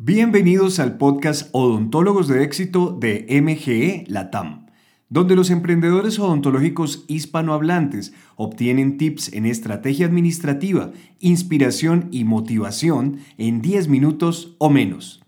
Bienvenidos 0.00 0.78
al 0.78 0.96
podcast 0.96 1.48
Odontólogos 1.50 2.28
de 2.28 2.44
Éxito 2.44 2.96
de 3.00 3.26
MGE 3.42 4.04
Latam, 4.06 4.66
donde 5.08 5.34
los 5.34 5.50
emprendedores 5.50 6.20
odontológicos 6.20 7.04
hispanohablantes 7.08 8.12
obtienen 8.36 8.96
tips 8.96 9.32
en 9.32 9.44
estrategia 9.44 10.06
administrativa, 10.06 10.92
inspiración 11.18 12.06
y 12.12 12.22
motivación 12.22 13.18
en 13.38 13.60
10 13.60 13.88
minutos 13.88 14.54
o 14.58 14.70
menos. 14.70 15.20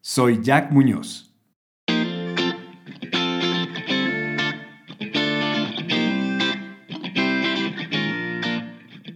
Soy 0.00 0.40
Jack 0.42 0.72
Muñoz. 0.72 1.32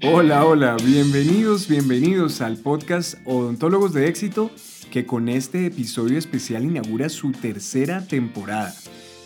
Hola, 0.04 0.44
hola, 0.44 0.76
bienvenidos, 0.86 1.66
bienvenidos 1.66 2.40
al 2.40 2.58
podcast 2.58 3.16
Odontólogos 3.26 3.92
de 3.92 4.06
Éxito 4.06 4.52
que 4.90 5.06
con 5.06 5.28
este 5.28 5.66
episodio 5.66 6.18
especial 6.18 6.64
inaugura 6.64 7.08
su 7.08 7.32
tercera 7.32 8.04
temporada. 8.06 8.74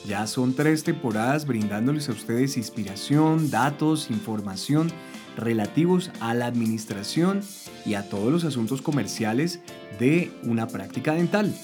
Ya 0.07 0.27
son 0.27 0.55
tres 0.55 0.85
temporadas 0.85 1.47
brindándoles 1.47 2.09
a 2.09 2.13
ustedes 2.13 2.59
inspiración, 2.59 3.51
datos, 3.51 4.11
información 4.11 4.93
relativos 5.37 6.11
a 6.21 6.35
la 6.35 6.47
administración 6.47 7.41
y 7.87 7.95
a 7.95 8.09
todos 8.09 8.31
los 8.31 8.45
asuntos 8.45 8.83
comerciales 8.83 9.61
de 9.99 10.31
una 10.45 10.69
práctica 10.69 11.15
dental. 11.15 11.55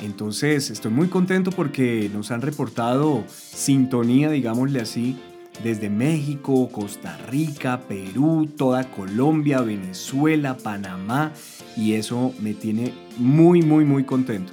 Entonces 0.00 0.70
estoy 0.70 0.90
muy 0.90 1.08
contento 1.08 1.50
porque 1.50 2.10
nos 2.12 2.30
han 2.30 2.42
reportado 2.42 3.24
sintonía, 3.28 4.30
digámosle 4.30 4.80
así, 4.80 5.16
desde 5.62 5.88
México, 5.88 6.68
Costa 6.72 7.16
Rica, 7.28 7.82
Perú, 7.86 8.48
toda 8.56 8.90
Colombia, 8.90 9.60
Venezuela, 9.60 10.56
Panamá 10.56 11.32
y 11.76 11.94
eso 11.94 12.34
me 12.40 12.54
tiene 12.54 12.92
muy 13.18 13.62
muy 13.62 13.84
muy 13.84 14.04
contento. 14.04 14.52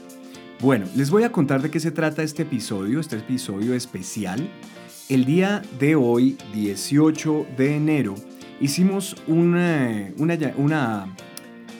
Bueno, 0.61 0.85
les 0.95 1.09
voy 1.09 1.23
a 1.23 1.31
contar 1.31 1.61
de 1.63 1.71
qué 1.71 1.80
se 1.80 1.89
trata 1.89 2.21
este 2.21 2.44
episodio, 2.44 3.00
este 3.00 3.17
episodio 3.17 3.73
especial. 3.73 4.47
El 5.09 5.25
día 5.25 5.63
de 5.80 5.95
hoy, 5.95 6.38
18 6.53 7.47
de 7.58 7.75
enero, 7.75 8.13
hicimos 8.59 9.16
una, 9.28 10.11
una, 10.17 11.16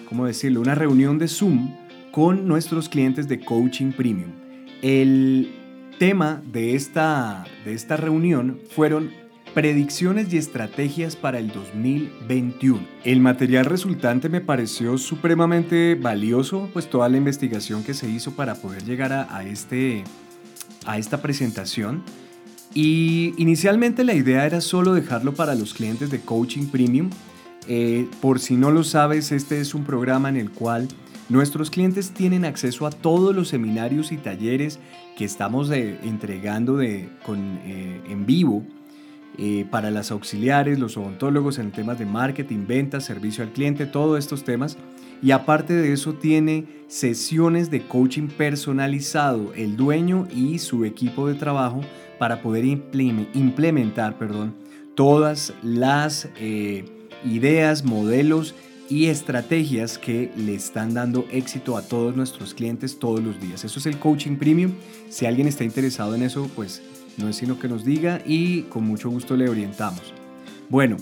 ¿cómo 0.10 0.26
decirlo? 0.26 0.62
Una 0.62 0.74
reunión 0.74 1.20
de 1.20 1.28
Zoom 1.28 1.76
con 2.12 2.48
nuestros 2.48 2.90
clientes 2.90 3.28
de 3.28 3.40
Coaching 3.40 3.92
Premium. 3.92 4.32
El 4.82 5.54
tema 6.00 6.42
de 6.52 6.74
esta, 6.74 7.46
de 7.64 7.74
esta 7.74 7.98
reunión 7.98 8.60
fueron 8.72 9.12
predicciones 9.54 10.34
y 10.34 10.38
estrategias 10.38 11.16
para 11.16 11.40
el 11.40 11.50
2021. 11.52 12.80
El 13.04 13.20
material 13.20 13.66
resultante 13.66 14.30
me 14.30 14.42
pareció 14.42 14.98
supremamente 14.98 15.96
valioso, 15.96 16.70
pues 16.74 16.90
toda 16.90 17.10
la 17.10 17.18
investigación 17.18 17.84
que 17.84 17.94
se 17.94 18.10
hizo 18.10 18.32
para 18.32 18.56
poder 18.56 18.84
llegar 18.84 19.14
a, 19.14 19.44
este, 19.44 20.04
a 20.86 20.98
esta 20.98 21.22
presentación. 21.22 22.04
Y 22.74 23.34
inicialmente 23.38 24.04
la 24.04 24.14
idea 24.14 24.46
era 24.46 24.62
solo 24.62 24.94
dejarlo 24.94 25.34
para 25.34 25.56
los 25.56 25.74
clientes 25.74 26.10
de 26.10 26.22
Coaching 26.22 26.68
Premium. 26.68 27.10
Eh, 27.68 28.08
por 28.22 28.40
si 28.40 28.56
no 28.56 28.72
lo 28.72 28.84
sabes, 28.84 29.32
este 29.32 29.60
es 29.60 29.76
un 29.76 29.84
programa 29.84 30.30
en 30.30 30.38
el 30.38 30.50
cual 30.52 30.88
Nuestros 31.32 31.70
clientes 31.70 32.12
tienen 32.12 32.44
acceso 32.44 32.86
a 32.86 32.90
todos 32.90 33.34
los 33.34 33.48
seminarios 33.48 34.12
y 34.12 34.18
talleres 34.18 34.80
que 35.16 35.24
estamos 35.24 35.72
eh, 35.72 35.98
entregando 36.04 36.76
de, 36.76 37.04
eh, 37.06 38.02
en 38.10 38.26
vivo 38.26 38.66
eh, 39.38 39.66
para 39.70 39.92
las 39.92 40.12
auxiliares, 40.12 40.80
los 40.80 40.98
odontólogos 40.98 41.60
en 41.60 41.72
temas 41.72 42.00
de 42.00 42.06
marketing, 42.06 42.66
ventas, 42.68 43.06
servicio 43.06 43.44
al 43.44 43.52
cliente, 43.52 43.86
todos 43.86 44.20
estos 44.20 44.44
temas. 44.44 44.78
Y 45.22 45.32
aparte 45.32 45.74
de 45.74 45.94
eso 45.94 46.14
tiene 46.14 46.66
sesiones 46.88 47.70
de 47.70 47.82
coaching 47.82 48.28
personalizado, 48.28 49.54
el 49.56 49.78
dueño 49.78 50.28
y 50.36 50.60
su 50.60 50.84
equipo 50.84 51.28
de 51.28 51.36
trabajo 51.36 51.82
para 52.18 52.42
poder 52.42 52.66
implementar 52.66 54.18
perdón, 54.18 54.56
todas 54.96 55.54
las 55.62 56.28
ideas, 57.24 57.86
modelos 57.86 58.56
y 58.92 59.08
estrategias 59.08 59.98
que 59.98 60.32
le 60.36 60.54
están 60.54 60.94
dando 60.94 61.26
éxito 61.32 61.78
a 61.78 61.82
todos 61.82 62.14
nuestros 62.14 62.54
clientes 62.54 63.00
todos 63.00 63.22
los 63.22 63.40
días. 63.40 63.64
Eso 63.64 63.80
es 63.80 63.86
el 63.86 63.98
coaching 63.98 64.36
premium. 64.36 64.74
Si 65.10 65.26
alguien 65.26 65.48
está 65.48 65.64
interesado 65.64 66.14
en 66.14 66.24
eso, 66.24 66.50
pues 66.58 66.82
no 67.18 67.30
es 67.30 67.36
sino 67.36 67.60
que 67.60 67.68
nos 67.68 67.86
diga 67.86 68.22
y 68.26 68.64
con 68.64 68.86
mucho 68.86 69.10
gusto 69.10 69.36
le 69.36 69.50
orientamos. 69.50 70.14
Bueno, 70.70 70.98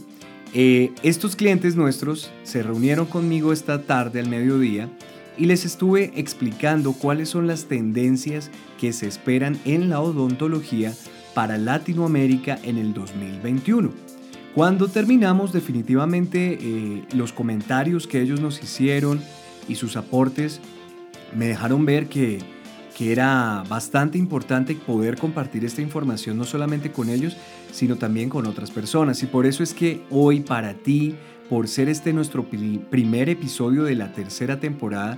eh, 0.53 0.91
estos 1.03 1.35
clientes 1.35 1.75
nuestros 1.75 2.31
se 2.43 2.63
reunieron 2.63 3.05
conmigo 3.05 3.53
esta 3.53 3.83
tarde 3.83 4.19
al 4.19 4.29
mediodía 4.29 4.89
y 5.37 5.45
les 5.45 5.63
estuve 5.63 6.11
explicando 6.15 6.93
cuáles 6.93 7.29
son 7.29 7.47
las 7.47 7.65
tendencias 7.65 8.49
que 8.79 8.91
se 8.91 9.07
esperan 9.07 9.59
en 9.65 9.89
la 9.89 10.01
odontología 10.01 10.93
para 11.33 11.57
Latinoamérica 11.57 12.59
en 12.63 12.77
el 12.77 12.93
2021. 12.93 13.91
Cuando 14.55 14.87
terminamos 14.87 15.53
definitivamente 15.53 16.57
eh, 16.59 17.05
los 17.13 17.31
comentarios 17.31 18.07
que 18.07 18.21
ellos 18.21 18.41
nos 18.41 18.61
hicieron 18.61 19.21
y 19.67 19.75
sus 19.75 19.95
aportes 19.95 20.59
me 21.35 21.45
dejaron 21.47 21.85
ver 21.85 22.07
que, 22.07 22.39
que 22.99 23.13
era 23.13 23.63
bastante 23.69 24.17
importante 24.17 24.75
poder 24.75 25.17
compartir 25.17 25.63
esta 25.63 25.81
información 25.81 26.37
no 26.37 26.43
solamente 26.43 26.91
con 26.91 27.09
ellos, 27.09 27.37
sino 27.71 27.95
también 27.95 28.27
con 28.27 28.45
otras 28.45 28.71
personas. 28.71 29.23
Y 29.23 29.27
por 29.27 29.45
eso 29.45 29.63
es 29.63 29.73
que 29.73 30.01
hoy 30.09 30.41
para 30.41 30.73
ti, 30.73 31.15
por 31.49 31.69
ser 31.69 31.87
este 31.87 32.11
nuestro 32.11 32.45
primer 32.49 33.29
episodio 33.29 33.85
de 33.85 33.95
la 33.95 34.11
tercera 34.11 34.59
temporada, 34.59 35.17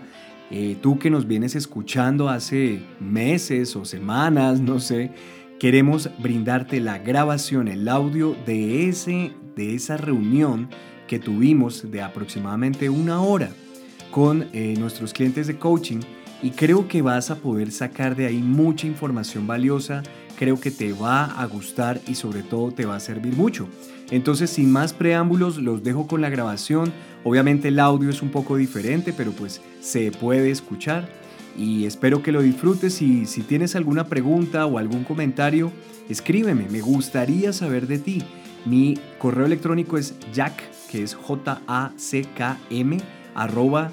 eh, 0.52 0.78
tú 0.80 1.00
que 1.00 1.10
nos 1.10 1.28
vienes 1.28 1.56
escuchando 1.56 2.30
hace 2.30 2.84
meses 3.00 3.76
o 3.76 3.84
semanas, 3.84 4.62
no 4.62 4.80
sé, 4.80 5.12
Queremos 5.62 6.10
brindarte 6.18 6.80
la 6.80 6.98
grabación, 6.98 7.68
el 7.68 7.88
audio 7.88 8.36
de, 8.48 8.90
ese, 8.90 9.32
de 9.56 9.76
esa 9.76 9.96
reunión 9.96 10.70
que 11.08 11.20
tuvimos 11.20 11.92
de 11.92 12.02
aproximadamente 12.02 12.90
una 12.90 13.22
hora 13.22 13.52
con 14.10 14.48
eh, 14.54 14.74
nuestros 14.80 15.14
clientes 15.14 15.46
de 15.46 15.60
coaching 15.60 16.00
y 16.42 16.52
creo 16.52 16.88
que 16.88 17.02
vas 17.02 17.32
a 17.32 17.36
poder 17.36 17.72
sacar 17.72 18.16
de 18.16 18.26
ahí 18.26 18.40
mucha 18.40 18.88
información 18.88 19.48
valiosa, 19.48 20.04
creo 20.38 20.60
que 20.60 20.72
te 20.72 20.94
va 20.94 21.26
a 21.26 21.46
gustar 21.46 22.02
y 22.08 22.16
sobre 22.16 22.42
todo 22.42 22.72
te 22.72 22.86
va 22.86 22.96
a 22.96 23.00
servir 23.00 23.36
mucho. 23.36 23.68
Entonces, 24.10 24.50
sin 24.50 24.72
más 24.72 24.94
preámbulos, 24.94 25.58
los 25.58 25.84
dejo 25.84 26.08
con 26.08 26.22
la 26.22 26.30
grabación. 26.30 26.92
Obviamente 27.24 27.68
el 27.70 27.80
audio 27.80 28.10
es 28.10 28.22
un 28.22 28.30
poco 28.30 28.58
diferente, 28.58 29.14
pero 29.14 29.32
pues 29.32 29.62
se 29.80 30.12
puede 30.12 30.52
escuchar 30.52 31.08
y 31.58 31.86
espero 31.86 32.24
que 32.24 32.32
lo 32.32 32.42
disfrutes 32.42 33.02
y 33.02 33.26
si 33.26 33.42
tienes 33.42 33.76
alguna 33.76 34.08
pregunta 34.08 34.66
o 34.66 34.78
algún 34.78 35.04
comentario, 35.04 35.72
escríbeme, 36.10 36.68
me 36.70 36.82
gustaría 36.82 37.54
saber 37.54 37.88
de 37.88 38.00
ti. 38.00 38.24
Mi 38.66 38.98
correo 39.18 39.46
electrónico 39.46 39.98
es 39.98 40.16
jack, 40.34 40.62
que 40.90 41.04
es 41.04 41.14
J-A-C-K-M, 41.14 42.98
arroba 43.34 43.92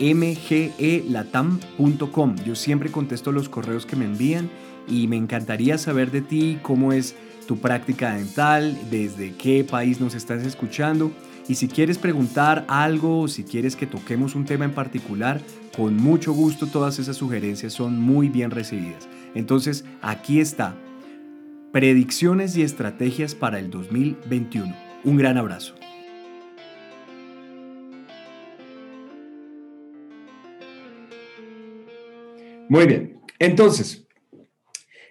mgelatam.com. 0.00 2.36
Yo 2.44 2.54
siempre 2.54 2.90
contesto 2.90 3.32
los 3.32 3.48
correos 3.48 3.86
que 3.86 3.96
me 3.96 4.04
envían 4.04 4.50
y 4.88 5.08
me 5.08 5.16
encantaría 5.16 5.78
saber 5.78 6.10
de 6.10 6.20
ti, 6.20 6.58
cómo 6.62 6.92
es 6.92 7.16
tu 7.46 7.58
práctica 7.58 8.14
dental, 8.14 8.78
desde 8.90 9.34
qué 9.34 9.64
país 9.64 10.00
nos 10.00 10.14
estás 10.14 10.44
escuchando. 10.44 11.10
Y 11.48 11.54
si 11.54 11.68
quieres 11.68 11.98
preguntar 11.98 12.64
algo 12.68 13.20
o 13.20 13.28
si 13.28 13.44
quieres 13.44 13.76
que 13.76 13.86
toquemos 13.86 14.34
un 14.34 14.44
tema 14.44 14.64
en 14.64 14.72
particular, 14.72 15.40
con 15.76 15.96
mucho 15.96 16.32
gusto 16.32 16.66
todas 16.66 16.98
esas 16.98 17.16
sugerencias 17.16 17.72
son 17.72 18.00
muy 18.00 18.28
bien 18.28 18.50
recibidas. 18.50 19.08
Entonces, 19.34 19.84
aquí 20.02 20.40
está. 20.40 20.74
Predicciones 21.72 22.56
y 22.56 22.62
estrategias 22.62 23.34
para 23.34 23.58
el 23.58 23.70
2021. 23.70 24.74
Un 25.04 25.16
gran 25.16 25.36
abrazo. 25.36 25.74
Muy 32.68 32.86
bien. 32.86 33.20
Entonces, 33.38 34.06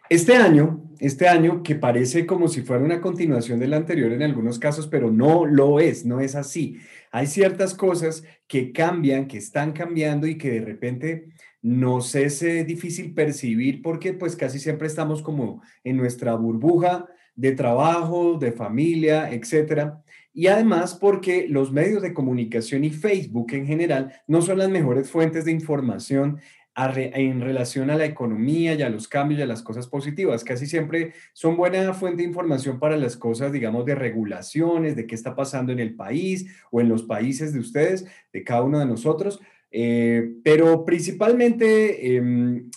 este 0.09 0.35
año, 0.35 0.83
este 0.99 1.27
año 1.27 1.63
que 1.63 1.75
parece 1.75 2.25
como 2.25 2.47
si 2.47 2.61
fuera 2.61 2.83
una 2.83 3.01
continuación 3.01 3.59
del 3.59 3.73
anterior 3.73 4.11
en 4.11 4.23
algunos 4.23 4.59
casos, 4.59 4.87
pero 4.87 5.11
no 5.11 5.45
lo 5.45 5.79
es, 5.79 6.05
no 6.05 6.19
es 6.19 6.35
así 6.35 6.79
hay 7.15 7.27
ciertas 7.27 7.73
cosas 7.73 8.25
que 8.45 8.73
cambian, 8.73 9.29
que 9.29 9.37
están 9.37 9.71
cambiando 9.71 10.27
y 10.27 10.37
que 10.37 10.51
de 10.51 10.59
repente 10.59 11.29
nos 11.61 12.13
es 12.13 12.43
eh, 12.43 12.65
difícil 12.65 13.13
percibir 13.13 13.81
porque 13.81 14.11
pues 14.11 14.35
casi 14.35 14.59
siempre 14.59 14.87
estamos 14.87 15.21
como 15.21 15.61
en 15.85 15.95
nuestra 15.95 16.35
burbuja 16.35 17.07
de 17.33 17.53
trabajo, 17.53 18.37
de 18.37 18.51
familia, 18.51 19.31
etcétera. 19.31 20.03
Y 20.33 20.47
además 20.47 20.95
porque 20.95 21.47
los 21.47 21.71
medios 21.71 22.01
de 22.01 22.13
comunicación 22.13 22.83
y 22.83 22.89
Facebook 22.89 23.53
en 23.53 23.65
general 23.65 24.11
no 24.27 24.41
son 24.41 24.57
las 24.57 24.67
mejores 24.67 25.09
fuentes 25.09 25.45
de 25.45 25.53
información 25.53 26.41
en 26.77 27.39
relación 27.39 27.89
a 27.89 27.95
la 27.95 28.05
economía 28.05 28.73
y 28.73 28.81
a 28.81 28.89
los 28.89 29.07
cambios 29.07 29.39
y 29.39 29.43
a 29.43 29.47
las 29.47 29.61
cosas 29.61 29.87
positivas. 29.87 30.43
Casi 30.43 30.67
siempre 30.67 31.13
son 31.33 31.55
buena 31.55 31.93
fuente 31.93 32.21
de 32.21 32.27
información 32.27 32.79
para 32.79 32.97
las 32.97 33.15
cosas, 33.15 33.53
digamos, 33.53 33.85
de 33.85 33.95
regulaciones, 33.95 34.95
de 34.95 35.07
qué 35.07 35.15
está 35.15 35.35
pasando 35.35 35.71
en 35.71 35.79
el 35.79 35.95
país 35.95 36.47
o 36.71 36.81
en 36.81 36.89
los 36.89 37.03
países 37.03 37.53
de 37.53 37.59
ustedes, 37.59 38.05
de 38.33 38.43
cada 38.43 38.63
uno 38.63 38.79
de 38.79 38.85
nosotros. 38.85 39.39
Eh, 39.71 40.35
pero 40.43 40.85
principalmente, 40.85 42.15
em, 42.15 42.69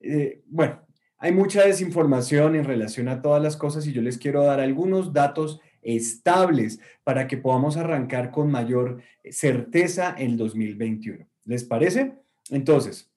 eh, 0.00 0.42
bueno, 0.46 0.82
hay 1.18 1.32
mucha 1.32 1.64
desinformación 1.64 2.56
en 2.56 2.64
relación 2.64 3.08
a 3.08 3.22
todas 3.22 3.42
las 3.42 3.56
cosas 3.56 3.86
y 3.86 3.92
yo 3.92 4.02
les 4.02 4.18
quiero 4.18 4.44
dar 4.44 4.60
algunos 4.60 5.14
datos 5.14 5.60
estables 5.80 6.78
para 7.04 7.26
que 7.26 7.38
podamos 7.38 7.78
arrancar 7.78 8.30
con 8.30 8.50
mayor 8.50 9.00
certeza 9.30 10.14
en 10.18 10.36
2021. 10.36 11.26
¿Les 11.44 11.64
parece? 11.64 12.14
Entonces, 12.50 13.10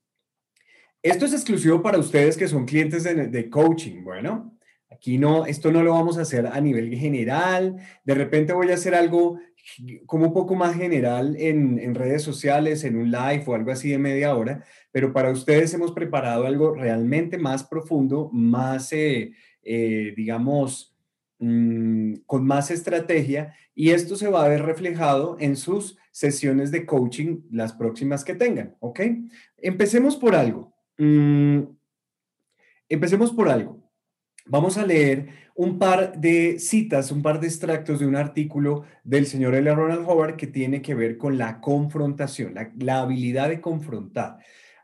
esto 1.01 1.25
es 1.25 1.34
exclusivo 1.34 1.81
para 1.81 1.98
ustedes 1.98 2.38
que 2.38 2.48
son 2.48 2.66
clientes 2.66 3.04
de, 3.04 3.50
coaching. 3.50 4.04
Bueno, 4.04 4.57
aquí 4.92 5.18
no, 5.18 5.46
esto 5.46 5.72
no 5.72 5.84
lo 5.84 5.94
vamos 5.94 6.18
a 6.18 6.22
hacer 6.22 6.48
a 6.48 6.60
nivel 6.60 6.94
general. 6.96 7.78
De 8.04 8.16
repente 8.16 8.54
voy 8.54 8.72
a 8.72 8.75
hacer 8.75 8.96
algo 8.96 9.40
como 10.06 10.28
un 10.28 10.34
poco 10.34 10.56
más 10.56 10.75
general 10.75 11.36
en, 11.38 11.94
redes 11.96 12.24
sociales, 12.24 12.84
en 12.84 12.96
un 12.96 13.12
live 13.12 13.44
o 13.46 13.56
algo 13.56 13.72
así 13.72 13.90
de 13.90 13.98
media 13.98 14.36
hora, 14.36 14.63
pero 14.92 15.13
para 15.13 15.31
ustedes 15.31 15.74
hemos 15.74 15.92
preparado 15.92 16.46
algo 16.46 16.74
realmente 16.74 17.38
más 17.38 17.63
profundo, 17.63 18.30
más, 18.34 18.92
eh, 18.94 19.31
eh, 19.62 20.13
digamos, 20.16 20.95
mm, 21.40 22.16
con 22.25 22.45
más 22.45 22.72
estrategia 22.72 23.54
y 23.75 23.92
esto 23.92 24.16
se 24.16 24.28
va 24.28 24.44
a 24.44 24.50
ver 24.50 24.63
reflejado 24.63 25.38
en 25.40 25.56
sus 25.56 25.98
sesiones 26.12 26.72
de 26.72 26.86
coaching 26.86 27.42
las 27.52 27.74
próximas 27.74 28.25
que 28.25 28.36
tengan, 28.36 28.75
¿ok? 28.80 29.02
Empecemos 29.57 30.18
por 30.18 30.36
algo. 30.36 30.74
Mm, 31.00 31.62
empecemos 32.90 33.31
por 33.31 33.50
algo. 33.50 33.90
Vamos 34.46 34.78
a 34.78 34.86
leer 34.86 35.30
un 35.56 35.80
par 35.80 36.19
de 36.19 36.60
citas, 36.60 37.12
un 37.12 37.22
par 37.22 37.40
de 37.40 37.48
extractos 37.48 38.00
de 38.00 38.07
un 38.07 38.16
artículo 38.16 38.84
del 39.04 39.25
señor 39.25 39.56
L. 39.56 39.74
Ronald 39.74 40.06
Howard 40.07 40.36
que 40.36 40.48
tiene 40.48 40.81
que 40.81 40.96
ver 40.96 41.18
con 41.18 41.38
la 41.38 41.62
confrontación, 41.62 42.56
la, 42.78 43.00
habilidad 43.00 43.50
de 43.50 43.62
confrontar. 43.62 44.40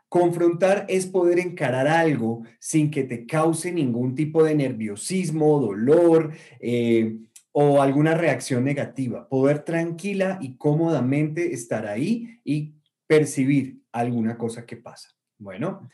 Confrontar 0.08 0.86
es 0.88 1.06
poder 1.06 1.38
encarar 1.38 1.88
algo 1.88 2.44
sin 2.60 2.90
que 2.90 3.04
te 3.04 3.26
cause 3.26 3.72
ningún 3.72 4.14
tipo 4.14 4.42
de 4.44 4.54
nerviosismo, 4.54 5.60
dolor 5.60 6.32
eh, 6.60 7.18
o 7.52 7.82
alguna 7.82 8.14
reacción 8.14 8.64
negativa. 8.64 9.28
Poder 9.28 9.64
tranquila 9.64 10.38
y 10.40 10.56
cómodamente 10.56 11.52
estar 11.52 11.86
ahí 11.86 12.40
y 12.44 12.74
percibir 13.06 13.82
alguna 13.92 14.38
cosa 14.38 14.64
que 14.64 14.76
pasa. 14.76 15.15
Bueno, 15.38 15.88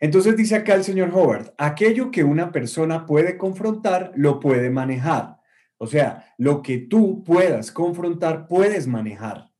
entonces 0.00 0.36
dice 0.36 0.56
acá 0.56 0.74
el 0.74 0.84
señor 0.84 1.10
Howard, 1.12 1.52
aquello 1.58 2.10
que 2.10 2.24
una 2.24 2.52
persona 2.52 3.06
puede 3.06 3.36
confrontar, 3.36 4.12
lo 4.16 4.40
puede 4.40 4.70
manejar. 4.70 5.38
O 5.78 5.86
sea, 5.86 6.34
lo 6.38 6.62
que 6.62 6.78
tú 6.78 7.22
puedas 7.24 7.70
confrontar, 7.70 8.46
puedes 8.46 8.86
manejar. 8.86 9.50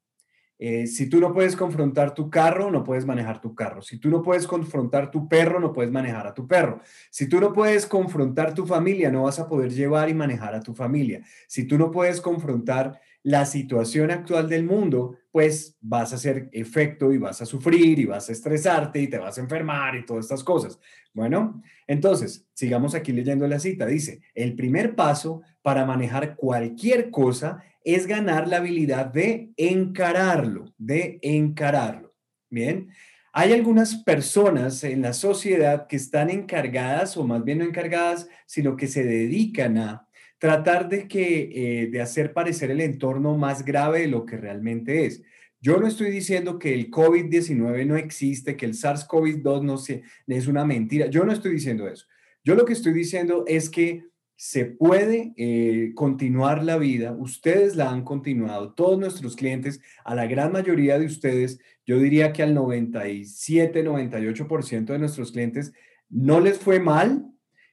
Eh, 0.62 0.86
si 0.86 1.08
tú 1.08 1.20
no 1.20 1.32
puedes 1.32 1.56
confrontar 1.56 2.12
tu 2.12 2.28
carro, 2.28 2.70
no 2.70 2.84
puedes 2.84 3.06
manejar 3.06 3.40
tu 3.40 3.54
carro. 3.54 3.80
Si 3.80 3.98
tú 3.98 4.10
no 4.10 4.22
puedes 4.22 4.46
confrontar 4.46 5.10
tu 5.10 5.26
perro, 5.26 5.58
no 5.58 5.72
puedes 5.72 5.90
manejar 5.90 6.26
a 6.26 6.34
tu 6.34 6.46
perro. 6.46 6.80
Si 7.10 7.30
tú 7.30 7.40
no 7.40 7.54
puedes 7.54 7.86
confrontar 7.86 8.52
tu 8.52 8.66
familia, 8.66 9.10
no 9.10 9.22
vas 9.22 9.38
a 9.38 9.48
poder 9.48 9.72
llevar 9.72 10.10
y 10.10 10.14
manejar 10.14 10.54
a 10.54 10.60
tu 10.60 10.74
familia. 10.74 11.22
Si 11.48 11.64
tú 11.64 11.78
no 11.78 11.90
puedes 11.90 12.20
confrontar 12.20 13.00
la 13.22 13.44
situación 13.44 14.11
actual 14.11 14.49
del 14.49 14.64
mundo, 14.64 15.17
pues 15.31 15.76
vas 15.81 16.12
a 16.12 16.17
hacer 16.17 16.49
efecto 16.52 17.12
y 17.12 17.19
vas 17.19 17.40
a 17.43 17.46
sufrir 17.46 17.99
y 17.99 18.06
vas 18.06 18.28
a 18.28 18.32
estresarte 18.32 19.00
y 19.00 19.08
te 19.08 19.19
vas 19.19 19.38
a 19.38 19.43
enfermar 19.43 19.94
y 19.96 20.05
todas 20.05 20.25
estas 20.25 20.43
cosas. 20.43 20.78
Bueno, 21.12 21.62
entonces, 21.87 22.46
sigamos 22.55 22.94
aquí 22.94 23.12
leyendo 23.12 23.46
la 23.46 23.58
cita. 23.58 23.87
Dice, 23.87 24.22
el 24.34 24.55
primer 24.55 24.94
paso 24.94 25.43
para 25.62 25.84
manejar 25.84 26.37
cualquier 26.37 27.11
cosa 27.11 27.62
es 27.84 28.06
ganar 28.06 28.49
la 28.49 28.58
habilidad 28.58 29.06
de 29.06 29.52
encararlo, 29.56 30.73
de 30.78 31.19
encararlo. 31.23 32.14
Bien, 32.49 32.88
hay 33.32 33.52
algunas 33.52 33.96
personas 33.96 34.82
en 34.82 35.02
la 35.02 35.12
sociedad 35.12 35.87
que 35.87 35.96
están 35.96 36.31
encargadas, 36.31 37.16
o 37.16 37.25
más 37.25 37.44
bien 37.44 37.58
no 37.58 37.64
encargadas, 37.64 38.28
sino 38.46 38.76
que 38.76 38.88
se 38.88 39.05
dedican 39.05 39.78
a 39.78 40.08
tratar 40.40 40.88
de, 40.88 41.06
que, 41.06 41.82
eh, 41.82 41.87
de 41.88 42.00
hacer 42.00 42.32
parecer 42.32 42.70
el 42.70 42.81
entorno 42.81 43.37
más 43.37 43.64
grave 43.64 44.00
de 44.00 44.08
lo 44.08 44.25
que 44.25 44.38
realmente 44.38 45.04
es. 45.04 45.22
Yo 45.60 45.78
no 45.78 45.87
estoy 45.87 46.10
diciendo 46.10 46.58
que 46.58 46.72
el 46.72 46.90
COVID-19 46.90 47.87
no 47.87 47.96
existe, 47.96 48.56
que 48.56 48.64
el 48.64 48.72
SARS-CoV-2 48.72 49.62
no 49.62 50.34
es 50.34 50.46
una 50.48 50.64
mentira. 50.64 51.06
Yo 51.06 51.25
no 51.25 51.32
estoy 51.32 51.52
diciendo 51.52 51.87
eso. 51.87 52.06
Yo 52.42 52.54
lo 52.54 52.64
que 52.64 52.72
estoy 52.72 52.94
diciendo 52.94 53.44
es 53.46 53.69
que 53.69 54.10
se 54.34 54.64
puede 54.64 55.34
eh, 55.37 55.92
continuar 55.94 56.64
la 56.64 56.78
vida. 56.78 57.12
Ustedes 57.12 57.76
la 57.76 57.90
han 57.90 58.04
continuado, 58.04 58.72
todos 58.72 58.98
nuestros 58.98 59.37
clientes, 59.37 59.82
a 60.02 60.14
la 60.14 60.26
gran 60.26 60.50
mayoría 60.52 60.98
de 60.98 61.04
ustedes, 61.04 61.58
yo 61.84 61.98
diría 61.98 62.32
que 62.32 62.42
al 62.42 62.54
97, 62.54 63.84
98% 63.84 64.87
de 64.87 64.98
nuestros 64.98 65.32
clientes 65.32 65.75
no 66.08 66.40
les 66.40 66.56
fue 66.56 66.81
mal, 66.81 67.26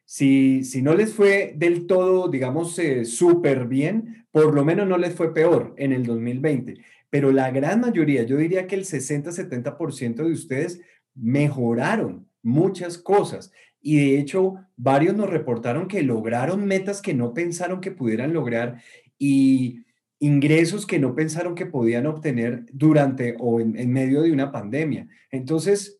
si, 0.09 0.63
no 0.81 0.95
les 0.95 1.13
fue 1.13 1.53
del 1.57 1.85
todo, 1.85 2.29
digamos, 2.29 2.79
eh, 2.79 3.03
súper 3.03 3.67
bien, 3.67 4.25
por 4.31 4.55
lo 4.55 4.63
menos 4.63 4.87
no 4.87 4.97
les 4.97 5.13
fue 5.13 5.33
peor 5.33 5.75
en 5.77 5.91
el 5.91 6.05
2020. 6.05 6.75
Pero 7.09 7.33
la 7.33 7.51
gran 7.51 7.81
mayoría, 7.81 8.23
yo 8.23 8.37
diría 8.37 8.67
que 8.67 8.75
el 8.75 8.85
60-70% 8.85 10.15
de 10.15 10.31
ustedes 10.31 10.79
mejoraron 11.13 12.25
muchas 12.41 12.97
cosas. 12.97 13.51
Y 13.81 13.97
de 13.97 14.19
hecho, 14.19 14.55
varios 14.77 15.13
nos 15.13 15.29
reportaron 15.29 15.89
que 15.89 16.03
lograron 16.03 16.65
metas 16.65 17.01
que 17.01 17.13
no 17.13 17.33
pensaron 17.33 17.81
que 17.81 17.91
pudieran 17.91 18.31
lograr 18.31 18.81
y 19.19 19.83
ingresos 20.19 20.85
que 20.85 20.99
no 20.99 21.15
pensaron 21.15 21.53
que 21.53 21.65
podían 21.65 22.05
obtener 22.05 22.65
durante 22.71 23.35
o 23.39 23.59
en 23.59 23.91
medio 23.91 24.21
de 24.21 24.31
una 24.31 24.53
pandemia. 24.53 25.09
Entonces, 25.31 25.99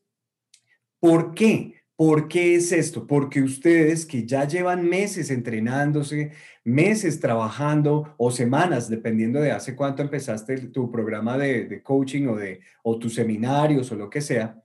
¿por 1.02 1.34
qué? 1.34 1.77
¿Por 1.98 2.28
qué 2.28 2.54
es 2.54 2.72
esto? 2.72 3.08
Porque 3.08 3.42
ustedes 3.42 4.06
que 4.06 4.24
ya 4.24 4.48
llevan 4.48 4.88
meses 4.88 5.32
entrenándose, 5.32 6.32
meses 6.64 7.20
trabajando 7.20 8.14
o 8.18 8.30
semanas, 8.30 8.88
dependiendo 8.88 9.42
de 9.42 9.52
hace 9.52 9.76
cuánto 9.76 10.04
empezaste 10.04 10.56
tu 10.68 10.92
programa 10.92 11.40
de, 11.40 11.82
coaching 11.82 12.28
o, 12.28 12.36
de, 12.36 12.62
o 12.84 13.00
tus 13.00 13.16
seminarios 13.16 13.92
o 13.92 13.96
lo 13.96 14.12
que 14.12 14.22
sea, 14.22 14.62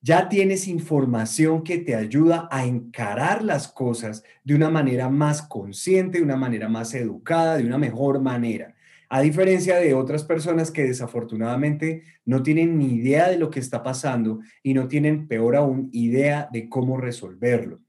ya 0.00 0.30
tienes 0.30 0.66
información 0.66 1.62
que 1.62 1.76
te 1.76 1.94
ayuda 1.94 2.48
a 2.50 2.64
encarar 2.64 3.44
las 3.44 3.68
cosas 3.68 4.24
de 4.42 4.54
una 4.54 4.70
manera 4.70 5.10
más 5.10 5.42
consciente, 5.42 6.18
de 6.18 6.24
una 6.24 6.36
manera 6.36 6.70
más 6.70 6.94
educada, 6.94 7.58
de 7.58 7.66
una 7.66 7.76
mejor 7.76 8.22
manera 8.22 8.74
a 9.14 9.20
diferencia 9.20 9.76
de 9.76 9.92
otras 9.92 10.24
personas 10.24 10.70
que 10.70 10.84
desafortunadamente 10.84 12.02
no 12.24 12.42
tienen 12.42 12.78
ni 12.78 12.94
idea 12.94 13.28
de 13.28 13.36
lo 13.36 13.50
que 13.50 13.60
está 13.60 13.82
pasando 13.82 14.40
y 14.62 14.72
no 14.72 14.88
tienen, 14.88 15.28
peor 15.28 15.54
aún, 15.54 15.90
idea 15.92 16.48
de 16.50 16.70
cómo 16.70 16.96
resolverlo. 16.96 17.82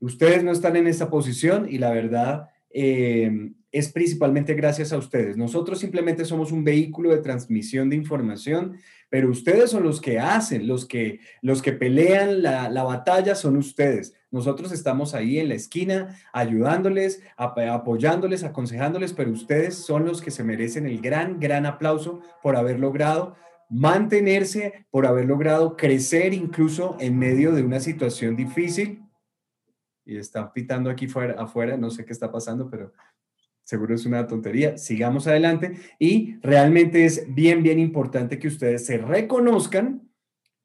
Ustedes 0.00 0.44
no 0.44 0.52
están 0.52 0.76
en 0.76 0.86
esta 0.86 1.08
posición 1.08 1.66
y 1.66 1.78
la 1.78 1.92
verdad 1.92 2.50
eh, 2.68 3.52
es 3.72 3.90
principalmente 3.90 4.52
gracias 4.52 4.92
a 4.92 4.98
ustedes. 4.98 5.38
Nosotros 5.38 5.78
simplemente 5.78 6.26
somos 6.26 6.52
un 6.52 6.62
vehículo 6.62 7.08
de 7.08 7.22
transmisión 7.22 7.88
de 7.88 7.96
información, 7.96 8.76
pero 9.08 9.30
ustedes 9.30 9.70
son 9.70 9.82
los 9.82 10.02
que 10.02 10.18
hacen, 10.18 10.66
los 10.66 10.84
que, 10.84 11.20
los 11.40 11.62
que 11.62 11.72
pelean 11.72 12.42
la, 12.42 12.68
la 12.68 12.82
batalla 12.82 13.34
son 13.34 13.56
ustedes. 13.56 14.12
Nosotros 14.30 14.72
estamos 14.72 15.14
ahí 15.14 15.38
en 15.38 15.48
la 15.48 15.54
esquina 15.54 16.18
ayudándoles, 16.32 17.22
apoyándoles, 17.36 18.42
aconsejándoles, 18.42 19.12
pero 19.12 19.30
ustedes 19.30 19.76
son 19.76 20.04
los 20.04 20.20
que 20.20 20.30
se 20.30 20.42
merecen 20.42 20.86
el 20.86 21.00
gran, 21.00 21.38
gran 21.38 21.64
aplauso 21.64 22.20
por 22.42 22.56
haber 22.56 22.80
logrado 22.80 23.36
mantenerse, 23.68 24.86
por 24.90 25.06
haber 25.06 25.26
logrado 25.26 25.76
crecer 25.76 26.34
incluso 26.34 26.96
en 27.00 27.18
medio 27.18 27.52
de 27.52 27.62
una 27.62 27.80
situación 27.80 28.36
difícil. 28.36 29.02
Y 30.04 30.16
están 30.16 30.52
pitando 30.52 30.90
aquí 30.90 31.08
fuera, 31.08 31.40
afuera, 31.40 31.76
no 31.76 31.90
sé 31.90 32.04
qué 32.04 32.12
está 32.12 32.30
pasando, 32.30 32.68
pero 32.70 32.92
seguro 33.62 33.94
es 33.94 34.06
una 34.06 34.26
tontería. 34.26 34.76
Sigamos 34.78 35.26
adelante 35.26 35.78
y 35.98 36.36
realmente 36.40 37.04
es 37.04 37.32
bien, 37.32 37.62
bien 37.62 37.78
importante 37.78 38.38
que 38.38 38.48
ustedes 38.48 38.86
se 38.86 38.98
reconozcan 38.98 40.08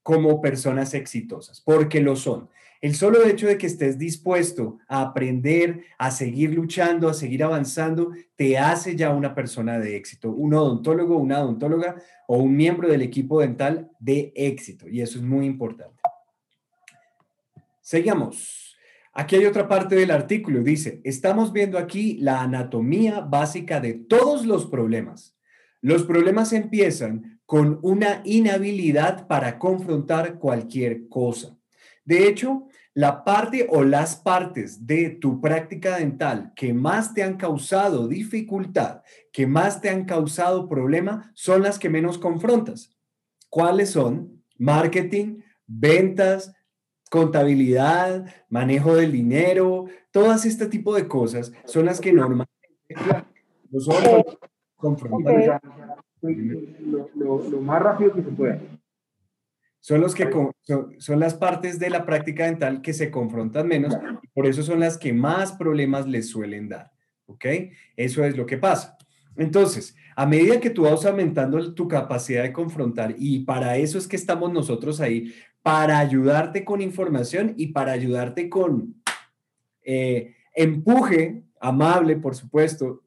como 0.03 0.41
personas 0.41 0.93
exitosas, 0.93 1.61
porque 1.61 2.01
lo 2.01 2.15
son. 2.15 2.49
El 2.81 2.95
solo 2.95 3.23
hecho 3.23 3.45
de 3.45 3.59
que 3.59 3.67
estés 3.67 3.99
dispuesto 3.99 4.79
a 4.87 5.01
aprender, 5.01 5.83
a 5.99 6.09
seguir 6.09 6.51
luchando, 6.51 7.07
a 7.09 7.13
seguir 7.13 7.43
avanzando, 7.43 8.11
te 8.35 8.57
hace 8.57 8.95
ya 8.95 9.11
una 9.11 9.35
persona 9.35 9.77
de 9.77 9.95
éxito, 9.95 10.31
un 10.31 10.55
odontólogo, 10.55 11.17
una 11.17 11.39
odontóloga 11.41 11.95
o 12.27 12.37
un 12.37 12.57
miembro 12.57 12.89
del 12.89 13.03
equipo 13.03 13.39
dental 13.41 13.91
de 13.99 14.33
éxito. 14.35 14.89
Y 14.89 15.01
eso 15.01 15.19
es 15.19 15.23
muy 15.23 15.45
importante. 15.45 16.01
Seguimos. 17.81 18.75
Aquí 19.13 19.35
hay 19.35 19.45
otra 19.45 19.67
parte 19.67 19.95
del 19.95 20.09
artículo. 20.09 20.63
Dice, 20.63 21.01
estamos 21.03 21.53
viendo 21.53 21.77
aquí 21.77 22.17
la 22.17 22.41
anatomía 22.41 23.19
básica 23.19 23.79
de 23.79 23.93
todos 23.93 24.45
los 24.47 24.65
problemas. 24.65 25.37
Los 25.81 26.03
problemas 26.03 26.51
empiezan 26.51 27.39
con 27.45 27.79
una 27.83 28.21
inhabilidad 28.23 29.27
para 29.27 29.59
confrontar 29.59 30.39
cualquier 30.39 31.09
cosa. 31.09 31.57
De 32.05 32.27
hecho, 32.27 32.67
la 32.93 33.23
parte 33.23 33.67
o 33.69 33.83
las 33.83 34.15
partes 34.17 34.85
de 34.85 35.09
tu 35.09 35.39
práctica 35.39 35.97
dental 35.97 36.51
que 36.55 36.73
más 36.73 37.13
te 37.13 37.23
han 37.23 37.37
causado 37.37 38.07
dificultad, 38.07 39.01
que 39.31 39.47
más 39.47 39.81
te 39.81 39.89
han 39.89 40.05
causado 40.05 40.67
problema, 40.67 41.31
son 41.33 41.63
las 41.63 41.79
que 41.79 41.89
menos 41.89 42.17
confrontas. 42.17 42.97
¿Cuáles 43.49 43.91
son? 43.91 44.41
marketing, 44.61 45.41
ventas, 45.65 46.55
contabilidad, 47.09 48.27
manejo 48.47 48.95
del 48.95 49.11
dinero, 49.11 49.85
todas 50.11 50.45
este 50.45 50.67
tipo 50.67 50.93
de 50.93 51.07
cosas 51.07 51.51
son 51.65 51.87
las 51.87 51.99
que 51.99 52.13
normalmente 52.13 52.51
nosotros 53.71 54.37
confrontamos. 54.75 55.59
Lo, 57.15 57.61
más 57.61 57.81
rápido 57.81 58.13
que 58.13 58.21
se 58.21 58.29
pueda. 58.29 58.61
Son, 59.81 59.99
los 59.99 60.15
que, 60.15 60.29
son, 60.99 61.19
las 61.19 61.33
partes 61.33 61.79
de 61.79 61.89
la 61.89 62.05
práctica 62.05 62.45
dental 62.45 62.81
que 62.81 62.93
se 62.93 63.11
confrontan 63.11 63.67
menos, 63.67 63.97
y 64.21 64.27
por 64.27 64.45
eso 64.45 64.63
son 64.63 64.79
las 64.79 64.97
que 64.97 65.11
más 65.11 65.51
problemas 65.53 66.07
les 66.07 66.29
suelen 66.29 66.69
dar. 66.69 66.91
¿Ok? 67.25 67.45
Eso 67.97 68.23
es 68.23 68.37
lo 68.37 68.45
que 68.45 68.57
pasa. 68.57 68.97
Entonces, 69.35 69.95
a 70.15 70.25
medida 70.25 70.59
que 70.59 70.69
tú 70.69 70.83
vas 70.83 71.05
aumentando 71.05 71.73
tu 71.73 71.87
capacidad 71.87 72.43
de 72.43 72.53
confrontar, 72.53 73.15
y 73.17 73.39
para 73.39 73.77
eso 73.77 73.97
es 73.97 74.07
que 74.07 74.15
estamos 74.15 74.53
nosotros 74.53 75.01
ahí, 75.01 75.33
para 75.63 75.99
ayudarte 75.99 76.63
con 76.63 76.81
información 76.81 77.53
y 77.57 77.67
para 77.67 77.91
ayudarte 77.91 78.49
con 78.49 78.95
eh, 79.83 80.35
empuje 80.55 81.43
amable, 81.59 82.17
por 82.17 82.35
supuesto, 82.35 83.03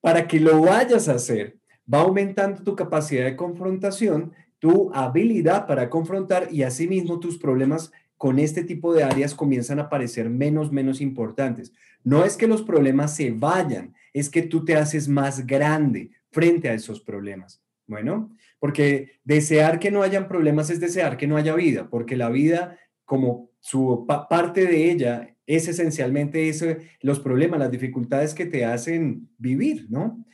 para 0.00 0.26
que 0.26 0.40
lo 0.40 0.62
vayas 0.62 1.08
a 1.08 1.14
hacer, 1.14 1.58
va 1.92 2.00
aumentando 2.00 2.62
tu 2.62 2.74
capacidad 2.74 3.24
de 3.24 3.36
confrontación, 3.36 4.32
tu 4.62 4.94
habilidad 4.94 5.66
para 5.66 5.90
confrontar 5.90 6.46
y 6.52 6.62
asimismo 6.62 7.18
tus 7.18 7.36
problemas 7.36 7.90
con 8.16 8.38
este 8.38 8.62
tipo 8.62 8.94
de 8.94 9.02
áreas 9.02 9.34
comienzan 9.34 9.80
a 9.80 9.88
parecer 9.88 10.30
menos, 10.30 10.70
menos 10.70 11.00
importantes. 11.00 11.72
No 12.04 12.24
es 12.24 12.36
que 12.36 12.46
los 12.46 12.62
problemas 12.62 13.16
se 13.16 13.32
vayan, 13.32 13.92
es 14.12 14.30
que 14.30 14.42
tú 14.42 14.64
te 14.64 14.76
haces 14.76 15.08
más 15.08 15.48
grande 15.48 16.12
frente 16.30 16.68
a 16.68 16.74
esos 16.74 17.00
problemas. 17.00 17.60
Bueno, 17.88 18.30
porque 18.60 19.18
desear 19.24 19.80
que 19.80 19.90
no 19.90 20.04
hayan 20.04 20.28
problemas 20.28 20.70
es 20.70 20.78
desear 20.78 21.16
que 21.16 21.26
no 21.26 21.36
haya 21.36 21.56
vida, 21.56 21.90
porque 21.90 22.16
la 22.16 22.30
vida, 22.30 22.78
como 23.04 23.50
su 23.58 24.06
parte 24.06 24.64
de 24.64 24.92
ella, 24.92 25.34
es 25.44 25.66
esencialmente 25.66 26.48
eso, 26.48 26.66
los 27.00 27.18
problemas, 27.18 27.58
las 27.58 27.72
dificultades 27.72 28.32
que 28.32 28.46
te 28.46 28.64
hacen 28.64 29.28
vivir, 29.38 29.88
¿no? 29.90 30.24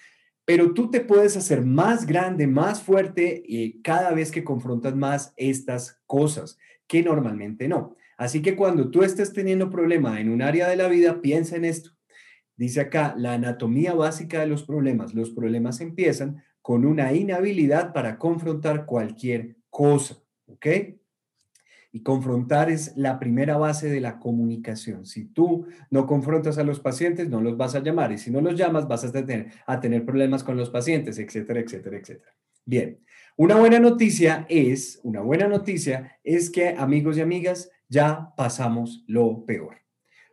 Pero 0.49 0.73
tú 0.73 0.91
te 0.91 1.03
puedes 1.03 1.37
hacer 1.37 1.63
más 1.63 2.07
grande, 2.07 2.47
más 2.47 2.83
fuerte 2.83 3.43
y 3.47 3.83
cada 3.83 4.13
vez 4.13 4.31
que 4.31 4.45
confrontas 4.45 4.97
más 4.97 5.35
estas 5.37 6.01
cosas, 6.07 6.57
que 6.87 7.03
normalmente 7.03 7.69
no. 7.69 7.97
Así 8.17 8.41
que 8.41 8.57
cuando 8.57 8.91
tú 8.91 9.03
estés 9.03 9.35
teniendo 9.35 9.69
problema 9.69 10.23
en 10.23 10.31
un 10.31 10.41
área 10.41 10.67
de 10.67 10.77
la 10.77 10.89
vida, 10.89 11.21
piensa 11.21 11.57
en 11.57 11.67
esto. 11.67 11.91
Dice 12.57 12.81
acá, 12.81 13.15
la 13.19 13.35
anatomía 13.35 13.93
básica 13.93 14.41
de 14.41 14.47
los 14.47 14.63
problemas. 14.63 15.13
Los 15.13 15.33
problemas 15.33 15.83
empiezan 15.83 16.43
con 16.63 16.87
una 16.87 17.13
inhabilidad 17.13 17.93
para 17.93 18.17
confrontar 18.17 18.87
cualquier 18.87 19.59
cosa, 19.69 20.17
¿ok? 20.47 20.67
Y 21.99 22.05
confrontar 22.05 22.71
es 22.71 22.97
la 22.97 23.19
primera 23.19 23.57
base 23.57 23.89
de 23.89 24.01
la 24.01 24.21
comunicación. 24.21 25.05
Si 25.05 25.25
tú 25.25 25.67
no 25.91 26.07
confrontas 26.07 26.57
a 26.57 26.63
los 26.63 26.79
pacientes, 26.79 27.29
no 27.29 27.41
los 27.41 27.57
vas 27.57 27.75
a 27.75 27.81
llamar. 27.81 28.13
Y 28.13 28.19
si 28.19 28.31
no 28.31 28.41
los 28.41 28.55
llamas, 28.55 28.87
vas 28.87 29.03
a 29.03 29.11
tener, 29.11 29.49
a 29.67 29.81
tener 29.81 30.05
problemas 30.05 30.45
con 30.45 30.57
los 30.57 30.71
pacientes, 30.71 31.19
etcétera, 31.19 31.59
etcétera, 31.59 31.99
etcétera. 31.99 32.33
Bien, 32.65 33.01
una 33.37 33.57
buena 33.57 33.81
noticia 33.81 34.47
es, 34.49 35.01
una 35.03 35.23
buena 35.23 35.49
noticia 35.49 36.21
es 36.23 36.51
que, 36.51 36.69
amigos 36.69 37.17
y 37.17 37.21
amigas, 37.21 37.69
ya 37.89 38.33
pasamos 38.37 39.03
lo 39.09 39.45
peor. 39.45 39.79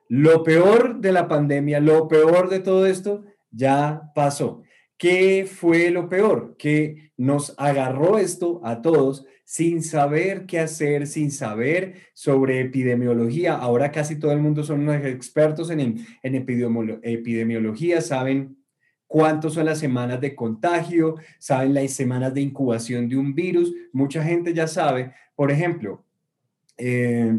Lo 0.08 0.44
peor 0.44 1.00
de 1.02 1.14
la 1.14 1.28
pandemia, 1.28 1.80
lo 1.80 2.08
peor 2.08 2.48
de 2.48 2.60
todo 2.60 2.86
esto, 2.86 3.24
ya 3.50 4.12
pasó. 4.14 4.62
¿Qué 4.98 5.46
fue 5.46 5.92
lo 5.92 6.08
peor? 6.10 6.56
Que 6.58 7.12
nos 7.18 7.54
agarró 7.58 8.18
esto 8.18 8.62
a 8.64 8.82
todos 8.82 9.26
sin 9.44 9.84
saber 9.84 10.46
qué 10.46 10.60
hacer, 10.60 11.06
sin 11.06 11.32
saber 11.32 11.96
sobre 12.14 12.62
epidemiología. 12.62 13.56
Ahora 13.56 13.92
casi 13.92 14.18
todo 14.18 14.32
el 14.32 14.40
mundo 14.40 14.64
son 14.64 14.82
unos 14.82 15.06
expertos 15.06 15.70
en, 15.70 16.06
en 16.24 16.36
epidemiología, 16.36 18.02
saben 18.02 18.58
cuántos 19.08 19.54
son 19.54 19.66
las 19.66 19.80
semanas 19.80 20.20
de 20.20 20.36
contagio, 20.36 21.16
saben 21.40 21.74
las 21.74 21.92
semanas 21.92 22.34
de 22.34 22.42
incubación 22.42 23.08
de 23.08 23.18
un 23.18 23.36
virus. 23.36 23.74
Mucha 23.92 24.24
gente 24.24 24.54
ya 24.54 24.68
sabe, 24.68 25.14
por 25.36 25.52
ejemplo, 25.52 26.04
eh, 26.78 27.38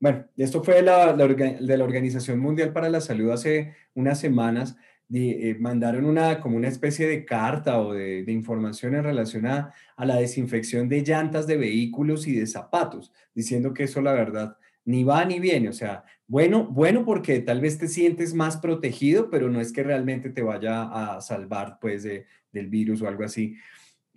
bueno, 0.00 0.24
esto 0.36 0.64
fue 0.64 0.76
de 0.76 0.82
la, 0.82 1.14
de 1.14 1.76
la 1.76 1.84
Organización 1.84 2.40
Mundial 2.40 2.72
para 2.72 2.88
la 2.88 3.00
Salud 3.00 3.30
hace 3.30 3.74
unas 3.94 4.18
semanas 4.18 4.76
eh, 5.14 5.56
mandaron 5.60 6.06
una, 6.06 6.40
como 6.40 6.56
una 6.56 6.68
especie 6.68 7.06
de 7.06 7.24
carta 7.24 7.80
o 7.80 7.92
de, 7.92 8.24
información 8.28 8.94
en 8.94 9.04
relación 9.04 9.46
a, 9.46 9.74
la 9.98 10.16
desinfección 10.16 10.88
de 10.88 11.02
llantas 11.02 11.46
de 11.46 11.56
vehículos 11.56 12.26
y 12.26 12.34
de 12.34 12.46
zapatos, 12.46 13.12
diciendo 13.34 13.74
que 13.74 13.84
eso 13.84 14.00
la 14.00 14.12
verdad 14.12 14.56
ni 14.84 15.04
va 15.04 15.24
ni 15.24 15.38
viene. 15.38 15.68
O 15.68 15.72
sea, 15.72 16.04
bueno, 16.26 16.64
bueno 16.64 17.04
porque 17.04 17.40
tal 17.40 17.60
vez 17.60 17.78
te 17.78 17.88
sientes 17.88 18.34
más 18.34 18.56
protegido, 18.56 19.28
pero 19.30 19.50
no 19.50 19.60
es 19.60 19.72
que 19.72 19.82
realmente 19.82 20.30
te 20.30 20.42
vaya 20.42 20.84
a 20.84 21.20
salvar 21.20 21.78
pues 21.80 22.02
del 22.04 22.68
virus 22.68 23.02
o 23.02 23.08
algo 23.08 23.24
así. 23.24 23.56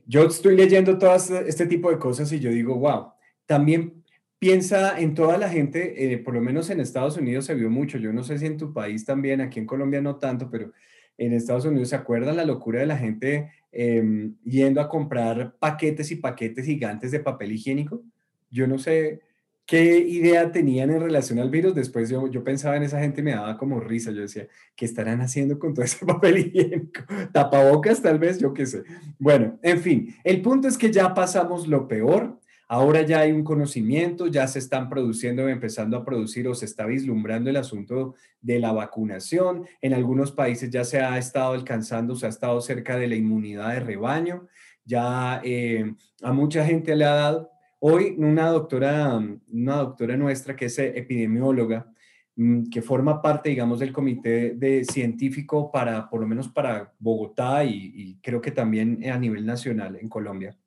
Yo 0.08 0.26
estoy 0.26 0.56
leyendo 0.56 0.98
todo 0.98 1.16
este 1.16 1.66
tipo 1.68 1.92
de 1.92 2.00
cosas 2.00 2.32
y 2.32 2.40
yo 2.40 2.50
digo, 2.52 2.76
wow, 2.76 3.12
también 3.46 4.05
piensa 4.46 5.00
en 5.00 5.16
toda 5.16 5.40
la 5.40 5.50
gente, 5.50 6.14
eh, 6.14 6.20
por 6.20 6.36
lo 6.36 6.40
menos 6.40 6.70
en 6.70 6.80
Estados 6.80 7.18
Unidos 7.18 7.46
se 7.46 7.56
vio 7.56 7.72
mucho, 7.72 7.98
yo 7.98 8.14
no 8.14 8.24
sé 8.24 8.38
si 8.38 8.46
en 8.46 8.58
tu 8.58 8.74
país 8.74 9.04
también, 9.04 9.42
aquí 9.42 9.60
en 9.60 9.66
Colombia 9.66 10.02
no 10.02 10.18
tanto, 10.18 10.52
pero 10.52 10.72
en 11.18 11.34
Estados 11.34 11.66
Unidos 11.66 11.90
se 11.90 11.96
acuerdan 11.96 12.36
la 12.36 12.46
locura 12.46 12.80
de 12.80 12.86
la 12.86 12.96
gente 12.96 13.50
em, 13.72 14.36
yendo 14.44 14.82
a 14.82 14.88
comprar 14.88 15.56
paquetes 15.58 16.12
y 16.12 16.18
paquetes 16.18 16.64
gigantes 16.64 17.10
de 17.10 17.22
papel 17.22 17.54
higiénico. 17.54 18.04
Yo 18.52 18.68
no 18.68 18.78
sé 18.78 19.22
qué 19.66 19.98
idea 19.98 20.52
tenían 20.52 20.92
en 20.92 21.02
relación 21.02 21.40
al 21.40 21.50
virus. 21.50 21.74
Después 21.74 22.12
yo, 22.12 22.30
yo 22.30 22.44
pensaba 22.44 22.78
en 22.78 22.84
esa 22.84 23.00
gente 23.00 23.22
y 23.22 23.24
me 23.24 23.32
daba 23.32 23.58
como 23.58 23.80
risa. 23.80 24.12
Yo 24.12 24.22
decía, 24.22 24.48
¿qué 24.76 24.86
estarán 24.86 25.22
haciendo 25.22 25.58
con 25.58 25.74
todo 25.74 25.84
ese 25.86 26.06
papel 26.06 26.38
higiénico? 26.38 27.02
Tapabocas 27.32 28.00
tal 28.00 28.20
vez, 28.20 28.38
yo 28.38 28.54
qué 28.54 28.68
sé. 28.68 28.84
Bueno, 29.18 29.58
en 29.64 29.80
fin, 29.80 30.16
el 30.24 30.44
punto 30.44 30.68
es 30.68 30.78
que 30.78 30.92
ya 30.92 31.16
pasamos 31.16 31.68
lo 31.68 31.88
peor 31.88 32.40
Ahora 32.68 33.04
ya 33.04 33.20
hay 33.20 33.32
un 33.32 33.44
conocimiento, 33.44 34.26
ya 34.26 34.48
se 34.48 34.58
están 34.58 34.90
produciendo, 34.90 35.48
empezando 35.48 35.98
a 35.98 36.04
producir 36.04 36.48
o 36.48 36.56
se 36.56 36.66
está 36.66 36.88
vislumbrando 36.88 37.50
el 37.52 37.58
asunto 37.58 38.16
de 38.42 38.60
la 38.60 38.72
vacunación. 38.72 39.66
En 39.82 39.94
algunos 39.94 40.32
países 40.32 40.72
ya 40.72 40.84
se 40.84 41.00
ha 41.00 41.18
estado 41.20 41.54
alcanzando, 41.54 42.16
se 42.16 42.26
ha 42.26 42.30
estado 42.30 42.60
cerca 42.62 42.98
de 42.98 43.08
la 43.08 43.16
inmunidad 43.16 43.74
de 43.74 43.82
rebaño. 43.82 44.48
Ya 44.84 45.42
eh, 45.44 45.94
a 46.24 46.34
mucha 46.34 46.66
gente 46.66 46.96
le 46.96 47.06
ha 47.06 47.14
dado. 47.14 47.52
Hoy 47.80 48.16
una 48.18 48.50
doctora, 48.50 49.22
una 49.48 49.76
doctora 49.76 50.18
nuestra 50.18 50.56
que 50.56 50.66
es 50.66 50.80
epidemióloga, 50.80 51.88
mm, 52.36 52.70
que 52.72 52.82
forma 52.82 53.22
parte, 53.22 53.50
digamos, 53.50 53.80
del 53.80 53.94
comité 53.94 54.56
de 54.56 54.86
científico 54.86 55.72
para, 55.72 56.10
por 56.10 56.20
lo 56.20 56.28
menos 56.28 56.50
para 56.50 56.94
Bogotá 56.98 57.64
y 57.64 58.18
creo 58.24 58.42
que 58.42 58.52
también 58.52 59.08
a 59.08 59.20
nivel 59.20 59.46
nacional 59.46 59.98
en 60.02 60.10
Colombia 60.10 60.58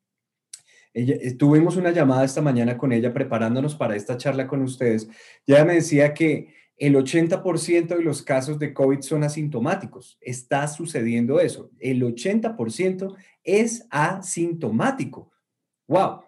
eh, 0.95 1.35
tuvimos 1.35 1.77
una 1.77 1.91
llamada 1.91 2.25
esta 2.25 2.43
mañana 2.43 2.77
con 2.77 2.93
ella 2.93 3.13
preparándonos 3.13 3.75
para 3.75 3.97
esta 3.97 4.17
charla 4.17 4.47
con 4.47 4.63
ustedes. 4.63 5.09
Ya 5.47 5.65
me 5.65 5.75
decía 5.75 6.15
que 6.15 6.55
el 6.77 6.95
80% 6.95 7.89
de 7.89 8.03
los 8.03 8.23
casos 8.23 8.59
de 8.59 8.73
COVID 8.73 9.01
son 9.01 9.25
asintomáticos. 9.25 10.17
Está 10.21 10.69
sucediendo 10.69 11.41
eso. 11.41 11.71
El 11.79 12.03
80% 12.03 13.17
es 13.43 13.87
asintomático. 13.91 15.33
¡Wow! 15.89 16.23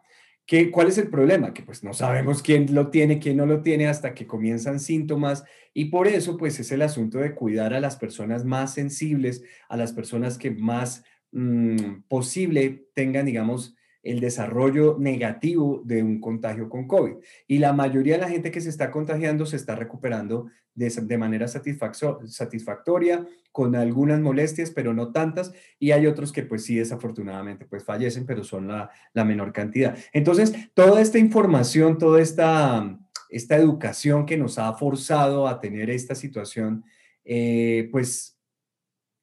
¿Qué, 0.47 0.73
¿Cuál 0.73 0.89
es 0.89 0.99
el 0.99 1.09
problema? 1.09 1.55
Que 1.55 1.63
pues 1.63 1.85
no 1.85 1.95
sabemos 1.95 2.43
quién 2.43 2.75
lo 2.75 2.91
tiene, 2.91 3.21
quién 3.21 3.37
no 3.37 3.47
lo 3.47 3.63
tiene 3.63 3.87
hasta 3.87 4.15
que 4.15 4.27
comienzan 4.27 4.81
síntomas 4.81 5.45
y 5.73 5.87
por 5.87 6.09
eso 6.09 6.37
pues 6.37 6.59
es 6.59 6.73
el 6.73 6.83
asunto 6.83 7.19
de 7.19 7.37
cuidar 7.37 7.73
a 7.73 7.79
las 7.81 7.97
personas 7.97 8.45
más 8.45 8.75
sensibles, 8.75 9.45
a 9.69 9.77
las 9.77 9.93
personas 9.93 10.39
que 10.39 10.51
más 10.51 11.05
mm, 11.31 12.03
posible 12.09 12.89
tengan, 12.95 13.27
digamos, 13.27 13.77
el 14.03 14.21
desarrollo 14.21 14.97
negativo 14.99 15.83
de 15.85 16.03
un 16.03 16.21
contagio 16.21 16.69
con 16.69 16.87
COVID. 16.87 17.17
Y 17.47 17.59
la 17.59 17.73
mayoría 17.73 18.15
de 18.15 18.23
la 18.23 18.29
gente 18.29 18.51
que 18.51 18.61
se 18.61 18.71
está 18.71 18.91
contagiando 18.91 19.47
se 19.47 19.57
está 19.57 19.77
recuperando 19.77 20.47
de, 20.75 21.19
manera 21.19 21.47
satisfactoria, 21.49 23.27
con 23.53 23.75
algunas 23.75 24.21
molestias, 24.21 24.71
pero 24.71 24.95
no 24.95 25.13
tantas. 25.13 25.53
Y 25.79 25.91
hay 25.91 26.07
otros 26.07 26.33
que 26.33 26.43
pues 26.43 26.65
sí, 26.65 26.77
desafortunadamente, 26.77 27.67
pues 27.67 27.85
fallecen, 27.85 28.25
pero 28.25 28.45
son 28.45 28.69
la, 28.69 28.91
menor 29.15 29.53
cantidad. 29.53 29.97
Entonces, 30.13 30.55
toda 30.73 31.01
esta 31.01 31.19
información, 31.19 31.99
toda 31.99 32.21
esta, 32.21 32.99
esta 33.29 33.57
educación 33.57 34.25
que 34.25 34.39
nos 34.39 34.59
ha 34.59 34.73
forzado 34.75 35.47
a 35.47 35.61
tener 35.61 35.91
esta 35.91 36.15
situación, 36.15 36.85
eh, 37.25 37.89
pues 37.93 38.39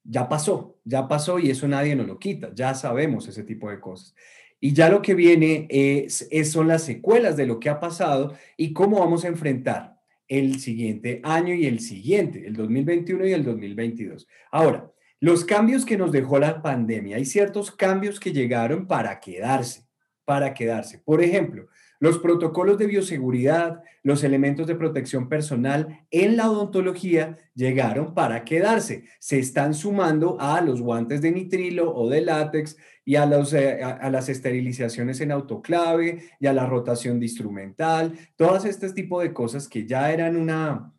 ya 0.04 0.28
pasó, 0.28 0.78
ya 0.84 1.06
pasó 1.08 1.38
y 1.38 1.50
eso 1.50 1.68
nadie 1.68 1.94
nos 1.94 2.06
lo 2.06 2.18
quita, 2.18 2.50
ya 2.54 2.74
sabemos 2.74 3.28
ese 3.28 3.42
tipo 3.42 3.68
de 3.68 3.80
cosas. 3.80 4.14
Y 4.60 4.72
ya 4.72 4.88
lo 4.88 5.02
que 5.02 5.14
viene 5.14 5.66
es, 5.70 6.28
son 6.50 6.68
las 6.68 6.84
secuelas 6.84 7.36
de 7.36 7.46
lo 7.46 7.60
que 7.60 7.68
ha 7.68 7.78
pasado 7.78 8.34
y 8.56 8.72
cómo 8.72 8.98
vamos 8.98 9.24
a 9.24 9.28
enfrentar 9.28 9.98
el 10.26 10.60
siguiente 10.60 11.20
año 11.24 11.54
y 11.54 11.66
el 11.66 11.80
siguiente, 11.80 12.46
el 12.46 12.54
2021 12.54 13.26
y 13.26 13.32
el 13.32 13.44
2022. 13.44 14.26
Ahora, 14.50 14.90
los 15.20 15.44
cambios 15.44 15.84
que 15.84 15.96
nos 15.96 16.12
dejó 16.12 16.38
la 16.38 16.62
pandemia, 16.62 17.16
hay 17.16 17.24
ciertos 17.24 17.70
cambios 17.70 18.20
que 18.20 18.32
llegaron 18.32 18.86
para 18.86 19.18
quedarse, 19.20 19.86
para 20.24 20.54
quedarse. 20.54 20.98
Por 20.98 21.22
ejemplo, 21.22 21.68
Los 22.00 22.18
protocolos 22.18 22.78
de 22.78 22.86
bioseguridad, 22.86 23.82
los 24.04 24.22
elementos 24.22 24.68
de 24.68 24.76
protección 24.76 25.28
personal 25.28 26.06
en 26.12 26.36
la 26.36 26.48
odontología 26.50 27.36
llegaron 27.54 28.14
para 28.14 28.44
quedarse. 28.44 29.04
Se 29.18 29.40
están 29.40 29.74
sumando 29.74 30.36
a 30.40 30.60
los 30.60 30.80
guantes 30.80 31.20
de 31.22 31.32
nitrilo 31.32 31.92
o 31.92 32.08
de 32.08 32.20
látex 32.20 32.76
y 33.04 33.16
a, 33.16 33.24
eh, 33.24 33.80
las 34.10 34.28
esterilizaciones 34.28 35.20
en 35.20 35.32
autoclave 35.32 36.22
y 36.38 36.46
a 36.46 36.52
la 36.52 36.66
rotación 36.66 37.18
de 37.18 37.26
instrumental, 37.26 38.12
todas 38.36 38.64
este 38.64 38.92
tipo 38.92 39.20
de 39.20 39.32
cosas 39.32 39.66
que 39.66 39.86
ya 39.86 40.12
eran 40.12 40.36
una, 40.36 40.92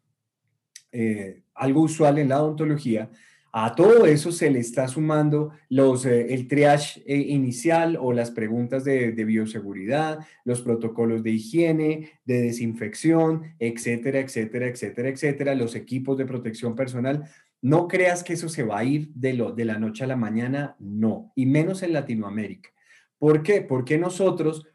eh, 0.91 1.43
algo 1.53 1.81
usual 1.81 2.17
en 2.17 2.29
la 2.29 2.41
odontología, 2.41 3.09
a 3.51 3.73
todo 3.73 4.05
eso 4.05 4.31
se 4.31 4.51
le 4.51 4.59
está 4.59 4.87
sumando 4.87 5.51
los, 5.69 6.05
eh, 6.05 6.33
el 6.33 6.47
triage 6.47 7.01
eh, 7.05 7.17
inicial 7.17 7.97
o 7.99 8.13
las 8.13 8.31
preguntas 8.31 8.83
de, 8.83 9.11
bioseguridad, 9.11 10.19
los 10.45 10.61
protocolos 10.61 11.23
de 11.23 11.31
higiene, 11.31 12.11
de 12.25 12.41
desinfección, 12.41 13.55
etcétera, 13.59 14.19
etcétera, 14.19 14.67
etcétera, 14.67 15.09
etcétera, 15.09 15.55
los 15.55 15.75
equipos 15.75 16.17
de 16.17 16.25
protección 16.25 16.75
personal. 16.75 17.25
No 17.61 17.87
creas 17.87 18.23
que 18.23 18.33
eso 18.33 18.49
se 18.49 18.63
va 18.63 18.79
a 18.79 18.83
ir 18.83 19.09
de, 19.15 19.33
lo, 19.33 19.51
de 19.51 19.65
la 19.65 19.79
noche 19.79 20.03
a 20.03 20.07
la 20.07 20.15
mañana, 20.15 20.75
no, 20.79 21.31
y 21.35 21.45
menos 21.45 21.81
en 21.81 21.93
Latinoamérica. 21.93 22.69
¿Por 23.17 23.43
qué? 23.43 23.61
Porque 23.61 23.97
nosotros, 23.97 24.65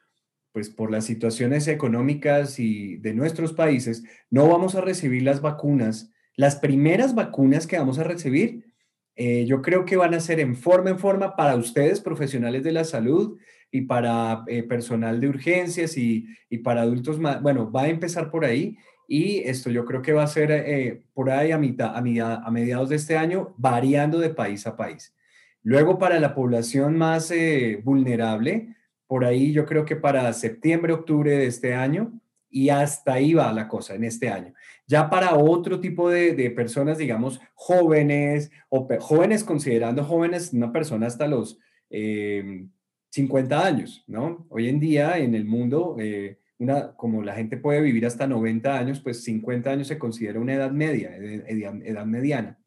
pues 0.52 0.68
por 0.68 0.90
las 0.90 1.04
situaciones 1.04 1.68
económicas 1.68 2.58
y 2.58 2.96
de 2.96 3.14
nuestros 3.14 3.52
países, 3.52 4.02
no 4.30 4.48
vamos 4.48 4.74
a 4.74 4.80
recibir 4.80 5.22
las 5.22 5.40
vacunas 5.40 6.10
las 6.36 6.56
primeras 6.56 7.14
vacunas 7.14 7.66
que 7.66 7.78
vamos 7.78 7.98
a 7.98 8.04
recibir, 8.04 8.63
eh, 9.16 9.44
yo 9.46 9.62
creo 9.62 9.84
que 9.84 9.96
van 9.96 10.14
a 10.14 10.20
ser 10.20 10.40
en 10.40 10.56
forma 10.56 10.90
en 10.90 10.98
forma 10.98 11.36
para 11.36 11.56
ustedes, 11.56 12.00
profesionales 12.00 12.64
de 12.64 12.72
la 12.72 12.84
salud, 12.84 13.38
y 13.70 13.82
para 13.82 14.44
eh, 14.46 14.62
personal 14.62 15.20
de 15.20 15.28
urgencias 15.28 15.96
y, 15.96 16.28
para 16.62 16.82
adultos 16.82 17.18
más. 17.18 17.42
Bueno, 17.42 17.70
va 17.72 17.82
a 17.82 17.88
empezar 17.88 18.30
por 18.30 18.44
ahí 18.44 18.76
y 19.08 19.38
esto 19.40 19.68
yo 19.68 19.84
creo 19.84 20.00
que 20.00 20.12
va 20.12 20.22
a 20.22 20.28
ser 20.28 20.52
eh, 20.52 21.02
por 21.12 21.28
ahí 21.28 21.50
a, 21.50 21.58
mitad, 21.58 21.94
a, 21.94 21.98
a, 21.98 22.50
mediados 22.52 22.88
de 22.88 22.96
este 22.96 23.16
año, 23.16 23.52
variando 23.58 24.20
de 24.20 24.30
país 24.30 24.66
a 24.68 24.76
país. 24.76 25.12
Luego 25.62 25.98
para 25.98 26.20
la 26.20 26.34
población 26.34 26.96
más 26.96 27.32
vulnerable, 27.82 28.76
por 29.08 29.24
ahí 29.24 29.52
yo 29.52 29.66
creo 29.66 29.84
que 29.84 29.96
para 29.96 30.32
septiembre, 30.32 30.92
octubre 30.92 31.36
de 31.36 31.46
este 31.46 31.74
año, 31.74 32.12
y 32.54 32.68
hasta 32.68 33.14
ahí 33.14 33.34
va 33.34 33.52
la 33.52 33.66
cosa 33.66 33.96
en 33.96 34.04
este 34.04 34.28
año. 34.28 34.54
Ya 34.86 35.08
para 35.08 35.34
otro 35.34 35.80
tipo 35.80 36.10
de, 36.10 36.50
personas, 36.50 36.98
digamos, 36.98 37.40
jóvenes 37.54 38.50
o 38.68 38.86
jóvenes 39.00 39.42
considerando 39.42 40.04
jóvenes 40.04 40.52
una 40.52 40.72
persona 40.72 41.06
hasta 41.06 41.26
los 41.26 41.58
50 41.90 43.56
em, 43.56 43.64
años, 43.64 44.04
¿no? 44.06 44.46
Hoy 44.50 44.68
en 44.68 44.80
día 44.80 45.18
en 45.18 45.34
el 45.34 45.46
mundo, 45.46 45.96
eh, 45.98 46.38
una, 46.58 46.94
como 46.96 47.22
la 47.22 47.34
gente 47.34 47.56
puede 47.56 47.80
vivir 47.80 48.04
hasta 48.04 48.26
90 48.26 48.78
años, 48.78 49.00
pues 49.00 49.24
50 49.24 49.70
años 49.70 49.88
se 49.88 49.98
considera 49.98 50.38
una 50.38 50.54
edad 50.54 50.70
media, 50.70 51.16
edad, 51.16 51.74
edad 51.82 52.04
mediana. 52.04 52.58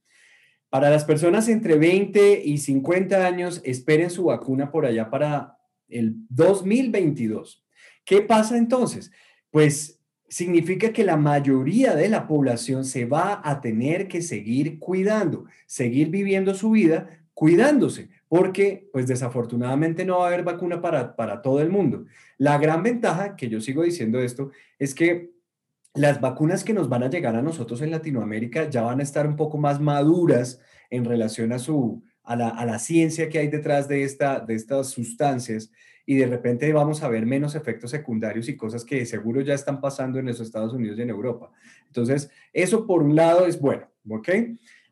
Para 0.69 0.89
las 0.89 1.05
personas 1.05 1.47
entre 1.47 1.77
20 1.77 2.41
y 2.43 2.57
50 2.57 3.25
años, 3.25 3.61
esperen 3.63 4.09
su 4.09 4.25
vacuna 4.25 4.71
por 4.71 4.85
allá 4.85 5.09
para 5.09 5.57
el 5.87 6.15
2022. 6.29 7.63
¿Qué 8.03 8.21
pasa 8.21 8.57
entonces? 8.57 9.11
Pues 9.51 9.96
significa 10.27 10.91
que 10.91 11.03
la 11.03 11.17
mayoría 11.17 11.95
de 11.95 12.09
la 12.09 12.27
población 12.27 12.85
se 12.85 13.05
va 13.05 13.41
a 13.43 13.61
tener 13.61 14.07
que 14.07 14.21
seguir 14.21 14.79
cuidando, 14.79 15.45
seguir 15.65 16.09
viviendo 16.09 16.53
su 16.53 16.71
vida 16.71 17.09
cuidándose, 17.33 18.09
porque 18.27 18.89
pues 18.91 19.07
desafortunadamente 19.07 20.05
no 20.05 20.19
va 20.19 20.25
a 20.25 20.27
haber 20.29 20.43
vacuna 20.43 20.81
para, 20.81 21.15
para 21.15 21.41
todo 21.41 21.61
el 21.61 21.69
mundo. 21.69 22.05
La 22.37 22.57
gran 22.57 22.83
ventaja, 22.83 23.35
que 23.35 23.47
yo 23.47 23.61
sigo 23.61 23.83
diciendo 23.83 24.19
esto, 24.19 24.51
es 24.79 24.95
que 24.95 25.31
las 25.93 26.19
vacunas 26.19 26.63
que 26.63 26.73
nos 26.73 26.89
van 26.89 27.03
a 27.03 27.09
llegar 27.09 27.35
a 27.35 27.41
nosotros 27.41 27.81
en 27.81 27.91
Latinoamérica 27.91 28.69
ya 28.69 28.81
van 28.81 28.99
a 28.99 29.03
estar 29.03 29.27
un 29.27 29.35
poco 29.35 29.57
más 29.57 29.79
maduras 29.79 30.59
en 30.89 31.05
relación 31.05 31.51
a, 31.51 31.59
su, 31.59 32.03
a, 32.23 32.35
la, 32.35 32.49
a 32.49 32.65
la 32.65 32.79
ciencia 32.79 33.29
que 33.29 33.39
hay 33.39 33.47
detrás 33.47 33.87
de, 33.87 34.03
esta, 34.03 34.39
de 34.39 34.55
estas 34.55 34.89
sustancias 34.89 35.71
y 36.09 36.15
de 36.15 36.25
repente 36.25 36.71
vamos 36.71 37.03
a 37.03 37.09
ver 37.09 37.25
menos 37.25 37.53
efectos 37.53 37.91
secundarios 37.91 38.47
y 38.47 38.55
cosas 38.55 38.85
que 38.85 39.05
seguro 39.05 39.41
ya 39.41 39.53
están 39.53 39.81
pasando 39.81 40.17
en 40.17 40.25
los 40.25 40.39
Estados 40.39 40.73
Unidos 40.73 40.97
y 40.97 41.01
en 41.01 41.09
Europa. 41.09 41.51
Entonces, 41.85 42.31
eso 42.53 42.87
por 42.87 43.03
un 43.03 43.13
lado 43.13 43.45
es 43.45 43.59
bueno, 43.59 43.89
¿ok? 44.09 44.29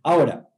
Ahora, 0.04 0.50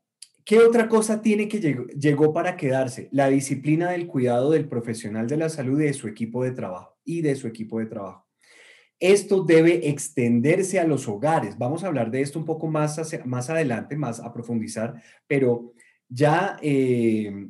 ¿qué 0.43 0.57
otra 0.57 0.89
cosa 0.89 1.21
tiene 1.21 1.47
que 1.47 1.59
llegó, 1.59 1.85
llegó 1.89 2.33
para 2.33 2.57
quedarse? 2.57 3.07
La 3.11 3.29
disciplina 3.29 3.91
del 3.91 4.07
cuidado 4.07 4.49
del 4.49 4.67
profesional 4.67 5.27
de 5.27 5.37
la 5.37 5.49
salud 5.49 5.79
y 5.79 5.85
de 5.85 5.93
su 5.93 6.07
equipo 6.07 6.43
de 6.43 6.51
trabajo 6.51 6.97
y 7.05 7.21
de 7.21 7.35
su 7.35 7.47
equipo 7.47 7.77
de 7.77 7.85
trabajo. 7.85 8.25
Esto 8.99 9.43
debe 9.43 9.89
extenderse 9.89 10.79
a 10.79 10.87
los 10.87 11.07
hogares. 11.07 11.55
Vamos 11.59 11.83
a 11.83 11.87
hablar 11.87 12.09
de 12.09 12.21
esto 12.21 12.39
un 12.39 12.45
poco 12.45 12.65
más, 12.65 12.99
más 13.25 13.49
adelante, 13.51 13.95
más 13.95 14.19
a 14.19 14.33
profundizar, 14.33 15.03
pero 15.27 15.71
ya 16.09 16.57
eh, 16.63 17.47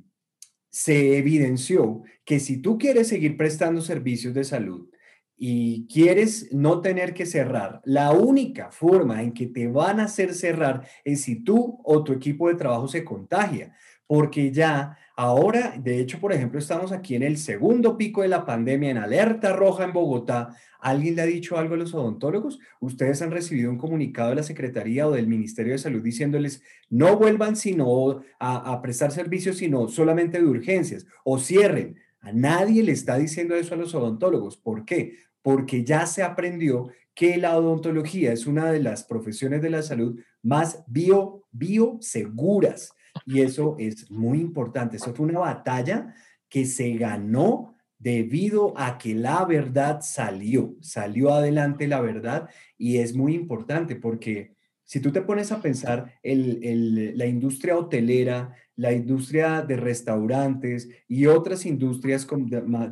se 0.78 1.18
evidenció 1.18 2.04
que 2.24 2.40
si 2.40 2.62
tú 2.62 2.78
quieres 2.78 3.08
seguir 3.08 3.36
prestando 3.36 3.82
servicios 3.82 4.36
de 4.36 4.44
salud 4.44 4.88
y 5.36 5.88
quieres 5.88 6.50
no 6.54 6.82
tener 6.82 7.16
que 7.16 7.26
cerrar, 7.26 7.82
la 7.84 8.12
única 8.12 8.70
forma 8.70 9.24
en 9.24 9.34
que 9.34 9.48
te 9.48 9.68
van 9.68 10.00
a 10.00 10.04
hacer 10.04 10.36
cerrar 10.36 10.88
es 11.04 11.24
si 11.24 11.44
tú 11.44 11.82
o 11.84 12.04
tu 12.04 12.14
equipo 12.14 12.48
de 12.48 12.54
trabajo 12.54 12.88
se 12.88 13.04
contagia, 13.04 13.74
porque 14.06 14.52
ya 14.52 14.96
ahora, 15.16 15.74
de 15.80 16.00
hecho, 16.00 16.20
por 16.20 16.32
ejemplo, 16.32 16.60
estamos 16.60 16.92
aquí 16.92 17.16
en 17.16 17.24
el 17.24 17.40
segundo 17.40 17.98
pico 17.98 18.22
de 18.22 18.28
la 18.28 18.46
pandemia, 18.46 18.92
en 18.92 18.98
alerta 19.00 19.54
roja 19.54 19.84
en 19.84 19.94
Bogotá, 19.94 20.56
¿Alguien 20.80 21.16
le 21.16 21.22
ha 21.22 21.26
dicho 21.26 21.58
algo 21.58 21.76
a 21.76 21.78
los 21.78 21.94
odontólogos? 21.94 22.60
¿Ustedes 22.80 23.22
han 23.22 23.32
recibido 23.32 23.72
un 23.72 23.78
comunicado 23.78 24.30
de 24.30 24.36
la 24.36 24.44
Secretaría 24.44 25.08
o 25.08 25.12
del 25.12 25.28
Ministerio 25.28 25.74
de 25.74 25.80
Salud 25.80 26.02
diciéndoles 26.02 26.62
no 26.90 27.18
vuelvan 27.18 27.56
sino 27.56 28.22
a, 28.40 28.82
prestar 28.82 29.12
servicios, 29.12 29.58
sino 29.58 29.88
solamente 29.88 30.40
de 30.40 30.46
urgencias 30.46 31.06
o 31.24 31.40
cierren? 31.40 31.98
A 32.20 32.32
nadie 32.32 32.84
le 32.84 32.92
está 32.92 33.18
diciendo 33.18 33.56
eso 33.56 33.74
a 33.74 33.78
los 33.78 33.96
odontólogos. 33.96 34.58
¿Por 34.58 34.86
qué? 34.86 35.18
Porque 35.42 35.84
ya 35.84 36.06
se 36.06 36.24
aprendió 36.24 36.90
que 37.16 37.38
la 37.38 37.58
odontología 37.58 38.32
es 38.32 38.46
una 38.46 38.72
de 38.72 38.80
las 38.80 39.04
profesiones 39.04 39.62
de 39.62 39.70
la 39.70 39.82
salud 39.82 40.20
más 40.44 40.84
bio, 40.88 41.46
bioseguras. 41.52 42.92
Y 43.26 43.42
eso 43.42 43.76
es 43.80 44.12
muy 44.12 44.40
importante. 44.40 44.98
Eso 44.98 45.14
fue 45.14 45.26
una 45.26 45.40
batalla 45.40 46.14
que 46.50 46.66
se 46.66 46.92
ganó 46.94 47.77
debido 48.00 48.74
a 48.78 48.98
que 48.98 49.16
la 49.16 49.44
verdad 49.46 50.02
salió, 50.02 50.76
salió 50.82 51.34
adelante 51.34 51.88
la 51.88 52.02
verdad 52.02 52.50
y 52.78 52.98
es 52.98 53.16
muy 53.16 53.34
importante 53.34 53.96
porque 53.96 54.56
si 54.84 55.02
tú 55.02 55.12
te 55.12 55.22
pones 55.22 55.52
a 55.52 55.62
pensar 55.62 56.14
la 56.24 57.26
industria 57.26 57.78
hotelera, 57.78 58.54
la 58.78 58.94
industria 58.94 59.62
de 59.62 59.76
restaurantes 59.76 60.88
y 61.10 61.26
otras 61.26 61.66
industrias 61.66 62.26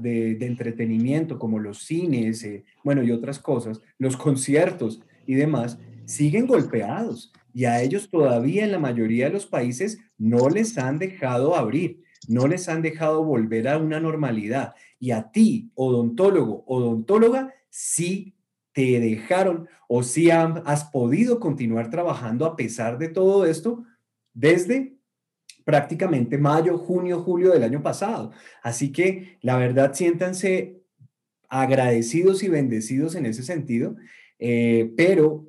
de, 0.02 0.38
entretenimiento 0.42 1.40
como 1.40 1.58
los 1.58 1.84
cines, 1.84 2.44
eh, 2.44 2.66
bueno, 2.84 3.02
y 3.02 3.12
otras 3.12 3.40
cosas, 3.40 3.82
los 3.98 4.18
conciertos 4.18 5.02
y 5.26 5.36
demás, 5.36 5.80
siguen 6.04 6.48
golpeados 6.48 7.32
y 7.54 7.64
a 7.64 7.82
ellos 7.82 8.10
todavía 8.10 8.66
en 8.66 8.74
la 8.74 8.80
mayoría 8.80 9.28
de 9.28 9.34
los 9.34 9.46
países 9.46 10.00
no 10.18 10.50
les 10.50 10.78
han 10.78 11.00
dejado 11.00 11.56
abrir 11.56 12.04
no 12.28 12.48
les 12.48 12.70
han 12.70 12.82
dejado 12.82 13.24
volver 13.24 13.68
a 13.68 13.78
una 13.78 14.00
normalidad. 14.00 14.74
Y 15.00 15.12
a 15.12 15.32
ti, 15.32 15.72
odontólogo, 15.76 16.64
odontóloga, 16.68 17.54
sí 17.70 18.36
te 18.74 19.00
dejaron 19.00 19.70
o 19.88 20.04
sí 20.04 20.30
has 20.32 20.86
podido 20.86 21.40
continuar 21.40 21.90
trabajando 21.90 22.46
a 22.46 22.56
pesar 22.56 22.98
de 22.98 23.08
todo 23.08 23.46
esto 23.46 23.86
desde 24.34 24.98
prácticamente 25.64 26.38
mayo, 26.38 26.78
junio, 26.78 27.22
julio 27.22 27.52
del 27.52 27.64
año 27.64 27.82
pasado. 27.82 28.32
Así 28.62 28.92
que 28.92 29.38
la 29.42 29.58
verdad, 29.58 29.94
siéntanse 29.94 30.82
agradecidos 31.48 32.44
y 32.44 32.50
bendecidos 32.50 33.16
en 33.16 33.26
ese 33.26 33.44
sentido, 33.44 33.96
eh, 34.40 34.92
pero 34.98 35.46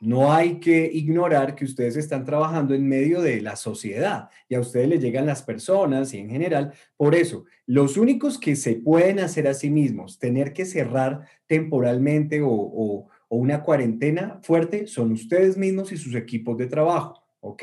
no 0.00 0.32
hay 0.32 0.58
que 0.60 0.90
ignorar 0.92 1.54
que 1.54 1.66
ustedes 1.66 1.96
están 1.96 2.24
trabajando 2.24 2.74
en 2.74 2.88
medio 2.88 3.20
de 3.20 3.42
la 3.42 3.54
sociedad 3.54 4.30
y 4.48 4.54
a 4.54 4.60
ustedes 4.60 4.88
les 4.88 5.00
llegan 5.00 5.26
las 5.26 5.42
personas 5.42 6.14
y 6.14 6.18
en 6.18 6.30
general. 6.30 6.72
Por 6.96 7.14
eso, 7.14 7.44
los 7.66 7.98
únicos 7.98 8.38
que 8.38 8.56
se 8.56 8.76
pueden 8.76 9.20
hacer 9.20 9.46
a 9.46 9.54
sí 9.54 9.68
mismos, 9.70 10.18
tener 10.18 10.54
que 10.54 10.64
cerrar 10.64 11.26
temporalmente 11.46 12.40
o, 12.42 13.08
una 13.28 13.62
cuarentena 13.62 14.40
fuerte, 14.42 14.88
son 14.88 15.12
ustedes 15.12 15.56
mismos 15.56 15.92
y 15.92 15.96
sus 15.96 16.16
equipos 16.16 16.56
de 16.58 16.66
trabajo. 16.66 17.22
¿Ok? 17.40 17.62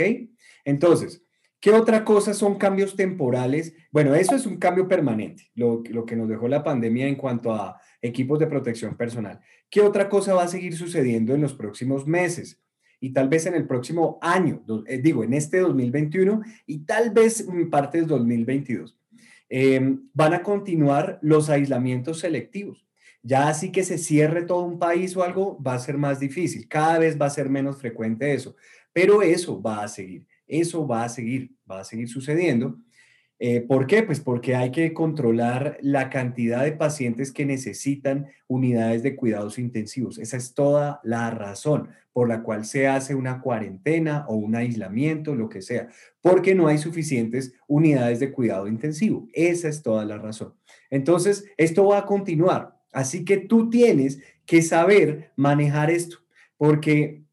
Entonces, 0.63 1.23
¿Qué 1.59 1.71
otra 1.71 2.05
cosa 2.05 2.35
son 2.35 2.59
cambios 2.59 2.95
temporales? 2.95 3.73
Bueno, 3.91 4.13
eso 4.13 4.35
es 4.35 4.45
un 4.45 4.57
cambio 4.57 4.87
permanente, 4.87 5.49
lo, 5.55 5.81
que 5.81 6.15
nos 6.15 6.29
dejó 6.29 6.47
la 6.47 6.63
pandemia 6.63 7.07
en 7.07 7.15
cuanto 7.15 7.51
a 7.51 7.81
equipos 8.01 8.39
de 8.39 8.47
protección 8.47 8.95
personal. 8.95 9.39
¿Qué 9.69 9.81
otra 9.81 10.09
cosa 10.09 10.33
va 10.33 10.43
a 10.43 10.47
seguir 10.47 10.75
sucediendo 10.75 11.33
en 11.33 11.41
los 11.41 11.53
próximos 11.53 12.07
meses? 12.07 12.61
Y 12.99 13.11
tal 13.11 13.29
vez 13.29 13.45
en 13.45 13.53
el 13.53 13.67
próximo 13.67 14.17
año, 14.21 14.63
eh, 14.87 14.97
digo, 14.99 15.23
en 15.23 15.33
este 15.33 15.59
2021 15.59 16.41
y 16.65 16.79
tal 16.79 17.11
vez 17.11 17.41
en 17.41 17.69
parte 17.69 17.99
del 17.99 18.07
2022. 18.07 18.97
Em, 19.49 20.09
van 20.13 20.33
a 20.33 20.43
continuar 20.43 21.19
los 21.21 21.49
aislamientos 21.49 22.19
selectivos. 22.19 22.85
Ya 23.21 23.49
así 23.49 23.71
que 23.71 23.83
se 23.83 23.97
cierre 23.97 24.43
todo 24.43 24.63
un 24.63 24.79
país 24.79 25.15
o 25.15 25.23
algo, 25.23 25.61
va 25.61 25.73
a 25.73 25.79
ser 25.79 25.97
más 25.97 26.19
difícil. 26.19 26.67
Cada 26.67 26.99
vez 26.99 27.19
va 27.19 27.27
a 27.27 27.29
ser 27.29 27.49
menos 27.49 27.77
frecuente 27.77 28.33
eso. 28.33 28.55
Pero 28.93 29.21
eso 29.21 29.61
va 29.61 29.83
a 29.83 29.87
seguir, 29.87 30.25
eso 30.47 30.87
va 30.87 31.03
a 31.03 31.09
seguir, 31.09 31.51
va 31.69 31.81
a 31.81 31.83
seguir 31.83 32.09
sucediendo. 32.09 32.79
Eh, 33.39 33.61
¿Por 33.61 33.85
qué? 33.85 34.01
Pues 34.01 34.19
porque 34.19 34.55
hay 34.55 34.71
que 34.71 34.93
controlar 34.93 35.77
la 35.81 36.09
cantidad 36.09 36.63
de 36.63 36.71
pacientes 36.71 37.31
que 37.31 37.45
necesitan 37.45 38.27
unidades 38.47 39.03
de 39.03 39.15
cuidados 39.15 39.59
intensivos. 39.59 40.17
Esa 40.17 40.37
es 40.37 40.55
toda 40.55 40.99
la 41.03 41.29
razón 41.29 41.89
por 42.13 42.27
la 42.27 42.41
cual 42.41 42.65
se 42.65 42.87
hace 42.87 43.13
una 43.13 43.41
cuarentena 43.41 44.25
o 44.27 44.35
un 44.35 44.55
aislamiento, 44.55 45.35
lo 45.35 45.49
que 45.49 45.61
sea, 45.61 45.87
porque 46.19 46.55
no 46.55 46.67
hay 46.67 46.79
suficientes 46.79 47.53
unidades 47.67 48.19
de 48.19 48.31
cuidado 48.31 48.67
intensivo. 48.67 49.27
Esa 49.33 49.67
es 49.67 49.83
toda 49.83 50.03
la 50.03 50.17
razón. 50.17 50.55
Entonces, 50.89 51.45
esto 51.57 51.85
va 51.85 51.99
a 51.99 52.05
continuar. 52.07 52.75
Así 52.91 53.23
que 53.23 53.37
tú 53.37 53.69
tienes 53.69 54.19
que 54.47 54.63
saber 54.63 55.31
manejar 55.35 55.91
esto, 55.91 56.17
porque 56.57 57.23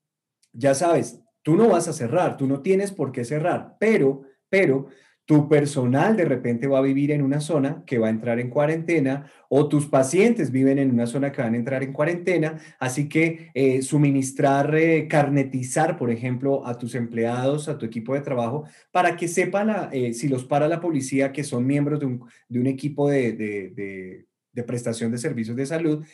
ya 0.52 0.74
sabes, 0.74 1.22
tú 1.42 1.56
no 1.56 1.68
vas 1.68 1.88
a 1.88 1.94
cerrar, 1.94 2.36
tú 2.36 2.46
no 2.46 2.60
tienes 2.60 2.92
por 2.92 3.10
qué 3.10 3.24
cerrar, 3.24 3.76
pero, 3.80 4.22
pero 4.50 4.88
tu 5.26 5.48
personal 5.48 6.16
de 6.16 6.26
repente 6.26 6.66
va 6.66 6.78
a 6.78 6.82
vivir 6.82 7.10
en 7.10 7.22
una 7.22 7.40
zona 7.40 7.82
que 7.86 7.98
va 7.98 8.08
a 8.08 8.10
entrar 8.10 8.38
en 8.40 8.50
cuarentena 8.50 9.30
o 9.48 9.68
tus 9.68 9.86
pacientes 9.86 10.50
viven 10.50 10.78
en 10.78 10.90
una 10.90 11.06
zona 11.06 11.32
que 11.32 11.40
van 11.40 11.54
a 11.54 11.56
entrar 11.56 11.82
en 11.82 11.92
cuarentena. 11.92 12.58
Así 12.78 13.08
que 13.08 13.50
eh, 13.54 13.80
suministrar, 13.82 14.74
eh, 14.74 15.08
carnetizar, 15.08 15.96
por 15.96 16.10
ejemplo, 16.10 16.66
a 16.66 16.76
tus 16.76 16.94
empleados, 16.94 17.68
a 17.68 17.78
tu 17.78 17.86
equipo 17.86 18.14
de 18.14 18.20
trabajo, 18.20 18.64
para 18.90 19.16
que 19.16 19.28
sepan 19.28 19.88
eh, 19.92 20.12
si 20.12 20.28
los 20.28 20.44
para 20.44 20.68
la 20.68 20.80
policía 20.80 21.32
que 21.32 21.44
son 21.44 21.66
miembros 21.66 22.00
de 22.00 22.06
un, 22.06 22.66
equipo 22.66 23.08
de, 23.08 24.26
prestación 24.66 25.10
de 25.10 25.18
servicios 25.18 25.56
de 25.56 25.66
salud. 25.66 26.04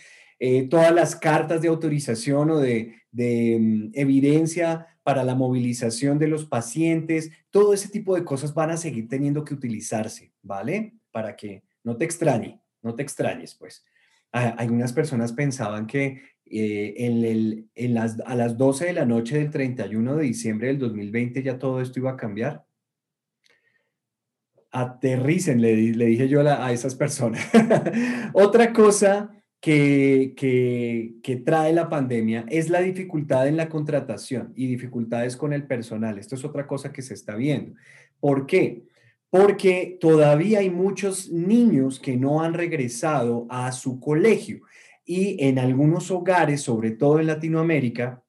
todas 0.70 0.94
las 0.94 1.16
cartas 1.16 1.62
de 1.62 1.68
autorización 1.68 2.51
o 2.51 2.59
de, 2.59 2.94
mm, 3.12 3.90
evidencia 3.94 4.87
para 5.02 5.24
la 5.24 5.34
movilización 5.34 6.18
de 6.18 6.28
los 6.28 6.44
pacientes, 6.44 7.30
todo 7.50 7.72
ese 7.72 7.88
tipo 7.88 8.14
de 8.14 8.24
cosas 8.24 8.54
van 8.54 8.70
a 8.70 8.76
seguir 8.76 9.08
teniendo 9.08 9.44
que 9.44 9.54
utilizarse, 9.54 10.32
¿vale? 10.42 10.94
Para 11.10 11.36
que 11.36 11.62
no 11.82 11.96
te 11.96 12.04
extrañe, 12.04 12.60
no 12.82 12.94
te 12.94 13.02
extrañes, 13.02 13.54
pues. 13.54 13.84
Algunas 14.32 14.92
personas 14.92 15.32
pensaban 15.32 15.88
que 15.88 16.22
eh, 16.46 16.94
en 17.74 17.94
las, 17.94 18.20
a 18.20 18.34
las 18.36 18.56
12 18.56 18.86
de 18.86 18.92
la 18.92 19.04
noche 19.04 19.38
del 19.38 19.50
31 19.50 20.16
de 20.16 20.24
diciembre 20.24 20.68
del 20.68 20.78
2020 20.78 21.42
ya 21.42 21.58
todo 21.58 21.80
esto 21.80 21.98
iba 21.98 22.12
a 22.12 22.16
cambiar. 22.16 22.64
Aterricen, 24.70 25.60
le, 25.60 25.74
dije 25.74 26.28
yo 26.28 26.42
a 26.42 26.72
esas 26.72 26.94
personas. 26.94 27.44
Otra 28.32 28.72
cosa 28.72 29.39
que, 29.61 30.35
que, 31.23 31.37
trae 31.37 31.73
la 31.73 31.90
pandemia 31.90 32.46
es 32.49 32.70
la 32.70 32.81
dificultad 32.81 33.46
en 33.46 33.59
la 33.59 33.68
contratación 33.68 34.53
y 34.57 34.66
dificultades 34.66 35.37
con 35.37 35.53
el 35.53 35.66
personal. 35.66 36.18
Esto 36.18 36.35
es 36.35 36.44
otra 36.44 36.66
cosa 36.66 36.92
que 36.92 37.03
se 37.03 37.14
está 37.14 37.35
viendo. 37.35 37.75
¿Por 38.18 38.46
qué? 38.46 38.85
Porque 39.29 39.99
todavía 40.01 40.61
hay 40.61 40.70
muchos 40.70 41.31
niños 41.31 42.01
que 42.01 42.16
no 42.16 42.42
han 42.42 42.55
regresado 42.55 43.46
a 43.51 43.70
su 43.73 44.01
colegio 44.01 44.62
y 45.05 45.44
en 45.44 45.59
algunos 45.59 46.11
hogares, 46.11 46.62
sobre 46.62 46.92
todo 46.92 47.20
en 47.20 47.27
Latinoamérica, 47.27 48.23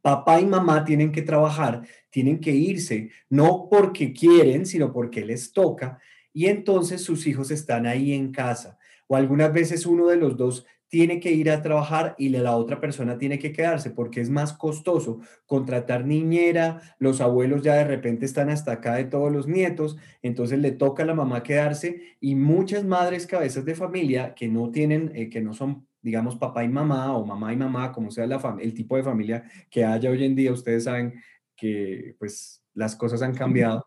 papá 0.00 0.40
y 0.40 0.46
mamá 0.46 0.84
tienen 0.84 1.12
que 1.12 1.22
trabajar, 1.22 1.82
tienen 2.10 2.40
que 2.40 2.52
irse, 2.52 3.10
no 3.28 3.68
porque 3.70 4.12
quieren, 4.12 4.64
sino 4.64 4.92
porque 4.92 5.24
les 5.24 5.52
toca, 5.52 5.98
y 6.32 6.46
entonces 6.46 7.02
sus 7.02 7.26
hijos 7.26 7.50
están 7.50 7.86
ahí 7.86 8.12
en 8.12 8.30
casa 8.30 8.78
o 9.06 9.16
algunas 9.16 9.52
veces 9.52 9.86
uno 9.86 10.06
de 10.06 10.16
los 10.16 10.36
dos 10.36 10.66
tiene 10.88 11.18
que 11.18 11.32
ir 11.32 11.50
a 11.50 11.62
trabajar 11.62 12.14
y 12.16 12.28
la 12.28 12.56
otra 12.56 12.80
persona 12.80 13.18
tiene 13.18 13.38
que 13.38 13.52
quedarse 13.52 13.90
porque 13.90 14.20
es 14.20 14.30
más 14.30 14.52
costoso 14.52 15.20
contratar 15.44 16.04
niñera, 16.04 16.80
los 16.98 17.20
abuelos 17.20 17.62
ya 17.62 17.74
de 17.74 17.84
repente 17.84 18.24
están 18.24 18.50
hasta 18.50 18.72
acá 18.72 18.94
de 18.94 19.04
todos 19.04 19.32
los 19.32 19.48
nietos, 19.48 19.96
entonces 20.22 20.58
le 20.60 20.70
toca 20.72 21.02
a 21.02 21.06
la 21.06 21.14
mamá 21.14 21.42
quedarse 21.42 22.16
y 22.20 22.36
muchas 22.36 22.84
madres 22.84 23.26
cabezas 23.26 23.64
de 23.64 23.74
familia 23.74 24.34
que 24.34 24.48
no 24.48 24.70
tienen, 24.70 25.10
eh, 25.14 25.28
que 25.28 25.40
no 25.40 25.54
son 25.54 25.86
digamos 26.06 26.36
papá 26.36 26.62
y 26.62 26.68
mamá 26.68 27.16
o 27.16 27.26
mamá 27.26 27.52
y 27.52 27.56
mamá, 27.56 27.90
como 27.90 28.12
sea 28.12 28.28
la 28.28 28.56
el 28.60 28.74
tipo 28.74 28.96
de 28.96 29.02
familia 29.02 29.42
que 29.68 29.84
haya 29.84 30.08
hoy 30.08 30.24
en 30.24 30.36
día, 30.36 30.52
ustedes 30.52 30.84
saben 30.84 31.20
que 31.56 32.14
pues 32.20 32.62
las 32.74 32.94
cosas 32.94 33.22
han 33.22 33.34
cambiado. 33.34 33.84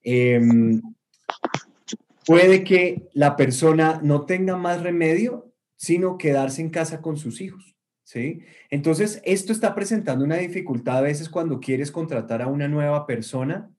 Em, 0.00 0.80
puede 2.26 2.64
que 2.64 3.08
la 3.14 3.36
persona 3.36 4.00
no 4.02 4.26
tenga 4.26 4.56
más 4.56 4.82
remedio, 4.82 5.54
sino 5.76 6.18
quedarse 6.18 6.60
en 6.60 6.70
casa 6.70 7.00
con 7.00 7.16
sus 7.16 7.40
hijos. 7.40 7.76
¿sí? 8.02 8.40
Entonces, 8.68 9.22
esto 9.24 9.52
está 9.52 9.74
presentando 9.74 10.24
una 10.24 10.36
dificultad 10.36 10.98
a 10.98 11.02
veces 11.02 11.28
cuando 11.28 11.60
quieres 11.60 11.90
contratar 11.90 12.42
a 12.42 12.48
una 12.48 12.68
nueva 12.68 13.06
persona. 13.06 13.70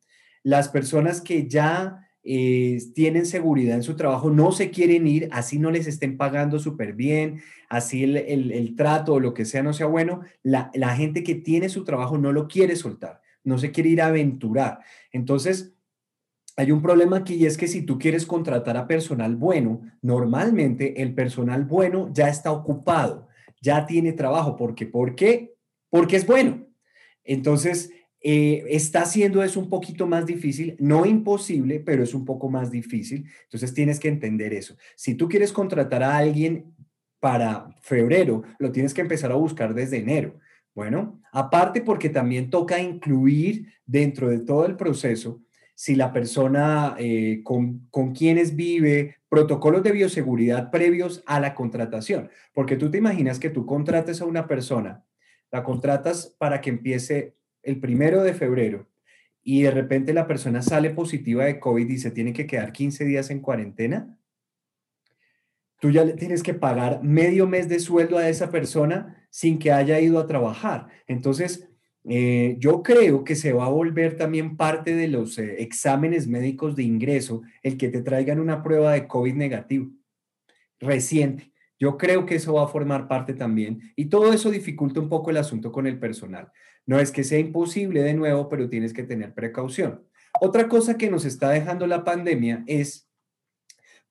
Las 0.44 0.70
personas 0.70 1.22
que 1.22 1.48
ya 1.48 2.08
eh, 2.24 2.78
tienen 2.96 3.26
seguridad 3.26 3.76
en 3.76 3.84
su 3.84 3.96
trabajo 3.96 4.30
no 4.30 4.52
se 4.52 4.70
quieren 4.70 5.08
ir, 5.08 5.28
así 5.32 5.60
no 5.60 5.70
les 5.70 5.88
estén 5.88 6.18
pagando 6.18 6.60
súper 6.60 6.94
bien, 6.94 7.42
así 7.70 8.04
el, 8.04 8.76
trato 8.78 9.16
o 9.16 9.20
lo 9.20 9.34
que 9.34 9.46
sea 9.46 9.64
no 9.64 9.74
sea 9.74 9.88
bueno, 9.88 10.22
la, 10.44 10.72
la 10.74 10.96
gente 10.96 11.24
que 11.24 11.36
tiene 11.36 11.70
su 11.70 11.84
trabajo 11.84 12.18
no 12.18 12.32
lo 12.32 12.48
quiere 12.48 12.76
soltar, 12.76 13.22
no 13.44 13.58
se 13.58 13.72
quiere 13.72 13.90
ir 13.90 14.02
a 14.02 14.08
aventurar. 14.08 14.80
Entonces, 15.12 15.77
hay 16.58 16.72
un 16.72 16.82
problema 16.82 17.18
aquí 17.18 17.36
y 17.36 17.46
es 17.46 17.56
que 17.56 17.68
si 17.68 17.84
tú 17.84 18.00
quieres 18.00 18.26
contratar 18.26 18.78
a 18.78 18.88
personal 18.88 19.36
bueno, 19.36 19.82
normalmente 20.02 21.04
el 21.04 21.14
personal 21.14 21.66
bueno 21.66 22.10
ya 22.12 22.30
está 22.30 22.52
ocupado, 22.52 23.28
ya 23.62 23.86
tiene 23.86 24.12
trabajo. 24.12 24.56
¿Por 24.56 24.74
qué? 24.74 24.88
¿Por 24.88 25.16
qué? 25.16 25.54
Porque 25.92 26.16
es 26.16 26.26
bueno. 26.26 26.66
Entonces, 27.24 27.92
eh, 28.22 28.64
está 28.70 29.04
haciendo 29.04 29.44
eso 29.44 29.60
un 29.60 29.70
poquito 29.70 30.08
más 30.08 30.26
difícil, 30.26 30.76
no 30.80 31.06
imposible, 31.06 31.80
pero 31.80 32.02
es 32.02 32.16
un 32.16 32.26
poco 32.26 32.50
más 32.50 32.72
difícil. 32.72 33.30
Entonces, 33.44 33.76
tienes 33.76 34.00
que 34.00 34.08
entender 34.08 34.52
eso. 34.52 34.76
Si 34.96 35.14
tú 35.14 35.30
quieres 35.30 35.54
contratar 35.54 36.02
a 36.02 36.18
alguien 36.18 36.74
para 37.20 37.70
febrero, 37.82 38.42
lo 38.58 38.72
tienes 38.72 38.96
que 38.96 39.02
empezar 39.02 39.32
a 39.32 39.36
buscar 39.36 39.76
desde 39.76 39.98
enero. 39.98 40.40
Bueno, 40.74 41.22
aparte 41.32 41.82
porque 41.82 42.10
también 42.10 42.50
toca 42.50 42.80
incluir 42.80 43.68
dentro 43.86 44.30
de 44.30 44.40
todo 44.40 44.66
el 44.66 44.76
proceso 44.76 45.42
si 45.78 45.94
la 45.94 46.12
persona 46.12 46.96
eh, 46.98 47.42
con, 47.44 47.88
con 47.92 48.12
quienes 48.12 48.56
vive, 48.56 49.18
protocolos 49.30 49.84
de 49.84 49.92
bioseguridad 49.92 50.72
previos 50.72 51.22
a 51.28 51.40
la 51.40 51.54
contratación. 51.54 52.32
Porque 52.52 52.78
tú 52.78 52.90
te 52.90 52.98
imaginas 52.98 53.38
que 53.38 53.52
tú 53.52 53.68
contrates 53.68 54.20
a 54.20 54.26
una 54.26 54.48
persona, 54.48 55.06
la 55.52 55.64
contratas 55.64 56.36
para 56.40 56.62
que 56.62 56.72
empiece 56.72 57.36
el 57.62 57.80
primero 57.80 58.24
de 58.24 58.34
febrero 58.34 58.88
y 59.44 59.62
de 59.62 59.70
repente 59.70 60.16
la 60.16 60.26
persona 60.26 60.64
sale 60.64 60.90
positiva 60.90 61.46
de 61.46 61.60
COVID 61.60 61.88
y 61.88 62.00
se 62.00 62.10
tiene 62.10 62.34
que 62.34 62.48
quedar 62.48 62.74
15 62.74 63.06
días 63.06 63.30
en 63.30 63.40
cuarentena. 63.40 64.18
Tú 65.80 65.92
ya 65.92 66.04
le 66.04 66.14
tienes 66.14 66.42
que 66.42 66.56
pagar 66.56 67.04
medio 67.04 67.46
mes 67.46 67.70
de 67.70 67.80
sueldo 67.80 68.18
a 68.18 68.30
esa 68.30 68.50
persona 68.50 69.28
sin 69.30 69.60
que 69.60 69.72
haya 69.72 70.00
ido 70.00 70.18
a 70.18 70.26
trabajar. 70.26 70.88
Entonces, 71.06 71.67
eh, 72.10 72.56
yo 72.60 72.84
creo 72.84 73.24
que 73.24 73.36
se 73.36 73.52
va 73.52 73.66
a 73.66 73.70
volver 73.70 74.16
también 74.16 74.56
parte 74.56 74.96
de 74.96 75.10
los 75.10 75.38
eh, 75.38 75.62
exámenes 75.62 76.28
médicos 76.28 76.76
de 76.76 76.84
ingreso 76.84 77.42
el 77.64 77.78
que 77.78 77.90
te 77.90 78.02
traigan 78.02 78.40
una 78.40 78.64
prueba 78.64 78.94
de 78.94 79.08
COVID 79.08 79.34
negativo 79.34 79.92
reciente. 80.80 81.52
Yo 81.80 81.98
creo 81.98 82.26
que 82.26 82.36
eso 82.36 82.54
va 82.54 82.64
a 82.64 82.68
formar 82.68 83.08
parte 83.08 83.34
también 83.34 83.94
y 83.96 84.06
todo 84.06 84.32
eso 84.32 84.50
dificulta 84.50 85.00
un 85.00 85.10
poco 85.10 85.32
el 85.32 85.38
asunto 85.38 85.72
con 85.72 85.86
el 85.86 86.00
personal. 86.00 86.50
No 86.86 87.00
es 87.00 87.12
que 87.12 87.26
sea 87.26 87.40
imposible 87.40 88.02
de 88.02 88.14
nuevo, 88.14 88.48
pero 88.48 88.70
tienes 88.70 88.94
que 88.94 89.04
tener 89.04 89.34
precaución. 89.34 90.08
Otra 90.40 90.70
cosa 90.70 90.98
que 90.98 91.10
nos 91.10 91.26
está 91.26 91.50
dejando 91.50 91.88
la 91.88 92.04
pandemia 92.04 92.64
es 92.68 93.10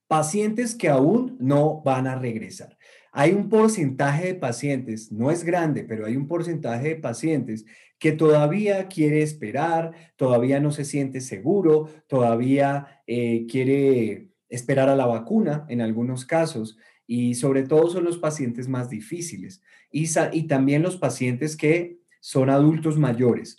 pacientes 0.06 0.74
que 0.74 0.88
aún 0.88 1.36
no 1.40 1.80
van 1.82 2.06
a 2.06 2.16
regresar. 2.16 2.76
Hay 3.12 3.32
un 3.32 3.48
porcentaje 3.48 4.26
de 4.26 4.34
pacientes, 4.34 5.10
no 5.10 5.30
es 5.30 5.42
grande, 5.42 5.84
pero 5.84 6.04
hay 6.04 6.16
un 6.16 6.28
porcentaje 6.28 6.88
de 6.88 6.96
pacientes 6.96 7.64
que 7.98 8.12
todavía 8.12 8.88
quiere 8.88 9.22
esperar, 9.22 9.92
todavía 10.16 10.60
no 10.60 10.70
se 10.70 10.84
siente 10.84 11.20
seguro, 11.20 11.88
todavía 12.08 13.02
eh, 13.06 13.46
quiere 13.48 14.30
esperar 14.48 14.88
a 14.88 14.96
la 14.96 15.06
vacuna 15.06 15.64
en 15.68 15.80
algunos 15.80 16.24
casos 16.24 16.78
y 17.06 17.34
sobre 17.34 17.62
todo 17.62 17.88
son 17.88 18.04
los 18.04 18.18
pacientes 18.18 18.68
más 18.68 18.90
difíciles 18.90 19.62
y, 19.90 20.08
y 20.32 20.42
también 20.46 20.82
los 20.82 20.96
pacientes 20.96 21.56
que 21.56 21.98
son 22.20 22.50
adultos 22.50 22.98
mayores. 22.98 23.58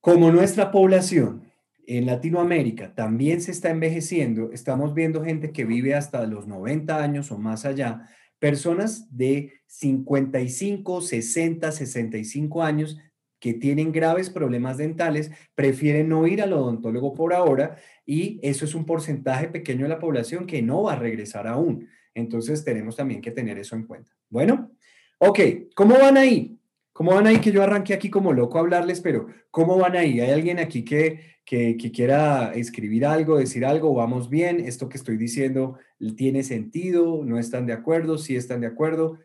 Como 0.00 0.32
nuestra 0.32 0.72
población 0.72 1.44
en 1.86 2.06
Latinoamérica 2.06 2.94
también 2.94 3.40
se 3.40 3.52
está 3.52 3.70
envejeciendo, 3.70 4.50
estamos 4.52 4.94
viendo 4.94 5.22
gente 5.22 5.52
que 5.52 5.64
vive 5.64 5.94
hasta 5.94 6.26
los 6.26 6.46
90 6.46 7.02
años 7.02 7.30
o 7.30 7.38
más 7.38 7.64
allá, 7.64 8.08
personas 8.42 9.06
de 9.16 9.52
55, 9.68 11.00
60, 11.00 11.70
65 11.70 12.64
años 12.64 12.98
que 13.38 13.54
tienen 13.54 13.92
graves 13.92 14.30
problemas 14.30 14.78
dentales, 14.78 15.30
prefieren 15.54 16.08
no 16.08 16.26
ir 16.26 16.42
al 16.42 16.52
odontólogo 16.52 17.14
por 17.14 17.34
ahora 17.34 17.76
y 18.04 18.40
eso 18.42 18.64
es 18.64 18.74
un 18.74 18.84
porcentaje 18.84 19.46
pequeño 19.46 19.84
de 19.84 19.90
la 19.90 20.00
población 20.00 20.44
que 20.44 20.60
no 20.60 20.82
va 20.82 20.94
a 20.94 20.98
regresar 20.98 21.46
aún. 21.46 21.88
Entonces 22.14 22.64
tenemos 22.64 22.96
también 22.96 23.20
que 23.20 23.30
tener 23.30 23.60
eso 23.60 23.76
en 23.76 23.84
cuenta. 23.84 24.10
Bueno, 24.28 24.72
ok, 25.18 25.38
¿cómo 25.76 25.94
van 26.00 26.16
ahí? 26.16 26.58
¿Cómo 26.92 27.14
van 27.14 27.26
ahí? 27.26 27.40
Que 27.40 27.52
yo 27.52 27.62
arranqué 27.62 27.94
aquí 27.94 28.10
como 28.10 28.32
loco 28.32 28.58
a 28.58 28.60
hablarles, 28.60 29.00
pero 29.00 29.26
¿cómo 29.50 29.78
van 29.78 29.96
ahí? 29.96 30.20
¿Hay 30.20 30.30
alguien 30.30 30.58
aquí 30.58 30.84
que, 30.84 31.38
que, 31.44 31.76
quiera 31.92 32.52
escribir 32.52 33.06
algo, 33.06 33.38
decir 33.38 33.64
algo? 33.64 33.94
¿Vamos 33.94 34.28
bien? 34.28 34.60
¿Esto 34.60 34.88
que 34.88 34.98
estoy 34.98 35.16
diciendo 35.16 35.78
tiene 36.16 36.42
sentido? 36.42 37.24
¿No 37.24 37.38
están 37.38 37.66
de 37.66 37.72
acuerdo? 37.72 38.18
¿Sí 38.18 38.36
están 38.36 38.60
de 38.60 38.66
acuerdo? 38.66 39.18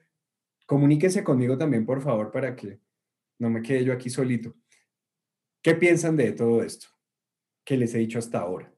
Comuníquense 0.66 1.24
conmigo 1.24 1.58
también, 1.58 1.86
por 1.86 2.02
favor, 2.02 2.32
para 2.32 2.56
que 2.56 2.80
no 3.40 3.50
me 3.50 3.62
quede 3.62 3.84
yo 3.84 3.94
aquí 3.94 4.10
solito. 4.10 4.56
¿Qué 5.62 5.76
piensan 5.76 6.16
de 6.16 6.32
todo 6.32 6.64
esto 6.64 6.88
que 7.66 7.76
les 7.76 7.94
he 7.94 8.00
dicho 8.00 8.20
hasta 8.20 8.40
ahora? 8.40 8.77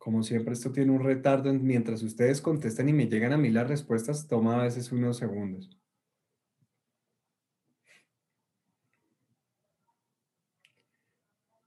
Como 0.00 0.22
siempre, 0.22 0.54
esto 0.54 0.72
tiene 0.72 0.92
un 0.92 1.04
retardo. 1.04 1.52
Mientras 1.52 2.02
ustedes 2.02 2.40
contestan 2.40 2.88
y 2.88 2.94
me 2.94 3.06
llegan 3.06 3.34
a 3.34 3.36
mí 3.36 3.50
las 3.50 3.68
respuestas, 3.68 4.26
toma 4.26 4.58
a 4.58 4.64
veces 4.64 4.90
unos 4.92 5.18
segundos. 5.18 5.68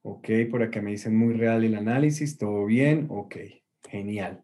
Ok, 0.01 0.29
por 0.49 0.63
acá 0.63 0.81
me 0.81 0.89
dicen 0.89 1.15
muy 1.15 1.35
real 1.35 1.63
el 1.63 1.75
análisis, 1.75 2.35
todo 2.39 2.65
bien, 2.65 3.05
ok, 3.09 3.35
genial. 3.87 4.43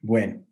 Bueno, 0.00 0.46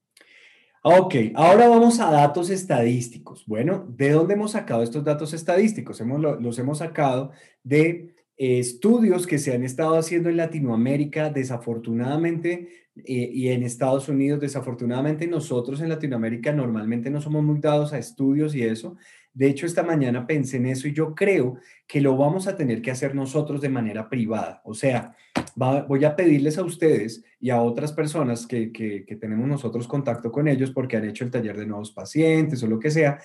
ok, 0.83 1.15
ahora 1.37 1.69
vamos 1.69 2.01
a 2.01 2.11
datos 2.11 2.51
estadísticos. 2.51 3.47
Bueno, 3.47 3.87
¿de 3.91 4.11
dónde 4.11 4.35
hemos 4.35 4.51
sacado 4.51 4.83
estos 4.83 5.05
datos 5.05 5.33
estadísticos? 5.35 6.01
Los 6.01 6.59
hemos 6.59 6.79
sacado 6.79 7.31
de 7.63 8.17
estudios 8.37 9.27
que 9.27 9.39
se 9.39 9.55
han 9.55 9.63
estado 9.63 9.97
haciendo 9.97 10.29
en 10.29 10.37
Latinoamérica, 10.37 11.31
desafortunadamente, 11.31 12.69
eh, 12.97 13.31
y 13.33 13.49
en 13.49 13.63
Estados 13.63 14.09
Unidos, 14.09 14.41
desafortunadamente 14.41 15.27
nosotros 15.27 15.81
en 15.81 15.89
Latinoamérica 15.89 16.53
normalmente 16.53 17.11
no 17.11 17.21
somos 17.21 17.43
muy 17.43 17.59
dados 17.59 17.93
a 17.93 17.99
estudios 17.99 18.55
y 18.55 18.63
eso. 18.63 18.97
De 19.33 19.47
hecho, 19.47 19.65
esta 19.65 19.83
mañana 19.83 20.27
pensé 20.27 20.59
en 20.59 20.67
eso 20.67 20.87
y 20.89 20.93
yo 20.93 21.15
creo 21.15 21.57
que 21.87 22.03
lo 22.03 22.19
vamos 22.19 22.47
a 22.47 22.57
tener 22.57 22.83
que 22.83 22.91
hacer 22.91 23.15
nosotros 23.15 23.63
de 23.63 23.71
manera 23.71 24.11
privada. 24.11 24.61
O 24.65 24.75
sea, 24.75 25.17
voy 25.57 26.05
a 26.05 26.15
pedirles 26.15 26.59
a 26.59 26.65
ustedes 26.65 27.25
y 27.41 27.49
a 27.49 27.63
otras 27.63 27.93
personas 27.93 28.47
que, 28.47 28.73
que 28.73 29.17
tenemos 29.17 29.49
nosotros 29.49 29.89
contacto 29.89 30.31
con 30.31 30.49
ellos 30.49 30.71
porque 30.71 30.99
han 30.99 31.09
hecho 31.09 31.25
el 31.25 31.31
taller 31.31 31.57
de 31.57 31.67
nuevos 31.67 31.93
pacientes 31.93 32.63
o 32.63 32.67
lo 32.67 32.79
que 32.79 32.91
sea, 32.91 33.21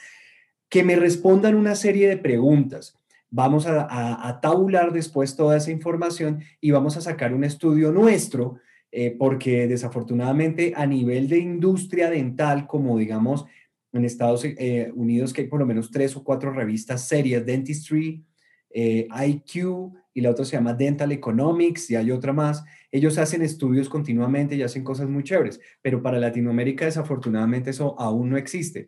que 0.70 0.84
me 0.84 0.96
respondan 0.96 1.56
una 1.56 1.76
serie 1.76 2.08
de 2.08 2.17
preguntas 2.17 2.97
Vamos 3.30 3.68
a, 3.68 4.40
tabular 4.42 4.94
después 4.94 5.36
toda 5.36 5.58
esa 5.58 5.72
información 5.72 6.40
y 6.62 6.72
vamos 6.72 6.96
a 6.96 7.02
sacar 7.02 7.34
un 7.34 7.44
estudio 7.44 7.92
nuestro, 7.92 8.56
eh, 8.90 9.16
porque 9.20 9.68
desafortunadamente 9.68 10.74
a 10.76 10.86
nivel 10.86 11.28
de 11.28 11.40
industria 11.40 12.10
dental, 12.10 12.68
como 12.68 12.98
digamos 12.98 13.46
en 13.92 14.06
Estados 14.06 14.46
eh, 14.46 14.92
Unidos, 14.96 15.34
que 15.34 15.42
hay 15.42 15.48
por 15.48 15.60
lo 15.60 15.66
menos 15.66 15.92
tres 15.92 16.16
o 16.16 16.24
cuatro 16.24 16.54
revistas 16.54 17.06
serias, 17.06 17.46
Dentistry, 17.46 18.24
eh, 18.70 19.08
IQ 19.26 19.92
y 20.13 20.22
la 20.22 20.32
otra 20.32 20.46
se 20.46 20.56
llama 20.56 20.74
Dental 20.74 21.12
Economics 21.12 21.92
y 21.92 21.96
hay 21.96 22.12
otra 22.12 22.32
más. 22.32 22.63
Ellos 22.92 23.18
hacen 23.18 23.42
estudios 23.42 23.90
continuamente 23.90 24.56
y 24.56 24.63
hacen 24.63 24.86
cosas 24.86 25.10
muy 25.10 25.24
chéveres, 25.24 25.60
pero 25.82 26.02
para 26.02 26.18
Latinoamérica 26.18 26.86
desafortunadamente 26.86 27.72
eso 27.72 28.00
aún 28.00 28.30
no 28.30 28.38
existe. 28.38 28.88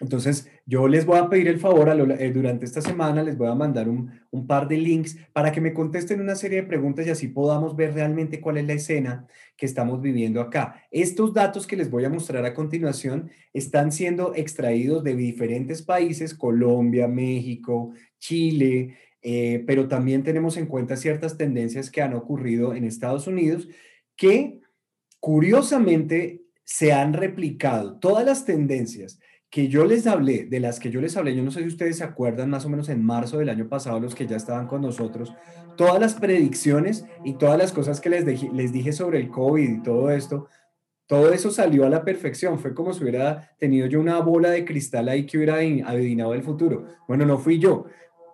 Entonces, 0.00 0.50
yo 0.66 0.88
les 0.88 1.06
voy 1.06 1.18
a 1.18 1.28
pedir 1.28 1.46
el 1.46 1.60
favor 1.60 1.88
eh, 1.88 2.32
durante 2.32 2.64
esta 2.64 2.80
semana, 2.80 3.22
les 3.22 3.38
voy 3.38 3.46
a 3.46 3.54
mandar 3.54 3.88
un, 3.88 4.10
par 4.48 4.66
de 4.66 4.76
links 4.76 5.16
para 5.32 5.52
que 5.52 5.60
me 5.60 5.72
contesten 5.72 6.20
una 6.20 6.34
serie 6.34 6.62
de 6.62 6.66
preguntas 6.66 7.06
y 7.06 7.10
así 7.10 7.28
podamos 7.28 7.76
ver 7.76 7.94
realmente 7.94 8.40
cuál 8.40 8.56
es 8.56 8.66
la 8.66 8.72
escena 8.72 9.28
que 9.56 9.66
estamos 9.66 10.02
viviendo 10.02 10.40
acá. 10.40 10.82
Estos 10.90 11.32
datos 11.32 11.66
que 11.68 11.76
les 11.76 11.90
voy 11.90 12.04
a 12.04 12.10
mostrar 12.10 12.44
a 12.44 12.54
continuación 12.54 13.30
están 13.52 13.92
siendo 13.92 14.34
extraídos 14.34 15.04
de 15.04 15.14
diferentes 15.14 15.82
países, 15.82 16.34
Colombia, 16.34 17.06
México, 17.06 17.92
Chile, 18.18 18.96
eh, 19.22 19.62
pero 19.64 19.86
también 19.86 20.24
tenemos 20.24 20.56
en 20.56 20.66
cuenta 20.66 20.96
ciertas 20.96 21.36
tendencias 21.36 21.88
que 21.88 22.02
han 22.02 22.14
ocurrido 22.14 22.74
en 22.74 22.84
Estados 22.84 23.28
Unidos 23.28 23.68
que 24.16 24.60
curiosamente 25.20 26.42
se 26.64 26.92
han 26.92 27.12
replicado. 27.12 27.98
Todas 28.00 28.24
las 28.26 28.44
tendencias 28.44 29.20
que 29.54 29.68
yo 29.68 29.84
les 29.84 30.08
hablé, 30.08 30.46
de 30.46 30.58
las 30.58 30.80
que 30.80 30.90
yo 30.90 31.00
les 31.00 31.16
hablé, 31.16 31.36
yo 31.36 31.44
no 31.44 31.52
sé 31.52 31.60
si 31.60 31.68
ustedes 31.68 31.98
se 31.98 32.02
acuerdan, 32.02 32.50
más 32.50 32.64
o 32.64 32.68
menos 32.68 32.88
en 32.88 33.04
marzo 33.04 33.38
del 33.38 33.48
año 33.48 33.68
pasado, 33.68 34.00
los 34.00 34.16
que 34.16 34.26
ya 34.26 34.36
estaban 34.36 34.66
con 34.66 34.82
nosotros, 34.82 35.32
todas 35.76 36.00
las 36.00 36.14
predicciones 36.14 37.04
y 37.24 37.34
todas 37.34 37.56
las 37.56 37.70
cosas 37.70 38.00
que 38.00 38.10
les, 38.10 38.24
les 38.52 38.72
dije 38.72 38.90
sobre 38.92 39.20
el 39.20 39.28
COVID 39.28 39.70
y 39.70 39.80
todo 39.80 40.10
esto, 40.10 40.48
todo 41.06 41.32
eso 41.32 41.52
salió 41.52 41.86
a 41.86 41.88
la 41.88 42.04
perfección. 42.04 42.58
Fue 42.58 42.74
como 42.74 42.92
si 42.92 43.04
hubiera 43.04 43.54
tenido 43.56 43.86
yo 43.86 44.00
una 44.00 44.18
bola 44.18 44.50
de 44.50 44.64
cristal 44.64 45.08
ahí 45.08 45.24
que 45.24 45.36
hubiera 45.36 45.58
adivinado 45.58 46.34
el 46.34 46.42
futuro. 46.42 46.86
Bueno, 47.06 47.24
no 47.24 47.38
fui 47.38 47.60
yo. 47.60 47.84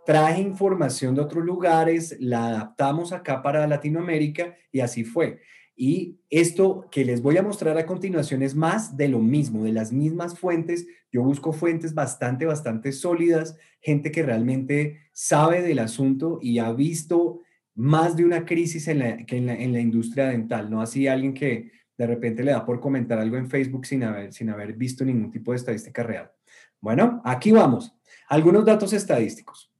Traje 0.06 0.40
información 0.40 1.14
de 1.14 1.20
otros 1.20 1.44
lugares, 1.44 2.16
la 2.18 2.46
adaptamos 2.46 3.12
acá 3.12 3.42
para 3.42 3.66
Latinoamérica 3.66 4.54
y 4.72 4.80
así 4.80 5.04
fue. 5.04 5.42
Y 5.82 6.20
esto 6.28 6.86
que 6.90 7.06
les 7.06 7.22
voy 7.22 7.38
a 7.38 7.42
mostrar 7.42 7.78
a 7.78 7.86
continuación 7.86 8.42
es 8.42 8.54
más 8.54 8.98
de 8.98 9.08
lo 9.08 9.18
mismo, 9.18 9.64
de 9.64 9.72
las 9.72 9.92
mismas 9.92 10.38
fuentes. 10.38 10.86
Yo 11.10 11.22
busco 11.22 11.54
fuentes 11.54 11.94
bastante, 11.94 12.44
bastante 12.44 12.92
sólidas, 12.92 13.56
gente 13.80 14.12
que 14.12 14.22
realmente 14.22 14.98
sabe 15.14 15.62
del 15.62 15.78
asunto 15.78 16.38
y 16.42 16.58
ha 16.58 16.70
visto 16.72 17.40
más 17.74 18.14
de 18.14 18.26
una 18.26 18.44
crisis 18.44 18.88
en 18.88 18.98
la, 18.98 19.24
que 19.24 19.38
en 19.38 19.46
la, 19.46 19.54
en 19.54 19.72
la 19.72 19.80
industria 19.80 20.26
dental, 20.26 20.70
no 20.70 20.82
así 20.82 21.06
alguien 21.06 21.32
que 21.32 21.72
de 21.96 22.06
repente 22.06 22.44
le 22.44 22.52
da 22.52 22.66
por 22.66 22.78
comentar 22.78 23.18
algo 23.18 23.38
en 23.38 23.48
Facebook 23.48 23.86
sin 23.86 24.02
haber, 24.02 24.34
sin 24.34 24.50
haber 24.50 24.74
visto 24.74 25.02
ningún 25.02 25.30
tipo 25.30 25.52
de 25.52 25.56
estadística 25.56 26.02
real. 26.02 26.30
Bueno, 26.78 27.22
aquí 27.24 27.52
vamos. 27.52 27.96
Algunos 28.28 28.66
datos 28.66 28.92
estadísticos. 28.92 29.72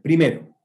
Primero, 0.00 0.56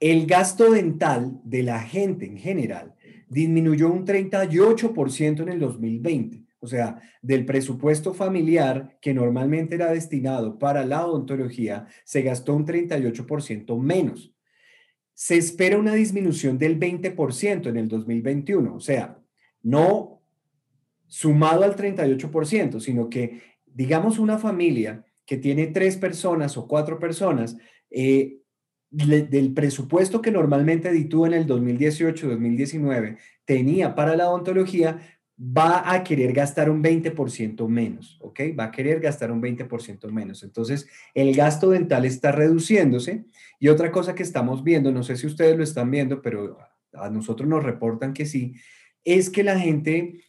el 0.00 0.24
gasto 0.24 0.70
dental 0.70 1.38
de 1.44 1.62
la 1.64 1.80
gente 1.80 2.24
en 2.24 2.38
general 2.38 2.94
disminuyó 3.30 3.90
un 3.90 4.04
38% 4.04 5.42
en 5.42 5.48
el 5.48 5.60
2020. 5.60 6.44
O 6.58 6.66
sea, 6.66 7.00
del 7.22 7.46
presupuesto 7.46 8.12
familiar 8.12 8.98
que 9.00 9.14
normalmente 9.14 9.76
era 9.76 9.90
destinado 9.90 10.58
para 10.58 10.84
la 10.84 11.06
odontología, 11.06 11.86
se 12.04 12.20
gastó 12.20 12.54
un 12.54 12.66
38% 12.66 13.78
menos. 13.78 14.34
Se 15.14 15.36
espera 15.36 15.78
una 15.78 15.94
disminución 15.94 16.58
del 16.58 16.78
20% 16.78 17.68
en 17.68 17.76
el 17.76 17.88
2021. 17.88 18.74
O 18.74 18.80
sea, 18.80 19.18
no 19.62 20.22
sumado 21.06 21.64
al 21.64 21.76
38%, 21.76 22.80
sino 22.80 23.08
que, 23.08 23.40
digamos, 23.64 24.18
una 24.18 24.38
familia 24.38 25.04
que 25.24 25.36
tiene 25.36 25.68
tres 25.68 25.96
personas 25.96 26.56
o 26.56 26.66
cuatro 26.66 26.98
personas, 26.98 27.56
eh, 27.90 28.39
del 28.90 29.54
presupuesto 29.54 30.20
que 30.20 30.32
normalmente 30.32 30.92
tú 31.04 31.24
en 31.24 31.34
el 31.34 31.46
2018-2019 31.46 33.18
tenía 33.44 33.94
para 33.94 34.16
la 34.16 34.28
odontología, 34.28 35.00
va 35.40 35.90
a 35.92 36.04
querer 36.04 36.32
gastar 36.34 36.68
un 36.68 36.82
20% 36.82 37.66
menos, 37.66 38.18
¿ok? 38.20 38.40
Va 38.58 38.64
a 38.64 38.70
querer 38.70 39.00
gastar 39.00 39.32
un 39.32 39.40
20% 39.40 40.10
menos. 40.10 40.42
Entonces, 40.42 40.86
el 41.14 41.34
gasto 41.34 41.70
dental 41.70 42.04
está 42.04 42.30
reduciéndose. 42.30 43.24
Y 43.58 43.68
otra 43.68 43.90
cosa 43.90 44.14
que 44.14 44.22
estamos 44.22 44.62
viendo, 44.62 44.92
no 44.92 45.02
sé 45.02 45.16
si 45.16 45.26
ustedes 45.26 45.56
lo 45.56 45.64
están 45.64 45.90
viendo, 45.90 46.20
pero 46.20 46.58
a 46.92 47.08
nosotros 47.08 47.48
nos 47.48 47.62
reportan 47.62 48.12
que 48.12 48.26
sí, 48.26 48.54
es 49.02 49.30
que 49.30 49.42
la 49.42 49.58
gente 49.58 50.20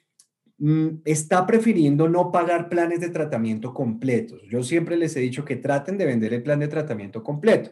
mm, 0.60 1.02
está 1.04 1.46
prefiriendo 1.46 2.08
no 2.08 2.32
pagar 2.32 2.70
planes 2.70 3.02
de 3.02 3.10
tratamiento 3.10 3.74
completos. 3.74 4.42
Yo 4.50 4.64
siempre 4.64 4.96
les 4.96 5.16
he 5.18 5.20
dicho 5.20 5.44
que 5.44 5.58
traten 5.58 5.98
de 5.98 6.06
vender 6.06 6.34
el 6.34 6.44
plan 6.44 6.60
de 6.60 6.70
tratamiento 6.70 7.22
completo. 7.22 7.72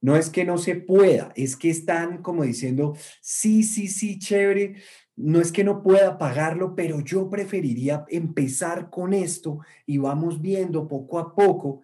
No 0.00 0.16
es 0.16 0.30
que 0.30 0.44
no 0.44 0.58
se 0.58 0.76
pueda, 0.76 1.32
es 1.36 1.56
que 1.56 1.70
están 1.70 2.22
como 2.22 2.44
diciendo, 2.44 2.96
sí, 3.20 3.62
sí, 3.62 3.88
sí, 3.88 4.18
chévere, 4.18 4.76
no 5.16 5.40
es 5.40 5.50
que 5.50 5.64
no 5.64 5.82
pueda 5.82 6.18
pagarlo, 6.18 6.74
pero 6.74 7.00
yo 7.00 7.30
preferiría 7.30 8.04
empezar 8.08 8.90
con 8.90 9.14
esto 9.14 9.60
y 9.86 9.98
vamos 9.98 10.42
viendo 10.42 10.86
poco 10.86 11.18
a 11.18 11.34
poco. 11.34 11.82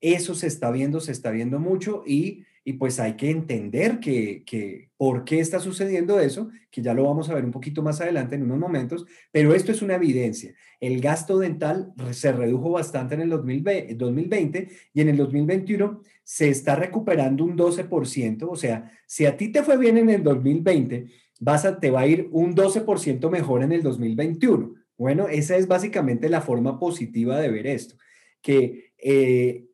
Eso 0.00 0.34
se 0.34 0.46
está 0.46 0.70
viendo, 0.70 1.00
se 1.00 1.12
está 1.12 1.30
viendo 1.30 1.58
mucho 1.58 2.02
y 2.06 2.44
y 2.64 2.74
pues 2.74 3.00
hay 3.00 3.14
que 3.14 3.30
entender 3.30 4.00
que, 4.00 4.44
que, 4.44 4.90
por 4.96 5.24
qué 5.24 5.40
está 5.40 5.60
sucediendo 5.60 6.20
eso, 6.20 6.50
que 6.70 6.82
ya 6.82 6.92
lo 6.92 7.04
vamos 7.04 7.30
a 7.30 7.34
ver 7.34 7.44
un 7.44 7.50
poquito 7.50 7.82
más 7.82 8.00
adelante 8.00 8.34
en 8.34 8.42
unos 8.42 8.58
momentos, 8.58 9.06
pero 9.32 9.54
esto 9.54 9.72
es 9.72 9.80
una 9.80 9.94
evidencia. 9.94 10.54
El 10.78 11.00
gasto 11.00 11.38
dental 11.38 11.92
se 12.12 12.32
redujo 12.32 12.70
bastante 12.70 13.14
en 13.14 13.22
el 13.22 13.30
2020, 13.30 14.68
y 14.92 15.00
en 15.00 15.08
el 15.08 15.16
2021 15.16 16.02
se 16.22 16.50
está 16.50 16.76
recuperando 16.76 17.44
un 17.44 17.56
12%, 17.56 18.46
o 18.48 18.56
sea, 18.56 18.92
si 19.06 19.24
a 19.24 19.36
ti 19.36 19.48
te 19.48 19.62
fue 19.62 19.78
bien 19.78 19.96
en 19.96 20.10
el 20.10 20.22
2020, 20.22 21.06
vas 21.40 21.64
a, 21.64 21.80
te 21.80 21.90
va 21.90 22.00
a 22.00 22.06
ir 22.06 22.28
un 22.30 22.54
12% 22.54 23.30
mejor 23.30 23.62
en 23.62 23.72
el 23.72 23.82
2021. 23.82 24.74
Bueno, 24.98 25.28
esa 25.28 25.56
es 25.56 25.66
básicamente 25.66 26.28
la 26.28 26.42
forma 26.42 26.78
positiva 26.78 27.40
de 27.40 27.50
ver 27.50 27.66
esto, 27.66 27.96
que 28.42 28.92
eh, 28.98 29.69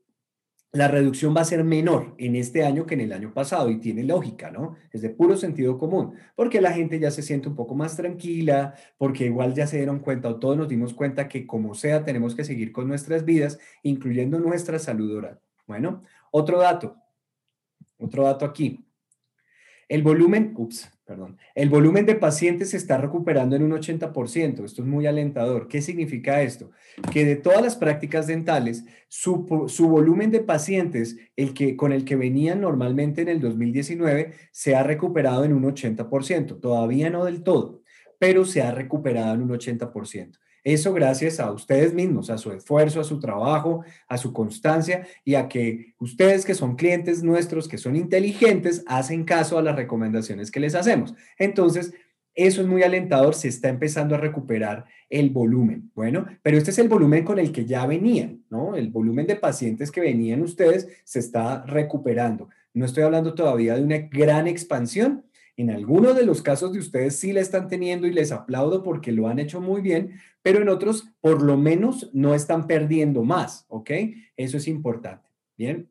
la 0.76 0.88
reducción 0.88 1.34
va 1.34 1.40
a 1.40 1.46
ser 1.46 1.64
menor 1.64 2.14
en 2.18 2.36
este 2.36 2.64
año 2.64 2.84
que 2.84 2.94
en 2.94 3.00
el 3.00 3.12
año 3.12 3.32
pasado 3.32 3.70
y 3.70 3.78
tiene 3.78 4.04
lógica, 4.04 4.50
¿no? 4.50 4.76
Es 4.92 5.00
de 5.00 5.10
puro 5.10 5.36
sentido 5.36 5.78
común, 5.78 6.14
porque 6.34 6.60
la 6.60 6.72
gente 6.72 6.98
ya 6.98 7.10
se 7.10 7.22
siente 7.22 7.48
un 7.48 7.56
poco 7.56 7.74
más 7.74 7.96
tranquila, 7.96 8.74
porque 8.98 9.24
igual 9.24 9.54
ya 9.54 9.66
se 9.66 9.78
dieron 9.78 10.00
cuenta 10.00 10.28
o 10.28 10.36
todos 10.36 10.56
nos 10.56 10.68
dimos 10.68 10.92
cuenta 10.92 11.28
que 11.28 11.46
como 11.46 11.74
sea 11.74 12.04
tenemos 12.04 12.34
que 12.34 12.44
seguir 12.44 12.72
con 12.72 12.88
nuestras 12.88 13.24
vidas, 13.24 13.58
incluyendo 13.82 14.38
nuestra 14.38 14.78
salud 14.78 15.16
oral. 15.16 15.40
Bueno, 15.66 16.02
otro 16.30 16.58
dato, 16.58 16.96
otro 17.98 18.24
dato 18.24 18.44
aquí. 18.44 18.84
El 19.88 20.02
volumen, 20.02 20.52
ups, 20.56 20.90
perdón, 21.06 21.38
el 21.54 21.68
volumen 21.68 22.04
de 22.04 22.16
pacientes 22.16 22.70
se 22.70 22.76
está 22.76 22.98
recuperando 22.98 23.54
en 23.54 23.62
un 23.62 23.70
80%. 23.70 24.64
Esto 24.64 24.82
es 24.82 24.88
muy 24.88 25.06
alentador. 25.06 25.68
¿Qué 25.68 25.80
significa 25.80 26.42
esto? 26.42 26.72
Que 27.12 27.24
de 27.24 27.36
todas 27.36 27.62
las 27.62 27.76
prácticas 27.76 28.26
dentales, 28.26 28.84
su, 29.08 29.46
volumen 29.88 30.32
de 30.32 30.40
pacientes, 30.40 31.16
el 31.36 31.54
que, 31.54 31.76
con 31.76 31.92
el 31.92 32.04
que 32.04 32.16
venían 32.16 32.60
normalmente 32.60 33.22
en 33.22 33.28
el 33.28 33.40
2019, 33.40 34.32
se 34.50 34.74
ha 34.74 34.82
recuperado 34.82 35.44
en 35.44 35.52
un 35.52 35.62
80%. 35.62 36.60
Todavía 36.60 37.08
no 37.08 37.24
del 37.24 37.44
todo, 37.44 37.82
pero 38.18 38.44
se 38.44 38.62
ha 38.62 38.72
recuperado 38.72 39.34
en 39.34 39.42
un 39.42 39.50
80%. 39.50 40.38
Eso 40.66 40.92
gracias 40.92 41.38
a 41.38 41.52
ustedes 41.52 41.94
mismos, 41.94 42.28
a 42.28 42.38
su 42.38 42.50
esfuerzo, 42.50 43.00
a 43.00 43.04
su 43.04 43.20
trabajo, 43.20 43.84
a 44.08 44.18
su 44.18 44.32
constancia 44.32 45.06
y 45.24 45.36
a 45.36 45.46
que 45.46 45.94
ustedes 46.00 46.44
que 46.44 46.54
son 46.54 46.74
clientes 46.74 47.22
nuestros, 47.22 47.68
que 47.68 47.78
son 47.78 47.94
inteligentes, 47.94 48.82
hacen 48.88 49.22
caso 49.22 49.58
a 49.58 49.62
las 49.62 49.76
recomendaciones 49.76 50.50
que 50.50 50.58
les 50.58 50.74
hacemos. 50.74 51.14
Entonces, 51.38 51.94
eso 52.34 52.62
es 52.62 52.66
muy 52.66 52.82
alentador, 52.82 53.36
se 53.36 53.46
está 53.46 53.68
empezando 53.68 54.16
a 54.16 54.18
recuperar 54.18 54.86
el 55.08 55.30
volumen. 55.30 55.92
Bueno, 55.94 56.26
pero 56.42 56.58
este 56.58 56.72
es 56.72 56.80
el 56.80 56.88
volumen 56.88 57.24
con 57.24 57.38
el 57.38 57.52
que 57.52 57.64
ya 57.64 57.86
venían, 57.86 58.42
¿no? 58.50 58.74
El 58.74 58.90
volumen 58.90 59.28
de 59.28 59.36
pacientes 59.36 59.92
que 59.92 60.00
venían 60.00 60.42
ustedes 60.42 60.88
se 61.04 61.20
está 61.20 61.64
recuperando. 61.64 62.48
No 62.74 62.86
estoy 62.86 63.04
hablando 63.04 63.34
todavía 63.34 63.76
de 63.76 63.84
una 63.84 63.98
gran 63.98 64.48
expansión, 64.48 65.22
en 65.58 65.70
algunos 65.70 66.14
de 66.14 66.26
los 66.26 66.42
casos 66.42 66.72
de 66.72 66.78
ustedes 66.78 67.16
sí 67.16 67.32
la 67.32 67.40
están 67.40 67.68
teniendo 67.68 68.06
y 68.06 68.12
les 68.12 68.30
aplaudo 68.30 68.82
porque 68.82 69.10
lo 69.10 69.26
han 69.26 69.38
hecho 69.38 69.60
muy 69.60 69.80
bien, 69.80 70.20
pero 70.46 70.62
en 70.62 70.68
otros 70.68 71.08
por 71.20 71.42
lo 71.42 71.56
menos 71.56 72.08
no 72.12 72.32
están 72.32 72.68
perdiendo 72.68 73.24
más, 73.24 73.64
¿ok? 73.66 73.90
Eso 74.36 74.58
es 74.58 74.68
importante. 74.68 75.28
Bien. 75.58 75.90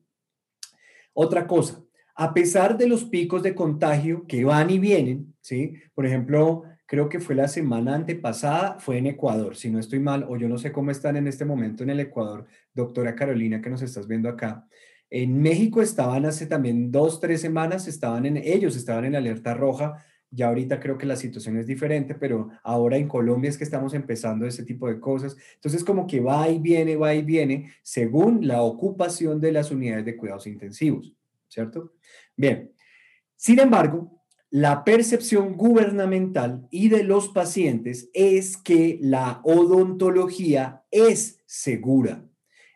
Otra 1.11 1.45
cosa, 1.45 1.83
a 2.15 2.33
pesar 2.33 2.77
de 2.77 2.87
los 2.87 3.03
picos 3.03 3.43
de 3.43 3.53
contagio 3.53 4.25
que 4.25 4.45
van 4.45 4.69
y 4.69 4.79
vienen, 4.79 5.35
¿sí? 5.41 5.73
Por 5.93 6.05
ejemplo, 6.05 6.63
creo 6.85 7.09
que 7.09 7.19
fue 7.19 7.35
la 7.35 7.49
semana 7.49 7.95
antepasada, 7.95 8.79
fue 8.79 8.97
en 8.97 9.07
Ecuador, 9.07 9.57
si 9.57 9.69
no 9.69 9.77
estoy 9.77 9.99
mal, 9.99 10.25
o 10.29 10.37
yo 10.37 10.47
no 10.47 10.57
sé 10.57 10.71
cómo 10.71 10.89
están 10.89 11.17
en 11.17 11.27
este 11.27 11.43
momento 11.43 11.83
en 11.83 11.89
el 11.89 11.99
Ecuador, 11.99 12.45
doctora 12.73 13.13
Carolina, 13.13 13.61
que 13.61 13.69
nos 13.69 13.81
estás 13.81 14.07
viendo 14.07 14.29
acá. 14.29 14.65
En 15.09 15.41
México 15.41 15.81
estaban 15.81 16.25
hace 16.25 16.47
también 16.47 16.93
dos, 16.93 17.19
tres 17.19 17.41
semanas, 17.41 17.89
estaban 17.89 18.25
en, 18.25 18.37
ellos 18.37 18.77
estaban 18.77 19.03
en 19.03 19.17
alerta 19.17 19.53
roja. 19.53 20.05
Ya 20.31 20.47
ahorita 20.47 20.79
creo 20.79 20.97
que 20.97 21.05
la 21.05 21.15
situación 21.15 21.57
es 21.57 21.67
diferente, 21.67 22.15
pero 22.15 22.49
ahora 22.63 22.97
en 22.97 23.07
Colombia 23.07 23.49
es 23.49 23.57
que 23.57 23.63
estamos 23.63 23.93
empezando 23.93 24.45
ese 24.45 24.63
tipo 24.63 24.87
de 24.87 24.99
cosas. 24.99 25.37
Entonces, 25.55 25.83
como 25.83 26.07
que 26.07 26.19
va 26.19 26.49
y 26.49 26.59
viene, 26.59 26.95
va 26.95 27.13
y 27.13 27.21
viene, 27.21 27.71
según 27.81 28.47
la 28.47 28.61
ocupación 28.61 29.39
de 29.39 29.51
las 29.51 29.71
unidades 29.71 30.05
de 30.05 30.17
cuidados 30.17 30.47
intensivos, 30.47 31.13
¿cierto? 31.47 31.93
Bien, 32.35 32.71
sin 33.35 33.59
embargo, 33.59 34.23
la 34.49 34.83
percepción 34.83 35.55
gubernamental 35.55 36.67
y 36.69 36.89
de 36.89 37.03
los 37.03 37.29
pacientes 37.29 38.09
es 38.13 38.57
que 38.57 38.99
la 39.01 39.41
odontología 39.43 40.83
es 40.91 41.41
segura. 41.45 42.25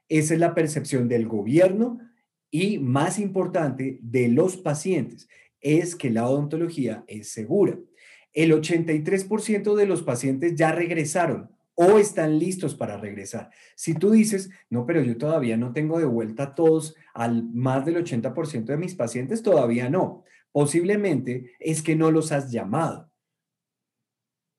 Esa 0.08 0.34
es 0.34 0.40
la 0.40 0.56
percepción 0.56 1.08
del 1.08 1.28
gobierno, 1.28 2.00
y 2.52 2.80
más 2.80 3.20
importante 3.20 4.00
de 4.02 4.28
los 4.28 4.58
pacientes 4.58 5.28
es 5.62 5.95
que 5.95 6.10
la 6.10 6.28
odontología 6.28 7.04
es 7.08 7.32
segura. 7.32 7.78
El 8.34 8.52
83% 8.52 9.76
de 9.76 9.86
los 9.86 10.04
pacientes 10.04 10.56
ya 10.56 10.72
regresaron 10.72 11.50
o 11.76 11.98
están 11.98 12.39
listos 12.39 12.76
para 12.76 12.98
regresar. 12.98 13.50
Si 13.76 13.93
tú 13.93 14.12
dices, 14.12 14.50
no, 14.69 14.86
pero 14.86 15.02
yo 15.02 15.17
todavía 15.17 15.56
no 15.56 15.72
tengo 15.72 15.98
de 15.98 16.06
vuelta 16.06 16.43
a 16.43 16.56
todos, 16.56 16.95
al 17.13 17.50
más 17.54 17.86
del 17.86 18.04
80% 18.04 18.65
de 18.65 18.78
mis 18.78 18.95
pacientes, 18.95 19.41
todavía 19.41 19.89
no. 19.89 20.26
Posiblemente 20.52 21.54
es 21.60 21.82
que 21.82 21.95
no 21.95 22.12
los 22.12 22.32
has 22.34 22.52
llamado. 22.52 23.10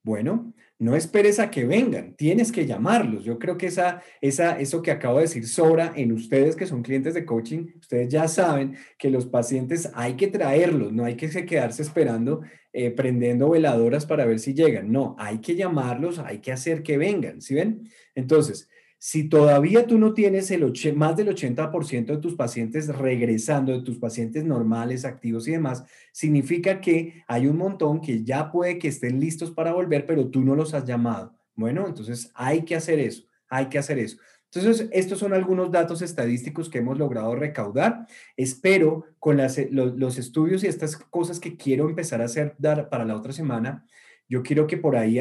Bueno, 0.02 0.54
no 0.80 0.96
esperes 0.96 1.38
a 1.38 1.50
que 1.50 1.66
vengan, 1.66 2.14
tienes 2.16 2.50
que 2.50 2.64
llamarlos. 2.64 3.22
Yo 3.22 3.38
creo 3.38 3.58
que 3.58 3.66
esa, 3.66 4.02
esa, 4.22 4.58
eso 4.58 4.80
que 4.80 4.90
acabo 4.90 5.16
de 5.16 5.24
decir 5.24 5.46
sobra 5.46 5.92
en 5.94 6.10
ustedes 6.10 6.56
que 6.56 6.66
son 6.66 6.82
clientes 6.82 7.12
de 7.12 7.26
coaching. 7.26 7.66
Ustedes 7.78 8.08
ya 8.08 8.26
saben 8.28 8.78
que 8.98 9.10
los 9.10 9.26
pacientes 9.26 9.90
hay 9.92 10.14
que 10.14 10.28
traerlos, 10.28 10.90
no 10.90 11.04
hay 11.04 11.16
que 11.16 11.28
quedarse 11.44 11.82
esperando, 11.82 12.40
eh, 12.72 12.90
prendiendo 12.90 13.50
veladoras 13.50 14.06
para 14.06 14.24
ver 14.24 14.38
si 14.38 14.54
llegan. 14.54 14.90
No, 14.90 15.16
hay 15.18 15.42
que 15.42 15.54
llamarlos, 15.54 16.18
hay 16.18 16.38
que 16.38 16.50
hacer 16.50 16.82
que 16.82 16.96
vengan, 16.96 17.42
¿sí 17.42 17.54
ven? 17.54 17.86
Entonces, 18.14 18.66
si 19.02 19.30
todavía 19.30 19.86
tú 19.86 19.98
no 19.98 20.12
tienes 20.12 20.50
el 20.50 20.60
más 20.94 21.16
del 21.16 21.28
80% 21.28 22.04
de 22.04 22.18
tus 22.18 22.34
pacientes 22.34 22.86
regresando, 22.94 23.72
de 23.72 23.80
tus 23.80 23.96
pacientes 23.96 24.44
normales, 24.44 25.06
activos 25.06 25.48
y 25.48 25.52
demás, 25.52 25.84
significa 26.12 26.82
que 26.82 27.24
hay 27.26 27.46
un 27.46 27.56
montón 27.56 28.02
que 28.02 28.22
ya 28.24 28.52
puede 28.52 28.78
que 28.78 28.88
estén 28.88 29.18
listos 29.18 29.52
para 29.52 29.72
volver, 29.72 30.04
pero 30.04 30.28
tú 30.28 30.42
no 30.42 30.54
los 30.54 30.74
has 30.74 30.84
llamado. 30.84 31.34
Bueno, 31.54 31.86
entonces 31.86 32.30
hay 32.34 32.66
que 32.66 32.76
hacer 32.76 32.98
eso, 32.98 33.24
hay 33.48 33.70
que 33.70 33.78
hacer 33.78 33.98
eso. 33.98 34.18
Entonces, 34.52 34.90
estos 34.92 35.18
son 35.18 35.32
algunos 35.32 35.70
datos 35.70 36.02
estadísticos 36.02 36.68
que 36.68 36.78
hemos 36.78 36.98
logrado 36.98 37.34
recaudar. 37.34 38.06
Espero 38.36 39.06
con 39.18 39.38
los, 39.38 40.18
estudios 40.18 40.62
y 40.62 40.66
estas 40.66 40.98
cosas 40.98 41.40
que 41.40 41.56
quiero 41.56 41.88
empezar 41.88 42.20
a 42.20 42.26
hacer 42.26 42.54
dar 42.58 42.90
para 42.90 43.06
la 43.06 43.16
otra 43.16 43.32
semana, 43.32 43.86
yo 44.28 44.42
quiero 44.42 44.66
que 44.66 44.76
por 44.76 44.94
ahí 44.94 45.18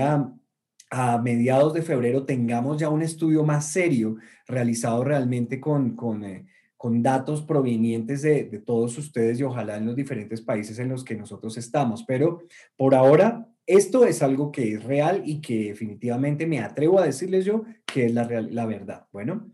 a 0.90 1.18
mediados 1.20 1.74
de 1.74 1.82
febrero 1.82 2.26
tengamos 2.26 2.78
ya 2.78 2.90
un 2.90 3.02
estudio 3.02 3.44
más 3.44 3.72
serio 3.72 4.18
realizado 4.48 5.04
realmente 5.04 5.60
con, 5.60 5.96
con, 5.96 6.24
eh, 6.24 6.48
con 6.78 7.04
datos 7.04 7.44
provenientes 7.44 8.22
de, 8.24 8.46
de, 8.46 8.60
todos 8.60 8.98
ustedes 8.98 9.40
y 9.40 9.44
ojalá 9.44 9.78
en 9.78 9.86
los 9.86 9.96
diferentes 9.96 10.42
países 10.42 10.80
en 10.80 10.90
los 10.90 11.04
que 11.04 11.16
nosotros 11.16 11.58
estamos. 11.58 12.04
Pero 12.04 12.42
por 12.76 12.96
ahora, 12.96 13.48
esto 13.68 14.06
es 14.06 14.24
algo 14.24 14.52
que 14.52 14.74
es 14.74 14.84
real 14.84 15.22
y 15.26 15.42
que 15.42 15.66
definitivamente 15.66 16.48
me 16.48 16.60
atrevo 16.60 17.00
a 17.00 17.06
decirles 17.06 17.46
yo 17.46 17.66
que 17.86 18.08
es 18.08 18.14
la, 18.14 18.24
la 18.26 18.66
verdad. 18.66 19.06
Bueno, 19.12 19.52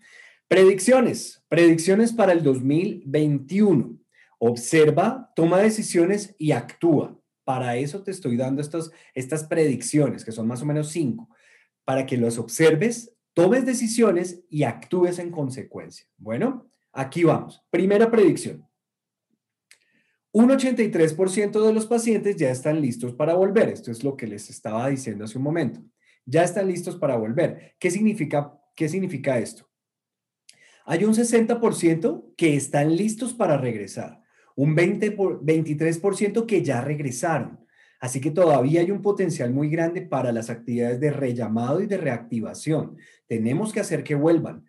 predicciones, 0.48 1.44
predicciones 1.50 2.14
para 2.14 2.32
el 2.32 2.42
2021. 2.44 3.98
Observa, 4.40 5.32
toma 5.36 5.60
decisiones 5.60 6.34
y 6.38 6.52
actúa. 6.52 7.20
Para 7.46 7.78
eso 7.78 8.02
te 8.02 8.10
estoy 8.10 8.36
dando 8.36 8.62
estas, 8.62 9.44
predicciones, 9.46 10.26
que 10.26 10.32
son 10.32 10.48
más 10.48 10.64
o 10.64 10.66
menos 10.66 10.90
cinco, 10.90 11.30
para 11.86 12.08
que 12.08 12.18
los 12.18 12.40
observes, 12.40 13.14
tomes 13.34 13.66
decisiones 13.66 14.44
y 14.50 14.64
actúes 14.64 15.20
en 15.20 15.30
consecuencia. 15.30 16.08
Bueno, 16.18 16.68
aquí 16.92 17.24
vamos. 17.24 17.64
Primera 17.70 18.10
predicción. 18.10 18.68
Un 20.32 20.50
83% 20.50 21.66
de 21.66 21.74
los 21.74 21.86
pacientes 21.86 22.36
ya 22.36 22.50
están 22.50 22.82
listos 22.82 23.14
para 23.14 23.36
volver. 23.36 23.70
Esto 23.70 23.92
es 23.92 24.04
lo 24.04 24.18
que 24.18 24.26
les 24.26 24.50
estaba 24.50 24.90
diciendo 24.90 25.24
hace 25.24 25.38
un 25.38 25.44
momento. 25.44 25.82
Ya 26.26 26.44
están 26.44 26.68
listos 26.68 26.96
para 26.98 27.16
volver. 27.16 27.76
¿Qué 27.78 27.92
significa, 27.92 28.60
qué 28.76 28.90
significa 28.90 29.38
esto? 29.38 29.70
Hay 30.84 31.06
un 31.06 31.14
60% 31.14 32.34
que 32.36 32.56
están 32.56 32.96
listos 32.96 33.36
para 33.36 33.58
regresar 33.58 34.25
un 34.56 34.76
20 34.76 35.12
por, 35.12 35.44
23% 35.44 36.46
que 36.46 36.64
ya 36.64 36.82
regresaron. 36.82 37.60
Así 38.00 38.22
que 38.22 38.32
todavía 38.32 38.82
hay 38.82 38.92
un 38.92 39.02
potencial 39.02 39.52
muy 39.52 39.70
grande 39.70 40.02
para 40.02 40.32
las 40.32 40.50
actividades 40.50 41.00
de 41.00 41.12
rellamado 41.12 41.82
y 41.82 41.88
de 41.88 41.98
reactivación. 41.98 42.98
Tenemos 43.28 43.74
que 43.74 43.80
hacer 43.80 44.04
que 44.04 44.16
vuelvan. 44.16 44.66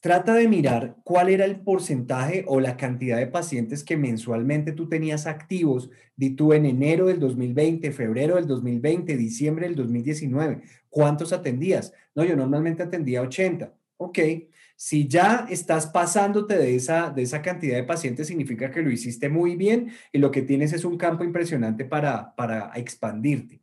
Trata 0.00 0.34
de 0.34 0.48
mirar 0.48 0.96
cuál 1.02 1.30
era 1.30 1.46
el 1.46 1.60
porcentaje 1.60 2.44
o 2.46 2.60
la 2.60 2.76
cantidad 2.76 3.16
de 3.16 3.26
pacientes 3.26 3.82
que 3.82 3.96
mensualmente 3.96 4.72
tú 4.72 4.86
tenías 4.86 5.26
activos, 5.26 5.88
di 6.14 6.30
tú 6.36 6.52
en 6.52 6.66
enero 6.66 7.06
del 7.06 7.18
2020, 7.18 7.90
febrero 7.90 8.36
del 8.36 8.46
2020, 8.46 9.16
diciembre 9.16 9.66
del 9.66 9.76
2019. 9.76 10.60
¿Cuántos 10.90 11.32
atendías? 11.32 11.94
No, 12.14 12.22
yo 12.22 12.36
normalmente 12.36 12.82
atendía 12.82 13.22
80. 13.22 13.72
Ok, 13.96 14.18
si 14.76 15.08
ya 15.08 15.46
estás 15.48 15.86
pasándote 15.86 16.56
de 16.58 16.74
esa, 16.74 17.10
de 17.10 17.22
esa 17.22 17.42
cantidad 17.42 17.76
de 17.76 17.84
pacientes, 17.84 18.26
significa 18.26 18.70
que 18.70 18.82
lo 18.82 18.90
hiciste 18.90 19.28
muy 19.28 19.56
bien 19.56 19.92
y 20.12 20.18
lo 20.18 20.30
que 20.30 20.42
tienes 20.42 20.72
es 20.72 20.84
un 20.84 20.98
campo 20.98 21.24
impresionante 21.24 21.84
para, 21.84 22.34
para 22.34 22.72
expandirte. 22.74 23.60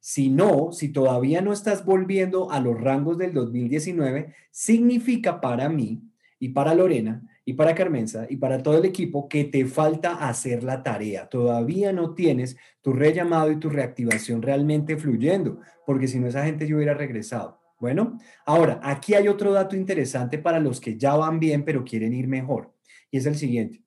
Si 0.00 0.28
no, 0.28 0.72
si 0.72 0.90
todavía 0.90 1.40
no 1.40 1.52
estás 1.52 1.84
volviendo 1.84 2.50
a 2.50 2.60
los 2.60 2.78
rangos 2.78 3.16
del 3.16 3.32
2019, 3.32 4.34
significa 4.50 5.40
para 5.40 5.68
mí 5.68 6.02
y 6.38 6.50
para 6.50 6.74
Lorena 6.74 7.22
y 7.44 7.54
para 7.54 7.74
Carmenza 7.74 8.26
y 8.28 8.36
para 8.36 8.62
todo 8.62 8.78
el 8.78 8.84
equipo 8.84 9.28
que 9.28 9.44
te 9.44 9.64
falta 9.66 10.28
hacer 10.28 10.62
la 10.62 10.82
tarea. 10.82 11.28
Todavía 11.28 11.92
no 11.92 12.14
tienes 12.14 12.56
tu 12.82 12.92
rellamado 12.92 13.50
y 13.50 13.56
tu 13.56 13.70
reactivación 13.70 14.42
realmente 14.42 14.96
fluyendo, 14.96 15.60
porque 15.86 16.08
si 16.08 16.18
no 16.18 16.26
esa 16.26 16.44
gente 16.44 16.66
yo 16.66 16.76
hubiera 16.76 16.94
regresado. 16.94 17.63
Bueno, 17.78 18.18
ahora, 18.46 18.80
aquí 18.82 19.14
hay 19.14 19.28
otro 19.28 19.52
dato 19.52 19.76
interesante 19.76 20.38
para 20.38 20.60
los 20.60 20.80
que 20.80 20.96
ya 20.96 21.14
van 21.16 21.38
bien, 21.40 21.64
pero 21.64 21.84
quieren 21.84 22.14
ir 22.14 22.28
mejor. 22.28 22.72
y 23.10 23.18
es 23.18 23.26
el 23.26 23.36
siguiente. 23.36 23.84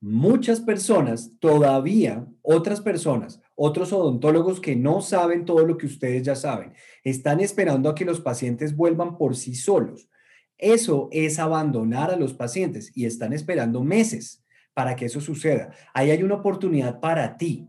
Muchas 0.00 0.60
personas, 0.60 1.32
todavía 1.40 2.24
otras 2.42 2.80
personas, 2.80 3.40
otros 3.56 3.92
odontólogos 3.92 4.60
que 4.60 4.76
no 4.76 5.00
saben 5.00 5.44
todo 5.44 5.66
lo 5.66 5.76
que 5.76 5.86
ustedes 5.86 6.22
ya 6.22 6.36
saben, 6.36 6.72
están 7.02 7.40
esperando 7.40 7.88
a 7.88 7.94
que 7.96 8.04
los 8.04 8.20
pacientes 8.20 8.76
vuelvan 8.76 9.18
por 9.18 9.34
sí 9.34 9.56
solos. 9.56 10.08
Eso 10.56 11.08
es 11.10 11.40
abandonar 11.40 12.12
a 12.12 12.16
los 12.16 12.32
pacientes 12.32 12.92
y 12.96 13.06
están 13.06 13.32
esperando 13.32 13.82
meses 13.82 14.44
para 14.72 14.94
que 14.94 15.06
eso 15.06 15.20
suceda. 15.20 15.72
Ahí 15.92 16.10
hay 16.10 16.22
una 16.22 16.36
oportunidad 16.36 17.00
para 17.00 17.36
ti, 17.36 17.68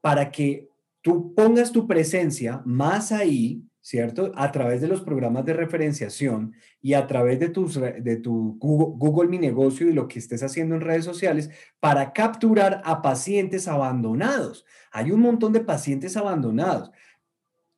para 0.00 0.30
que 0.30 0.68
tú 1.02 1.34
pongas 1.34 1.72
tu 1.72 1.88
presencia 1.88 2.62
más 2.64 3.10
ahí, 3.10 3.64
¿cierto? 3.86 4.32
A 4.34 4.50
través 4.50 4.80
de 4.80 4.88
los 4.88 5.02
programas 5.02 5.44
de 5.44 5.52
referenciación 5.52 6.56
y 6.82 6.94
a 6.94 7.06
través 7.06 7.38
de, 7.38 7.50
tus, 7.50 7.80
de 7.80 8.16
tu 8.16 8.58
Google, 8.58 8.96
Google 8.98 9.28
Mi 9.28 9.38
Negocio 9.38 9.88
y 9.88 9.92
lo 9.92 10.08
que 10.08 10.18
estés 10.18 10.42
haciendo 10.42 10.74
en 10.74 10.80
redes 10.80 11.04
sociales 11.04 11.50
para 11.78 12.12
capturar 12.12 12.82
a 12.84 13.00
pacientes 13.00 13.68
abandonados. 13.68 14.66
Hay 14.90 15.12
un 15.12 15.20
montón 15.20 15.52
de 15.52 15.60
pacientes 15.60 16.16
abandonados 16.16 16.90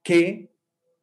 que 0.02 0.50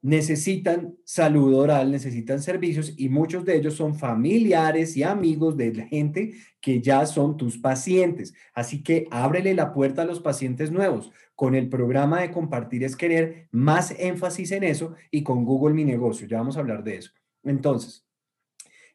necesitan 0.06 0.96
salud 1.04 1.56
oral, 1.56 1.90
necesitan 1.90 2.40
servicios 2.40 2.94
y 2.96 3.10
muchos 3.10 3.44
de 3.44 3.56
ellos 3.56 3.74
son 3.74 3.98
familiares 3.98 4.96
y 4.96 5.02
amigos 5.02 5.58
de 5.58 5.74
la 5.74 5.88
gente 5.88 6.36
que 6.62 6.80
ya 6.80 7.08
son 7.08 7.38
tus 7.38 7.58
pacientes. 7.58 8.36
Así 8.54 8.84
que 8.84 9.08
ábrele 9.10 9.56
la 9.56 9.74
puerta 9.74 10.04
a 10.04 10.06
los 10.06 10.20
pacientes 10.20 10.70
nuevos. 10.72 11.12
Con 11.34 11.56
el 11.56 11.70
programa 11.70 12.22
de 12.22 12.30
compartir 12.30 12.84
es 12.84 12.96
querer, 12.96 13.48
más 13.50 13.96
énfasis 13.98 14.52
en 14.52 14.64
eso 14.64 14.94
y 15.10 15.24
con 15.24 15.44
Google 15.44 15.74
Mi 15.74 15.86
Negocio. 15.86 16.28
Ya 16.28 16.38
vamos 16.38 16.56
a 16.56 16.60
hablar 16.60 16.84
de 16.84 16.98
eso. 16.98 17.10
Entonces, 17.44 18.06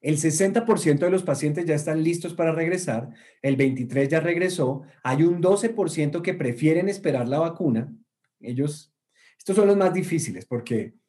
el 0.00 0.16
60% 0.16 1.00
de 1.00 1.10
los 1.10 1.24
pacientes 1.24 1.66
ya 1.66 1.74
están 1.74 2.04
listos 2.04 2.34
para 2.34 2.52
regresar, 2.52 3.10
el 3.42 3.56
23% 3.56 4.08
ya 4.08 4.20
regresó, 4.20 4.82
hay 5.02 5.24
un 5.24 5.42
12% 5.42 6.22
que 6.22 6.34
prefieren 6.34 6.88
esperar 6.88 7.26
la 7.26 7.40
vacuna. 7.40 7.92
Ellos, 8.38 8.94
estos 9.36 9.56
son 9.56 9.66
los 9.66 9.76
más 9.76 9.92
difíciles 9.92 10.46
porque 10.46 10.99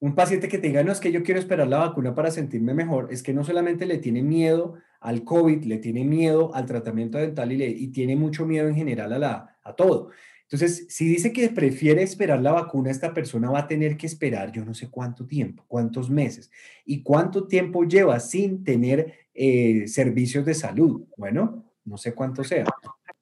un 0.00 0.14
paciente 0.14 0.48
que 0.48 0.58
te 0.58 0.68
diga, 0.68 0.82
no, 0.82 0.92
es 0.92 1.00
que 1.00 1.12
yo 1.12 1.22
quiero 1.22 1.38
esperar 1.38 1.68
la 1.68 1.78
vacuna 1.78 2.14
para 2.14 2.30
sentirme 2.30 2.74
mejor, 2.74 3.08
es 3.10 3.22
que 3.22 3.34
no 3.34 3.44
solamente 3.44 3.86
le 3.86 3.98
tiene 3.98 4.22
miedo 4.22 4.76
al 5.00 5.24
COVID, 5.24 5.64
le 5.64 5.78
tiene 5.78 6.04
miedo 6.04 6.54
al 6.54 6.66
tratamiento 6.66 7.18
dental 7.18 7.52
y, 7.52 7.56
le, 7.56 7.68
y 7.68 7.88
tiene 7.88 8.16
mucho 8.16 8.46
miedo 8.46 8.68
en 8.68 8.74
general 8.74 9.12
a, 9.12 9.18
la, 9.18 9.58
a 9.62 9.74
todo. 9.74 10.10
Entonces, 10.42 10.86
si 10.88 11.06
dice 11.06 11.32
que 11.32 11.48
prefiere 11.50 12.02
esperar 12.02 12.40
la 12.40 12.50
vacuna, 12.50 12.90
esta 12.90 13.14
persona 13.14 13.50
va 13.50 13.60
a 13.60 13.66
tener 13.68 13.96
que 13.96 14.06
esperar 14.06 14.50
yo 14.50 14.64
no 14.64 14.74
sé 14.74 14.90
cuánto 14.90 15.24
tiempo, 15.26 15.64
cuántos 15.68 16.10
meses 16.10 16.50
y 16.84 17.02
cuánto 17.02 17.46
tiempo 17.46 17.84
lleva 17.84 18.18
sin 18.18 18.64
tener 18.64 19.14
eh, 19.32 19.86
servicios 19.86 20.44
de 20.44 20.54
salud. 20.54 21.04
Bueno, 21.16 21.64
no 21.84 21.96
sé 21.98 22.14
cuánto 22.14 22.42
sea. 22.42 22.64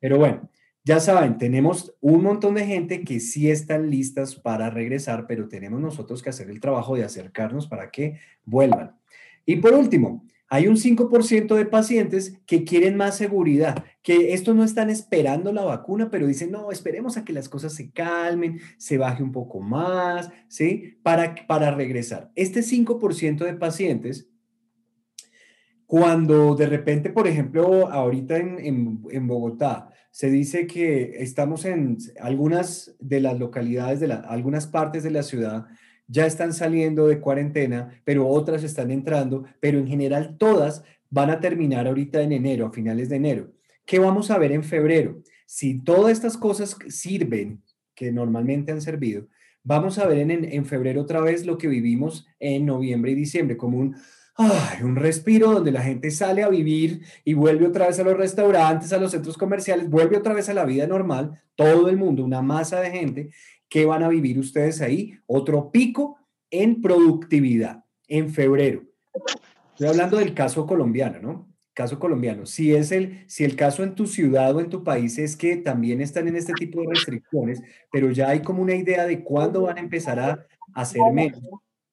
Pero 0.00 0.16
bueno, 0.16 0.48
ya 0.88 1.00
saben, 1.00 1.36
tenemos 1.36 1.94
un 2.00 2.22
montón 2.22 2.54
de 2.54 2.64
gente 2.64 3.04
que 3.04 3.20
sí 3.20 3.50
están 3.50 3.90
listas 3.90 4.36
para 4.36 4.70
regresar, 4.70 5.26
pero 5.26 5.46
tenemos 5.46 5.82
nosotros 5.82 6.22
que 6.22 6.30
hacer 6.30 6.48
el 6.48 6.60
trabajo 6.60 6.96
de 6.96 7.04
acercarnos 7.04 7.66
para 7.66 7.90
que 7.90 8.18
vuelvan. 8.46 8.96
Y 9.44 9.56
por 9.56 9.74
último, 9.74 10.24
hay 10.48 10.66
un 10.66 10.76
5% 10.76 11.56
de 11.56 11.66
pacientes 11.66 12.40
que 12.46 12.64
quieren 12.64 12.96
más 12.96 13.18
seguridad, 13.18 13.84
que 14.00 14.32
esto 14.32 14.54
no 14.54 14.64
están 14.64 14.88
esperando 14.88 15.52
la 15.52 15.62
vacuna, 15.62 16.08
pero 16.10 16.26
dicen, 16.26 16.50
no, 16.50 16.72
esperemos 16.72 17.18
a 17.18 17.24
que 17.26 17.34
las 17.34 17.50
cosas 17.50 17.74
se 17.74 17.90
calmen, 17.90 18.58
se 18.78 18.96
baje 18.96 19.22
un 19.22 19.30
poco 19.30 19.60
más, 19.60 20.30
¿sí? 20.48 20.98
Para, 21.02 21.34
para 21.46 21.70
regresar. 21.70 22.32
Este 22.34 22.60
5% 22.60 23.44
de 23.44 23.52
pacientes, 23.52 24.30
cuando 25.84 26.54
de 26.54 26.64
repente, 26.64 27.10
por 27.10 27.28
ejemplo, 27.28 27.88
ahorita 27.88 28.38
en, 28.38 28.58
en, 28.58 29.02
en 29.10 29.26
Bogotá, 29.26 29.90
se 30.10 30.30
dice 30.30 30.66
que 30.66 31.22
estamos 31.22 31.64
en 31.64 31.98
algunas 32.20 32.96
de 32.98 33.20
las 33.20 33.38
localidades, 33.38 34.00
de 34.00 34.12
algunas 34.12 34.66
partes 34.66 35.02
de 35.02 35.10
la 35.10 35.22
ciudad, 35.22 35.66
ya 36.06 36.26
están 36.26 36.54
saliendo 36.54 37.06
de 37.06 37.20
cuarentena, 37.20 38.00
pero 38.04 38.26
otras 38.26 38.64
están 38.64 38.90
entrando, 38.90 39.44
pero 39.60 39.78
en 39.78 39.86
general 39.86 40.36
todas 40.38 40.82
van 41.10 41.30
a 41.30 41.40
terminar 41.40 41.86
ahorita 41.86 42.22
en 42.22 42.32
enero, 42.32 42.66
a 42.66 42.72
finales 42.72 43.08
de 43.08 43.16
enero. 43.16 43.52
¿Qué 43.84 43.98
vamos 43.98 44.30
a 44.30 44.38
ver 44.38 44.52
en 44.52 44.64
febrero? 44.64 45.22
Si 45.46 45.82
todas 45.82 46.12
estas 46.12 46.36
cosas 46.36 46.76
sirven, 46.88 47.62
que 47.94 48.12
normalmente 48.12 48.72
han 48.72 48.80
servido, 48.80 49.28
vamos 49.62 49.98
a 49.98 50.06
ver 50.06 50.18
en, 50.18 50.44
en 50.44 50.64
febrero 50.64 51.02
otra 51.02 51.20
vez 51.20 51.44
lo 51.44 51.58
que 51.58 51.68
vivimos 51.68 52.26
en 52.38 52.64
noviembre 52.64 53.12
y 53.12 53.14
diciembre, 53.14 53.56
como 53.56 53.78
un 53.78 53.96
ay, 54.38 54.84
un 54.84 54.94
respiro 54.94 55.50
donde 55.50 55.72
la 55.72 55.82
gente 55.82 56.12
sale 56.12 56.44
a 56.44 56.48
vivir 56.48 57.02
y 57.24 57.34
vuelve 57.34 57.66
otra 57.66 57.88
vez 57.88 57.98
a 57.98 58.04
los 58.04 58.16
restaurantes, 58.16 58.92
a 58.92 58.98
los 58.98 59.10
centros 59.10 59.36
comerciales, 59.36 59.90
vuelve 59.90 60.16
otra 60.16 60.32
vez 60.32 60.48
a 60.48 60.54
la 60.54 60.64
vida 60.64 60.86
normal, 60.86 61.42
todo 61.56 61.88
el 61.88 61.96
mundo, 61.96 62.24
una 62.24 62.40
masa 62.40 62.80
de 62.80 62.90
gente, 62.90 63.30
¿qué 63.68 63.84
van 63.84 64.04
a 64.04 64.08
vivir 64.08 64.38
ustedes 64.38 64.80
ahí? 64.80 65.18
Otro 65.26 65.72
pico 65.72 66.18
en 66.50 66.80
productividad 66.80 67.84
en 68.06 68.30
febrero. 68.30 68.84
Estoy 69.70 69.88
hablando 69.88 70.18
del 70.18 70.34
caso 70.34 70.66
colombiano, 70.66 71.18
¿no? 71.20 71.48
Caso 71.74 71.98
colombiano. 71.98 72.46
Si 72.46 72.72
es 72.72 72.92
el, 72.92 73.24
si 73.26 73.44
el 73.44 73.56
caso 73.56 73.82
en 73.82 73.96
tu 73.96 74.06
ciudad 74.06 74.54
o 74.54 74.60
en 74.60 74.70
tu 74.70 74.84
país 74.84 75.18
es 75.18 75.36
que 75.36 75.56
también 75.56 76.00
están 76.00 76.28
en 76.28 76.36
este 76.36 76.52
tipo 76.52 76.80
de 76.80 76.88
restricciones, 76.90 77.60
pero 77.90 78.12
ya 78.12 78.28
hay 78.28 78.42
como 78.42 78.62
una 78.62 78.76
idea 78.76 79.04
de 79.04 79.24
cuándo 79.24 79.62
van 79.62 79.78
a 79.78 79.80
empezar 79.80 80.20
a 80.20 80.46
hacer 80.74 81.02
menos, 81.12 81.40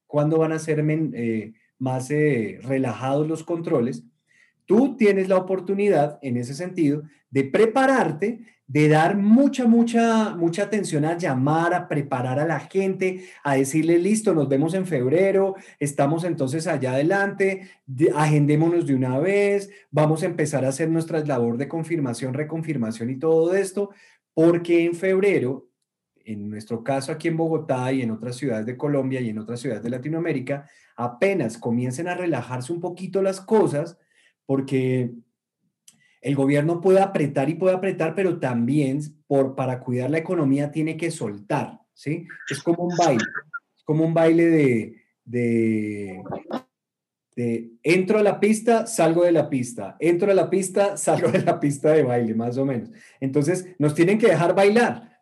cuándo 0.05 0.37
van 0.37 0.51
a 0.51 0.59
ser 0.59 0.83
menos. 0.83 1.11
Eh, 1.15 1.53
más 1.79 2.11
eh, 2.11 2.59
relajados 2.63 3.27
los 3.27 3.43
controles, 3.43 4.03
tú 4.65 4.95
tienes 4.97 5.29
la 5.29 5.37
oportunidad 5.37 6.19
en 6.21 6.37
ese 6.37 6.53
sentido 6.53 7.03
de 7.29 7.43
prepararte, 7.43 8.39
de 8.67 8.87
dar 8.87 9.17
mucha, 9.17 9.67
mucha, 9.67 10.35
mucha 10.35 10.63
atención 10.63 11.05
a 11.05 11.17
llamar, 11.17 11.73
a 11.73 11.87
preparar 11.87 12.39
a 12.39 12.47
la 12.47 12.59
gente, 12.59 13.25
a 13.43 13.55
decirle, 13.55 13.99
listo, 13.99 14.33
nos 14.33 14.49
vemos 14.49 14.73
en 14.73 14.87
febrero, 14.87 15.55
estamos 15.79 16.23
entonces 16.23 16.65
allá 16.65 16.93
adelante, 16.93 17.69
agendémonos 18.15 18.87
de 18.87 18.95
una 18.95 19.19
vez, 19.19 19.69
vamos 19.91 20.23
a 20.23 20.27
empezar 20.27 20.65
a 20.65 20.69
hacer 20.69 20.89
nuestra 20.89 21.19
labor 21.19 21.57
de 21.57 21.67
confirmación, 21.67 22.33
reconfirmación 22.33 23.11
y 23.11 23.19
todo 23.19 23.53
esto, 23.53 23.91
porque 24.33 24.85
en 24.85 24.95
febrero 24.95 25.67
en 26.25 26.49
nuestro 26.49 26.83
caso 26.83 27.11
aquí 27.11 27.27
en 27.27 27.37
Bogotá 27.37 27.91
y 27.91 28.01
en 28.01 28.11
otras 28.11 28.35
ciudades 28.35 28.65
de 28.65 28.77
Colombia 28.77 29.21
y 29.21 29.29
en 29.29 29.39
otras 29.39 29.59
ciudades 29.59 29.83
de 29.83 29.89
Latinoamérica, 29.89 30.69
apenas 30.95 31.57
comiencen 31.57 32.07
a 32.07 32.15
relajarse 32.15 32.73
un 32.73 32.79
poquito 32.79 33.21
las 33.21 33.41
cosas, 33.41 33.97
porque 34.45 35.13
el 36.21 36.35
gobierno 36.35 36.81
puede 36.81 37.01
apretar 37.01 37.49
y 37.49 37.55
puede 37.55 37.75
apretar, 37.75 38.15
pero 38.15 38.39
también 38.39 38.99
por, 39.27 39.55
para 39.55 39.79
cuidar 39.79 40.09
la 40.09 40.17
economía 40.17 40.71
tiene 40.71 40.97
que 40.97 41.11
soltar, 41.11 41.81
¿sí? 41.93 42.27
Es 42.49 42.63
como 42.63 42.83
un 42.83 42.97
baile, 42.97 43.23
como 43.83 44.05
un 44.05 44.13
baile 44.13 44.47
de, 44.47 44.95
de, 45.23 46.23
de 47.35 47.71
entro 47.83 48.17
a 48.17 48.23
la 48.23 48.39
pista, 48.39 48.87
salgo 48.87 49.23
de 49.23 49.33
la 49.33 49.49
pista, 49.49 49.97
entro 49.99 50.31
a 50.31 50.33
la 50.33 50.49
pista, 50.49 50.97
salgo 50.97 51.29
de 51.29 51.43
la 51.43 51.59
pista 51.59 51.91
de 51.91 52.03
baile, 52.03 52.33
más 52.33 52.57
o 52.57 52.65
menos. 52.65 52.89
Entonces, 53.19 53.67
nos 53.77 53.93
tienen 53.93 54.17
que 54.17 54.27
dejar 54.27 54.55
bailar 54.55 55.14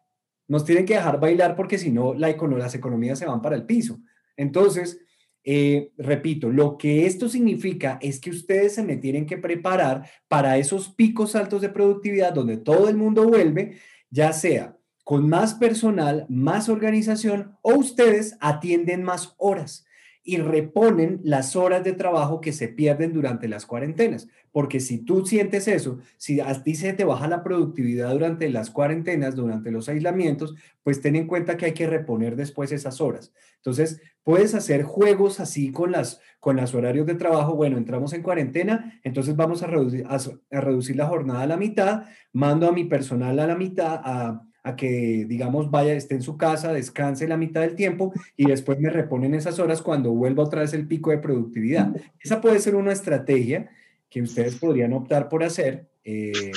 nos 0.47 0.65
tienen 0.65 0.85
que 0.85 0.95
dejar 0.95 1.19
bailar 1.19 1.55
porque 1.55 1.77
si 1.77 1.91
no, 1.91 2.13
la 2.13 2.35
las 2.57 2.75
economías 2.75 3.19
se 3.19 3.25
van 3.25 3.41
para 3.41 3.55
el 3.55 3.65
piso. 3.65 3.99
Entonces, 4.35 4.99
eh, 5.43 5.91
repito, 5.97 6.49
lo 6.49 6.77
que 6.77 7.05
esto 7.05 7.27
significa 7.27 7.99
es 8.01 8.19
que 8.19 8.29
ustedes 8.29 8.75
se 8.75 8.83
me 8.83 8.97
tienen 8.97 9.25
que 9.25 9.37
preparar 9.37 10.09
para 10.27 10.57
esos 10.57 10.89
picos 10.89 11.35
altos 11.35 11.61
de 11.61 11.69
productividad 11.69 12.33
donde 12.33 12.57
todo 12.57 12.87
el 12.87 12.95
mundo 12.95 13.27
vuelve, 13.27 13.79
ya 14.09 14.31
sea 14.33 14.77
con 15.03 15.27
más 15.27 15.55
personal, 15.55 16.25
más 16.29 16.69
organización 16.69 17.57
o 17.61 17.75
ustedes 17.75 18.37
atienden 18.39 19.03
más 19.03 19.35
horas 19.37 19.82
y 20.23 20.37
reponen 20.37 21.19
las 21.23 21.55
horas 21.55 21.83
de 21.83 21.93
trabajo 21.93 22.39
que 22.39 22.53
se 22.53 22.69
pierden 22.69 23.13
durante 23.13 23.47
las 23.47 23.65
cuarentenas. 23.65 24.29
Porque 24.51 24.79
si 24.79 24.99
tú 24.99 25.25
sientes 25.25 25.67
eso, 25.67 25.99
si 26.17 26.39
a 26.39 26.63
ti 26.63 26.75
se 26.75 26.93
te 26.93 27.03
baja 27.03 27.27
la 27.27 27.43
productividad 27.43 28.11
durante 28.11 28.49
las 28.49 28.69
cuarentenas, 28.69 29.35
durante 29.35 29.71
los 29.71 29.89
aislamientos, 29.89 30.55
pues 30.81 31.01
ten 31.01 31.15
en 31.15 31.27
cuenta 31.27 31.57
que 31.57 31.65
hay 31.65 31.73
que 31.73 31.87
reponer 31.87 32.35
después 32.35 32.71
esas 32.71 33.01
horas. 33.01 33.33
Entonces, 33.57 34.01
puedes 34.23 34.55
hacer 34.55 34.83
juegos 34.83 35.39
así 35.39 35.71
con 35.71 35.91
las 35.91 36.21
con 36.39 36.55
los 36.55 36.73
horarios 36.73 37.05
de 37.05 37.15
trabajo. 37.15 37.55
Bueno, 37.55 37.77
entramos 37.77 38.13
en 38.13 38.21
cuarentena, 38.21 38.99
entonces 39.03 39.35
vamos 39.35 39.63
a 39.63 39.67
reducir, 39.67 40.05
a, 40.07 40.15
a 40.15 40.61
reducir 40.61 40.95
la 40.95 41.07
jornada 41.07 41.41
a 41.41 41.47
la 41.47 41.57
mitad, 41.57 42.03
mando 42.31 42.67
a 42.67 42.71
mi 42.71 42.85
personal 42.85 43.39
a 43.39 43.47
la 43.47 43.55
mitad, 43.55 44.01
a 44.03 44.45
a 44.63 44.75
que, 44.77 45.25
digamos, 45.27 45.69
vaya, 45.69 45.93
esté 45.93 46.15
en 46.15 46.21
su 46.21 46.37
casa, 46.37 46.71
descanse 46.71 47.27
la 47.27 47.37
mitad 47.37 47.61
del 47.61 47.75
tiempo 47.75 48.13
y 48.37 48.47
después 48.47 48.79
me 48.79 48.89
reponen 48.89 49.35
esas 49.35 49.59
horas 49.59 49.81
cuando 49.81 50.11
vuelva 50.11 50.43
otra 50.43 50.61
vez 50.61 50.73
el 50.73 50.87
pico 50.87 51.11
de 51.11 51.17
productividad. 51.17 51.93
Esa 52.19 52.39
puede 52.39 52.59
ser 52.59 52.75
una 52.75 52.93
estrategia 52.93 53.69
que 54.09 54.21
ustedes 54.21 54.55
podrían 54.55 54.93
optar 54.93 55.27
por 55.27 55.43
hacer, 55.43 55.89
eh, 56.05 56.51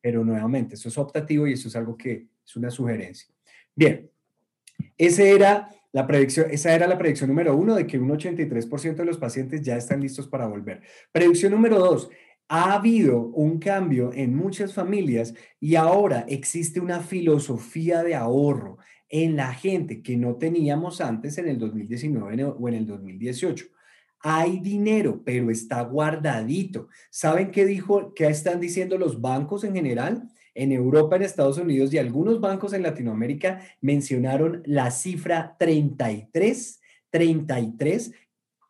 pero 0.00 0.24
nuevamente, 0.24 0.76
eso 0.76 0.88
es 0.88 0.96
optativo 0.96 1.46
y 1.46 1.52
eso 1.52 1.68
es 1.68 1.76
algo 1.76 1.96
que 1.96 2.28
es 2.44 2.56
una 2.56 2.70
sugerencia. 2.70 3.28
Bien, 3.74 4.10
ese 4.96 5.34
era 5.34 5.68
la 5.92 6.06
predicción, 6.06 6.46
esa 6.50 6.74
era 6.74 6.86
la 6.86 6.98
predicción 6.98 7.28
número 7.28 7.56
uno 7.56 7.74
de 7.74 7.86
que 7.86 7.98
un 7.98 8.08
83% 8.08 8.96
de 8.96 9.04
los 9.04 9.18
pacientes 9.18 9.62
ya 9.62 9.76
están 9.76 10.00
listos 10.00 10.26
para 10.26 10.46
volver. 10.46 10.80
Predicción 11.12 11.52
número 11.52 11.78
dos, 11.78 12.08
ha 12.48 12.74
habido 12.74 13.20
un 13.28 13.58
cambio 13.58 14.12
en 14.12 14.36
muchas 14.36 14.74
familias 14.74 15.34
y 15.60 15.76
ahora 15.76 16.24
existe 16.28 16.80
una 16.80 17.00
filosofía 17.00 18.02
de 18.02 18.14
ahorro 18.14 18.78
en 19.08 19.36
la 19.36 19.52
gente 19.54 20.02
que 20.02 20.16
no 20.16 20.36
teníamos 20.36 21.00
antes 21.00 21.38
en 21.38 21.48
el 21.48 21.58
2019 21.58 22.44
o 22.44 22.68
en 22.68 22.74
el 22.74 22.86
2018. 22.86 23.66
Hay 24.20 24.60
dinero, 24.60 25.22
pero 25.24 25.50
está 25.50 25.82
guardadito. 25.82 26.88
¿Saben 27.10 27.50
qué 27.50 27.66
dijo, 27.66 28.14
qué 28.14 28.26
están 28.26 28.58
diciendo 28.58 28.96
los 28.98 29.20
bancos 29.20 29.64
en 29.64 29.74
general? 29.74 30.28
En 30.54 30.72
Europa, 30.72 31.16
en 31.16 31.22
Estados 31.22 31.58
Unidos 31.58 31.92
y 31.92 31.98
algunos 31.98 32.40
bancos 32.40 32.72
en 32.72 32.82
Latinoamérica 32.82 33.60
mencionaron 33.80 34.62
la 34.64 34.90
cifra 34.90 35.56
33, 35.58 36.80
33. 37.10 38.12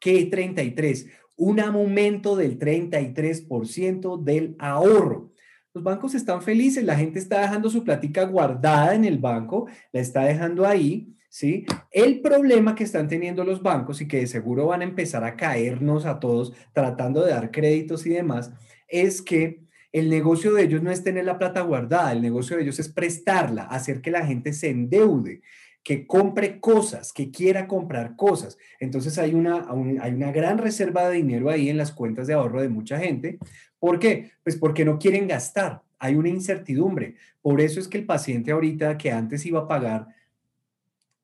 ¿Qué 0.01 0.27
33? 0.27 1.07
Un 1.37 1.61
aumento 1.61 2.37
del 2.37 2.59
33% 2.59 4.23
del 4.23 4.57
ahorro. 4.59 5.33
Los 5.73 5.83
bancos 5.83 6.15
están 6.15 6.41
felices, 6.41 6.85
la 6.85 6.97
gente 6.97 7.19
está 7.19 7.41
dejando 7.41 7.69
su 7.69 7.83
platica 7.83 8.25
guardada 8.25 8.95
en 8.95 9.05
el 9.05 9.19
banco, 9.19 9.67
la 9.93 10.01
está 10.01 10.23
dejando 10.23 10.65
ahí, 10.67 11.13
¿sí? 11.29 11.67
El 11.91 12.21
problema 12.21 12.77
que 12.77 12.85
están 12.85 13.09
teniendo 13.09 13.43
los 13.43 13.61
bancos 13.61 14.01
y 14.01 14.07
que 14.07 14.19
de 14.19 14.29
seguro 14.29 14.67
van 14.67 14.83
a 14.83 14.85
empezar 14.85 15.25
a 15.25 15.37
caernos 15.37 16.07
a 16.07 16.21
todos 16.21 16.53
tratando 16.73 17.25
de 17.25 17.33
dar 17.33 17.51
créditos 17.51 18.07
y 18.07 18.11
demás, 18.11 18.53
es 18.87 19.21
que 19.21 19.65
el 19.91 20.11
negocio 20.11 20.53
de 20.53 20.63
ellos 20.63 20.81
no 20.81 20.93
es 20.93 21.03
tener 21.03 21.25
la 21.25 21.39
plata 21.39 21.63
guardada, 21.63 22.13
el 22.13 22.23
negocio 22.23 22.57
de 22.57 22.63
ellos 22.63 22.79
es 22.79 22.89
prestarla, 22.89 23.65
hacer 23.65 24.01
que 24.01 24.13
la 24.13 24.25
gente 24.25 24.53
se 24.53 24.71
endeude 24.71 25.43
que 25.85 26.07
compre 26.07 26.61
cosas, 26.61 27.13
que 27.13 27.31
quiera 27.31 27.69
comprar 27.69 28.17
cosas. 28.17 28.57
Entonces 28.81 29.19
hay 29.19 29.35
una, 29.35 29.69
hay 30.01 30.13
una 30.15 30.33
gran 30.33 30.59
reserva 30.59 31.09
de 31.09 31.17
dinero 31.17 31.51
ahí 31.51 31.69
en 31.69 31.77
las 31.77 31.93
cuentas 31.93 32.27
de 32.27 32.33
ahorro 32.33 32.63
de 32.63 32.71
mucha 32.71 32.99
gente. 32.99 33.39
¿Por 33.79 33.99
qué? 33.99 34.31
Pues 34.43 34.57
porque 34.57 34.85
no 34.87 34.99
quieren 34.99 35.29
gastar. 35.29 35.83
Hay 35.99 36.17
una 36.17 36.31
incertidumbre. 36.31 37.17
Por 37.43 37.61
eso 37.61 37.79
es 37.79 37.87
que 37.87 37.99
el 37.99 38.07
paciente 38.07 38.51
ahorita 38.51 38.97
que 38.97 39.13
antes 39.13 39.45
iba 39.45 39.61
a 39.61 39.69
pagar 39.69 40.09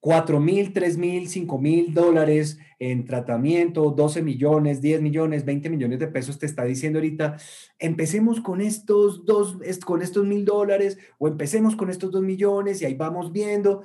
4 0.01 0.41
mil, 0.41 0.73
3 0.73 0.97
mil, 0.97 1.29
5 1.29 1.59
mil 1.59 1.93
dólares 1.93 2.59
en 2.79 3.05
tratamiento, 3.05 3.91
12 3.91 4.23
millones, 4.23 4.81
10 4.81 5.03
millones, 5.03 5.45
20 5.45 5.69
millones 5.69 5.99
de 5.99 6.09
pesos, 6.09 6.39
te 6.39 6.47
está 6.47 6.65
diciendo 6.65 6.99
ahorita, 6.99 7.37
empecemos 7.79 8.41
con 8.41 8.63
estos 8.63 9.27
dos, 9.27 9.59
con 9.85 10.01
estos 10.01 10.25
mil 10.25 10.47
dólares 10.47 10.99
o 11.19 11.29
empecemos 11.29 11.77
con 11.77 11.91
estos 11.91 12.11
dos 12.11 12.23
millones 12.23 12.81
y 12.81 12.87
ahí 12.87 12.95
vamos 12.95 13.31
viendo. 13.31 13.83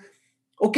Ok, 0.58 0.78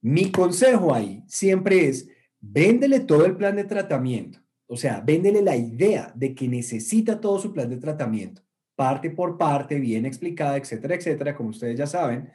mi 0.00 0.30
consejo 0.30 0.94
ahí 0.94 1.22
siempre 1.26 1.88
es, 1.88 2.08
véndele 2.40 3.00
todo 3.00 3.26
el 3.26 3.36
plan 3.36 3.56
de 3.56 3.64
tratamiento. 3.64 4.40
O 4.66 4.76
sea, 4.76 5.00
véndele 5.00 5.42
la 5.42 5.56
idea 5.56 6.12
de 6.14 6.34
que 6.34 6.46
necesita 6.46 7.20
todo 7.20 7.38
su 7.38 7.52
plan 7.52 7.70
de 7.70 7.78
tratamiento, 7.78 8.42
parte 8.76 9.10
por 9.10 9.38
parte, 9.38 9.80
bien 9.80 10.06
explicada, 10.06 10.56
etcétera, 10.56 10.94
etcétera, 10.94 11.34
como 11.34 11.50
ustedes 11.50 11.78
ya 11.78 11.86
saben. 11.86 12.30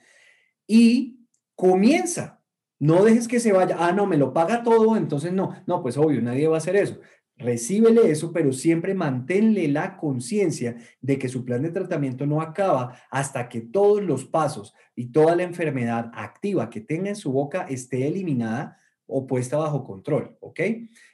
Y 0.67 1.27
comienza. 1.55 2.41
No 2.79 3.03
dejes 3.05 3.27
que 3.27 3.39
se 3.39 3.53
vaya, 3.53 3.77
ah, 3.79 3.93
no, 3.93 4.05
me 4.07 4.17
lo 4.17 4.33
paga 4.33 4.63
todo, 4.63 4.97
entonces 4.97 5.31
no. 5.31 5.55
No, 5.67 5.81
pues 5.81 5.95
obvio, 5.95 6.21
nadie 6.21 6.47
va 6.47 6.55
a 6.55 6.57
hacer 6.57 6.75
eso. 6.75 6.99
Recíbele 7.37 8.11
eso, 8.11 8.31
pero 8.31 8.53
siempre 8.53 8.93
manténle 8.93 9.67
la 9.67 9.97
conciencia 9.97 10.77
de 11.01 11.17
que 11.17 11.29
su 11.29 11.43
plan 11.43 11.63
de 11.63 11.71
tratamiento 11.71 12.25
no 12.25 12.41
acaba 12.41 12.97
hasta 13.09 13.49
que 13.49 13.61
todos 13.61 14.03
los 14.03 14.25
pasos 14.25 14.73
y 14.95 15.07
toda 15.07 15.35
la 15.35 15.43
enfermedad 15.43 16.11
activa 16.13 16.69
que 16.69 16.81
tenga 16.81 17.09
en 17.09 17.15
su 17.15 17.31
boca 17.31 17.65
esté 17.67 18.07
eliminada 18.07 18.77
o 19.07 19.25
puesta 19.25 19.57
bajo 19.57 19.83
control, 19.83 20.37
¿ok? 20.41 20.59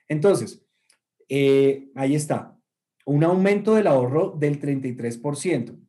Entonces, 0.08 0.64
eh, 1.30 1.90
ahí 1.96 2.16
está, 2.16 2.58
un 3.06 3.24
aumento 3.24 3.76
del 3.76 3.88
ahorro 3.88 4.36
del 4.38 4.60
33%. 4.60 5.80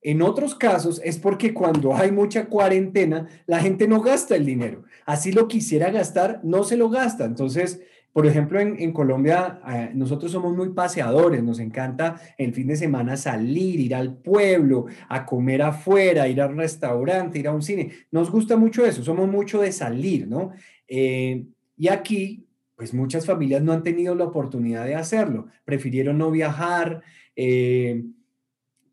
En 0.00 0.22
otros 0.22 0.54
casos 0.54 1.00
es 1.02 1.18
porque 1.18 1.52
cuando 1.52 1.94
hay 1.94 2.12
mucha 2.12 2.46
cuarentena, 2.46 3.28
la 3.46 3.58
gente 3.58 3.88
no 3.88 4.00
gasta 4.00 4.36
el 4.36 4.46
dinero. 4.46 4.84
Así 5.06 5.32
lo 5.32 5.48
quisiera 5.48 5.90
gastar, 5.90 6.40
no 6.44 6.62
se 6.62 6.76
lo 6.76 6.88
gasta. 6.88 7.24
Entonces, 7.24 7.80
por 8.12 8.26
ejemplo, 8.26 8.58
en, 8.58 8.92
Colombia 8.92 9.60
eh, 9.68 9.90
nosotros 9.94 10.32
somos 10.32 10.56
muy 10.56 10.70
paseadores, 10.70 11.42
nos 11.42 11.60
encanta 11.60 12.20
el 12.36 12.52
fin 12.52 12.66
de 12.66 12.76
semana 12.76 13.16
salir, 13.16 13.78
ir 13.78 13.94
al 13.94 14.16
pueblo, 14.16 14.86
a 15.08 15.24
comer 15.24 15.62
afuera, 15.62 16.26
ir 16.26 16.40
al 16.40 16.56
restaurante, 16.56 17.38
ir 17.38 17.48
a 17.48 17.52
un 17.52 17.62
cine. 17.62 17.92
Nos 18.10 18.30
gusta 18.30 18.56
mucho 18.56 18.84
eso, 18.84 19.04
somos 19.04 19.28
mucho 19.28 19.60
de 19.60 19.70
salir, 19.72 20.26
¿no? 20.26 20.52
Eh, 20.88 21.44
y 21.76 21.88
aquí, 21.88 22.46
pues 22.74 22.92
muchas 22.92 23.24
familias 23.24 23.62
no 23.62 23.72
han 23.72 23.82
tenido 23.82 24.14
la 24.14 24.24
oportunidad 24.24 24.84
de 24.84 24.96
hacerlo, 24.96 25.46
prefirieron 25.64 26.18
no 26.18 26.30
viajar. 26.30 27.02
Eh, 27.36 28.02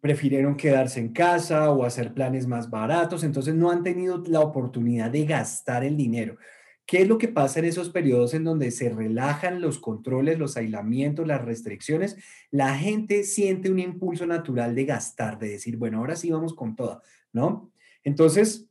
prefirieron 0.05 0.55
quedarse 0.55 0.99
en 0.99 1.11
casa 1.13 1.71
o 1.71 1.83
hacer 1.83 2.13
planes 2.13 2.45
más 2.45 2.69
baratos, 2.69 3.23
entonces 3.23 3.55
no 3.55 3.71
han 3.71 3.81
tenido 3.81 4.21
la 4.27 4.41
oportunidad 4.41 5.09
de 5.09 5.25
gastar 5.25 5.83
el 5.83 5.97
dinero. 5.97 6.37
¿Qué 6.85 7.01
es 7.01 7.07
lo 7.07 7.17
que 7.17 7.27
pasa 7.27 7.59
en 7.59 7.65
esos 7.65 7.89
periodos 7.89 8.33
en 8.35 8.43
donde 8.43 8.69
se 8.69 8.89
relajan 8.89 9.59
los 9.59 9.79
controles, 9.79 10.37
los 10.37 10.55
aislamientos, 10.55 11.25
las 11.25 11.43
restricciones? 11.43 12.15
La 12.51 12.77
gente 12.77 13.23
siente 13.23 13.71
un 13.71 13.79
impulso 13.79 14.27
natural 14.27 14.75
de 14.75 14.85
gastar, 14.85 15.39
de 15.39 15.49
decir, 15.49 15.77
bueno, 15.77 15.97
ahora 15.97 16.15
sí 16.15 16.29
vamos 16.29 16.53
con 16.53 16.75
todo, 16.75 17.01
¿no? 17.33 17.71
Entonces, 18.03 18.67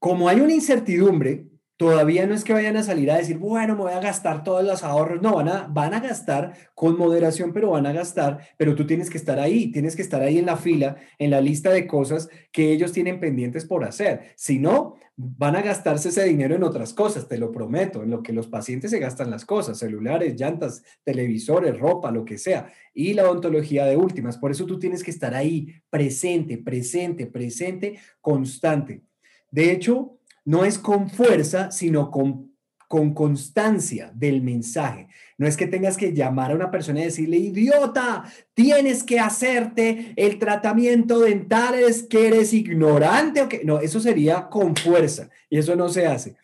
como 0.00 0.28
hay 0.28 0.40
una 0.40 0.52
incertidumbre, 0.52 1.46
todavía 1.76 2.26
no 2.26 2.34
es 2.34 2.44
que 2.44 2.52
vayan 2.52 2.76
a 2.76 2.82
salir 2.82 3.10
a 3.10 3.16
decir, 3.16 3.38
bueno, 3.38 3.74
me 3.74 3.82
voy 3.82 3.92
a 3.92 4.00
gastar 4.00 4.44
todos 4.44 4.64
los 4.64 4.84
ahorros. 4.84 5.20
No, 5.20 5.34
van 5.34 5.48
a, 5.48 5.66
van 5.68 5.94
a 5.94 6.00
gastar 6.00 6.54
con 6.74 6.96
moderación, 6.96 7.52
pero 7.52 7.70
van 7.70 7.86
a 7.86 7.92
gastar, 7.92 8.38
pero 8.56 8.74
tú 8.74 8.86
tienes 8.86 9.10
que 9.10 9.18
estar 9.18 9.40
ahí, 9.40 9.72
tienes 9.72 9.96
que 9.96 10.02
estar 10.02 10.22
ahí 10.22 10.38
en 10.38 10.46
la 10.46 10.56
fila, 10.56 10.96
en 11.18 11.30
la 11.30 11.40
lista 11.40 11.70
de 11.70 11.86
cosas 11.86 12.28
que 12.52 12.72
ellos 12.72 12.92
tienen 12.92 13.18
pendientes 13.18 13.64
por 13.64 13.84
hacer. 13.84 14.34
Si 14.36 14.58
no, 14.58 14.94
van 15.16 15.56
a 15.56 15.62
gastarse 15.62 16.08
ese 16.08 16.24
dinero 16.24 16.54
en 16.54 16.62
otras 16.62 16.92
cosas, 16.92 17.28
te 17.28 17.38
lo 17.38 17.50
prometo, 17.50 18.02
en 18.02 18.10
lo 18.10 18.22
que 18.22 18.32
los 18.32 18.46
pacientes 18.46 18.90
se 18.90 18.98
gastan 18.98 19.30
las 19.30 19.44
cosas, 19.44 19.78
celulares, 19.78 20.38
llantas, 20.38 20.82
televisores, 21.02 21.78
ropa, 21.78 22.10
lo 22.10 22.24
que 22.24 22.38
sea, 22.38 22.72
y 22.92 23.14
la 23.14 23.24
odontología 23.24 23.84
de 23.86 23.96
últimas. 23.96 24.38
Por 24.38 24.50
eso 24.50 24.66
tú 24.66 24.78
tienes 24.78 25.02
que 25.02 25.10
estar 25.10 25.34
ahí, 25.34 25.74
presente, 25.90 26.58
presente, 26.58 27.26
presente, 27.26 27.98
constante. 28.20 29.02
De 29.50 29.70
hecho, 29.70 30.18
no 30.44 30.64
es 30.64 30.78
con 30.78 31.10
fuerza, 31.10 31.70
sino 31.70 32.10
con, 32.10 32.54
con 32.88 33.14
constancia 33.14 34.12
del 34.14 34.42
mensaje. 34.42 35.08
No 35.38 35.46
es 35.46 35.56
que 35.56 35.66
tengas 35.66 35.96
que 35.96 36.12
llamar 36.12 36.52
a 36.52 36.54
una 36.54 36.70
persona 36.70 37.00
y 37.00 37.04
decirle, 37.04 37.38
idiota, 37.38 38.24
tienes 38.54 39.02
que 39.02 39.18
hacerte 39.18 40.12
el 40.16 40.38
tratamiento 40.38 41.20
dental, 41.20 41.74
es 41.74 42.02
que 42.02 42.28
eres 42.28 42.52
ignorante 42.52 43.42
o 43.42 43.48
que... 43.48 43.64
No, 43.64 43.80
eso 43.80 44.00
sería 44.00 44.48
con 44.48 44.76
fuerza 44.76 45.30
y 45.48 45.58
eso 45.58 45.74
no 45.76 45.88
se 45.88 46.06
hace. 46.06 46.36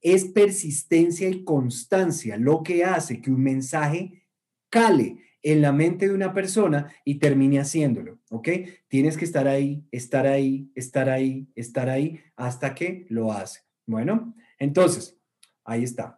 Es 0.00 0.24
persistencia 0.24 1.28
y 1.28 1.44
constancia 1.44 2.36
lo 2.36 2.62
que 2.62 2.84
hace 2.84 3.20
que 3.20 3.30
un 3.30 3.42
mensaje 3.42 4.22
cale 4.70 5.27
en 5.52 5.62
la 5.62 5.72
mente 5.72 6.08
de 6.08 6.14
una 6.14 6.34
persona 6.34 6.92
y 7.04 7.16
termine 7.16 7.58
haciéndolo, 7.58 8.18
¿ok? 8.30 8.48
Tienes 8.88 9.16
que 9.16 9.24
estar 9.24 9.48
ahí, 9.48 9.82
estar 9.90 10.26
ahí, 10.26 10.70
estar 10.74 11.08
ahí, 11.08 11.48
estar 11.54 11.88
ahí, 11.88 12.20
hasta 12.36 12.74
que 12.74 13.06
lo 13.08 13.32
hace. 13.32 13.60
Bueno, 13.86 14.34
entonces, 14.58 15.18
ahí 15.64 15.84
está. 15.84 16.16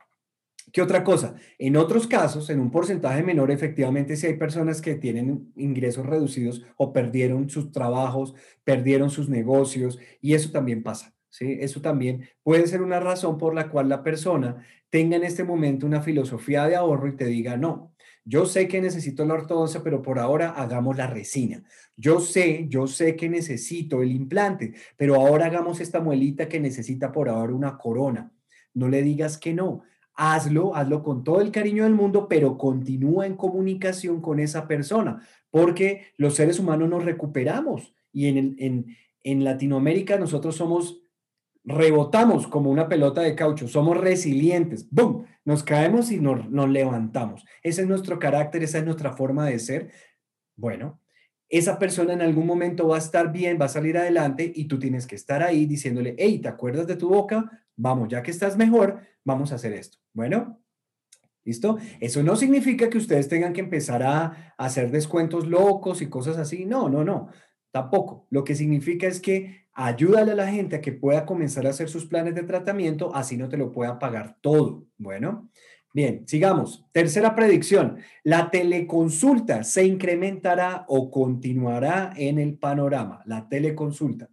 ¿Qué 0.73 0.83
otra 0.83 1.05
cosa? 1.05 1.35
En 1.59 1.77
otros 1.77 2.07
casos, 2.07 2.51
en 2.51 2.61
un 2.61 2.71
porcentaje 2.71 3.23
menor, 3.23 3.51
efectivamente, 3.51 4.17
si 4.17 4.27
hay 4.27 4.35
personas 4.35 4.81
que 4.81 4.95
tienen 4.95 5.53
ingresos 5.57 6.07
reducidos 6.07 6.65
o 6.77 6.93
perdieron 6.93 7.49
sus 7.49 7.73
trabajos, 7.73 8.35
perdieron 8.65 9.11
sus 9.11 9.29
negocios, 9.29 9.99
y 10.21 10.35
eso 10.35 10.51
también 10.51 10.83
pasa. 10.83 11.15
¿sí? 11.29 11.57
Eso 11.61 11.81
también 11.81 12.29
puede 12.43 12.67
ser 12.67 12.83
una 12.83 13.01
razón 13.01 13.39
por 13.39 13.55
la 13.55 13.69
cual 13.69 13.89
la 13.89 14.03
persona 14.03 14.65
tenga 14.91 15.17
en 15.17 15.25
este 15.25 15.45
momento 15.45 15.87
una 15.87 16.03
filosofía 16.03 16.67
de 16.67 16.77
ahorro 16.77 17.09
y 17.09 17.17
te 17.17 17.27
diga, 17.27 17.57
no, 17.57 17.95
yo 18.31 18.47
sé 18.47 18.69
que 18.69 18.81
necesito 18.81 19.25
la 19.25 19.35
ortodoncia, 19.35 19.83
pero 19.83 20.03
por 20.03 20.21
ahora 20.21 20.51
hagamos 20.51 20.97
la 20.97 21.09
resina. 21.09 21.65
Yo 21.97 22.21
sé, 22.21 22.67
yo 22.69 22.87
sé 22.87 23.17
que 23.17 23.29
necesito 23.29 24.03
el 24.03 24.13
implante, 24.13 24.75
pero 24.97 25.17
ahora 25.17 25.47
hagamos 25.47 25.81
esta 25.81 26.01
muelita 26.01 26.49
que 26.49 26.61
necesita 26.61 27.11
por 27.11 27.29
ahora 27.29 27.53
una 27.53 27.77
corona. 27.77 28.31
No 28.73 28.87
le 28.87 29.03
digas 29.03 29.37
que 29.37 29.53
no. 29.53 29.83
Hazlo, 30.15 30.77
hazlo 30.77 31.03
con 31.03 31.25
todo 31.25 31.41
el 31.41 31.51
cariño 31.51 31.83
del 31.83 31.95
mundo, 31.95 32.29
pero 32.29 32.57
continúa 32.57 33.27
en 33.27 33.35
comunicación 33.35 34.21
con 34.21 34.39
esa 34.39 34.69
persona, 34.69 35.27
porque 35.51 36.13
los 36.17 36.37
seres 36.37 36.61
humanos 36.61 36.89
nos 36.89 37.05
recuperamos 37.05 37.95
y 38.13 38.27
en, 38.27 38.55
en, 38.61 38.97
en 39.25 39.43
Latinoamérica 39.43 40.21
nosotros 40.21 40.55
somos 40.55 41.03
rebotamos 41.65 42.47
como 42.47 42.71
una 42.71 42.89
pelota 42.89 43.21
de 43.21 43.35
caucho, 43.35 43.69
somos 43.69 43.97
resilientes, 43.97 44.89
¡boom! 44.91 45.27
Nos 45.45 45.63
caemos 45.63 46.11
y 46.11 46.21
nos, 46.21 46.47
levantamos. 46.69 47.45
Ese 47.63 47.83
es 47.83 47.89
nuestro 47.89 48.19
carácter, 48.19 48.63
esa 48.63 48.79
es 48.79 48.85
nuestra 48.85 49.13
forma 49.13 49.47
de 49.47 49.59
ser. 49.59 49.91
Bueno, 50.57 51.01
esa 51.49 51.79
persona 51.79 52.13
en 52.13 52.23
algún 52.23 52.47
momento 52.47 52.89
va 52.89 52.97
a 52.97 53.01
estar 53.01 53.33
bien, 53.33 53.59
va 53.61 53.67
a 53.67 53.69
salir 53.69 53.99
adelante 53.99 54.51
y 54.55 54.67
tú 54.67 54.79
tienes 54.79 55.07
que 55.07 55.17
estar 55.17 55.43
ahí 55.43 55.67
diciéndole, 55.67 56.15
hey, 56.19 56.39
¿te 56.39 56.49
acuerdas 56.49 56.87
de 56.87 56.97
tu 56.97 57.09
boca? 57.09 57.51
Vamos, 57.77 58.09
ya 58.09 58.23
que 58.23 58.31
estás 58.31 58.57
mejor, 58.57 59.01
vamos 59.25 59.53
a 59.53 59.57
hacer 59.57 59.73
esto. 59.73 59.99
Bueno, 60.13 60.61
¿Listo? 61.43 61.79
Eso 62.01 62.23
no 62.23 62.37
significa 62.37 62.91
que 62.91 62.99
ustedes 62.99 63.29
tengan 63.29 63.55
que 63.55 63.61
empezar 63.61 64.03
a, 64.03 64.55
hacer 64.59 64.91
descuentos 64.91 65.47
locos 65.47 66.03
y 66.03 66.09
cosas 66.09 66.37
así. 66.37 66.67
No, 66.67 66.91
no, 66.91 67.03
no. 67.03 67.29
Tampoco. 67.71 68.27
Lo 68.31 68.45
que 68.45 68.55
significa 68.55 69.07
es 69.07 69.21
que 69.21 69.65
ayúdale 69.73 70.33
a 70.33 70.37
la 70.37 70.49
gente 70.49 70.77
a 70.77 70.81
que 70.81 70.93
pueda 70.93 71.25
comenzar 71.25 71.67
a 71.67 71.71
hacer 71.71 71.89
sus 71.89 72.07
planes 72.07 72.35
de 72.35 72.43
tratamiento, 72.43 73.15
así 73.15 73.37
no 73.37 73.49
te 73.49 73.57
lo 73.57 73.73
puedan 73.73 73.99
pagar 73.99 74.37
todo. 74.41 74.85
Bueno, 74.99 75.51
bien, 75.95 76.27
sigamos. 76.27 76.87
Tercera 76.93 77.35
predicción. 77.35 77.99
La 78.25 78.51
teleconsulta 78.51 79.65
se 79.65 79.85
incrementará 79.85 80.85
o 80.89 81.11
continuará 81.11 82.13
en 82.17 82.39
el 82.39 82.59
panorama. 82.59 83.23
La 83.27 83.49
teleconsulta. 83.49 84.29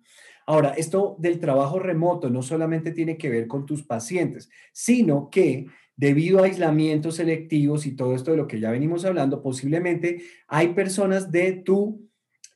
Ahora, 0.47 0.69
esto 0.69 1.17
del 1.19 1.41
trabajo 1.41 1.77
remoto 1.77 2.29
no 2.29 2.41
solamente 2.41 2.91
tiene 2.91 3.17
que 3.17 3.29
ver 3.29 3.47
con 3.47 3.65
tus 3.65 3.83
pacientes, 3.83 4.49
sino 4.71 5.29
que 5.29 5.67
debido 5.97 6.39
a 6.39 6.45
aislamientos 6.45 7.15
selectivos 7.15 7.85
y 7.85 7.95
todo 7.95 8.15
esto 8.15 8.31
de 8.31 8.37
lo 8.37 8.47
que 8.47 8.59
ya 8.59 8.71
venimos 8.71 9.03
hablando, 9.03 9.41
posiblemente 9.41 10.21
hay 10.47 10.69
personas 10.69 11.31
de 11.31 11.51
tu, 11.51 12.07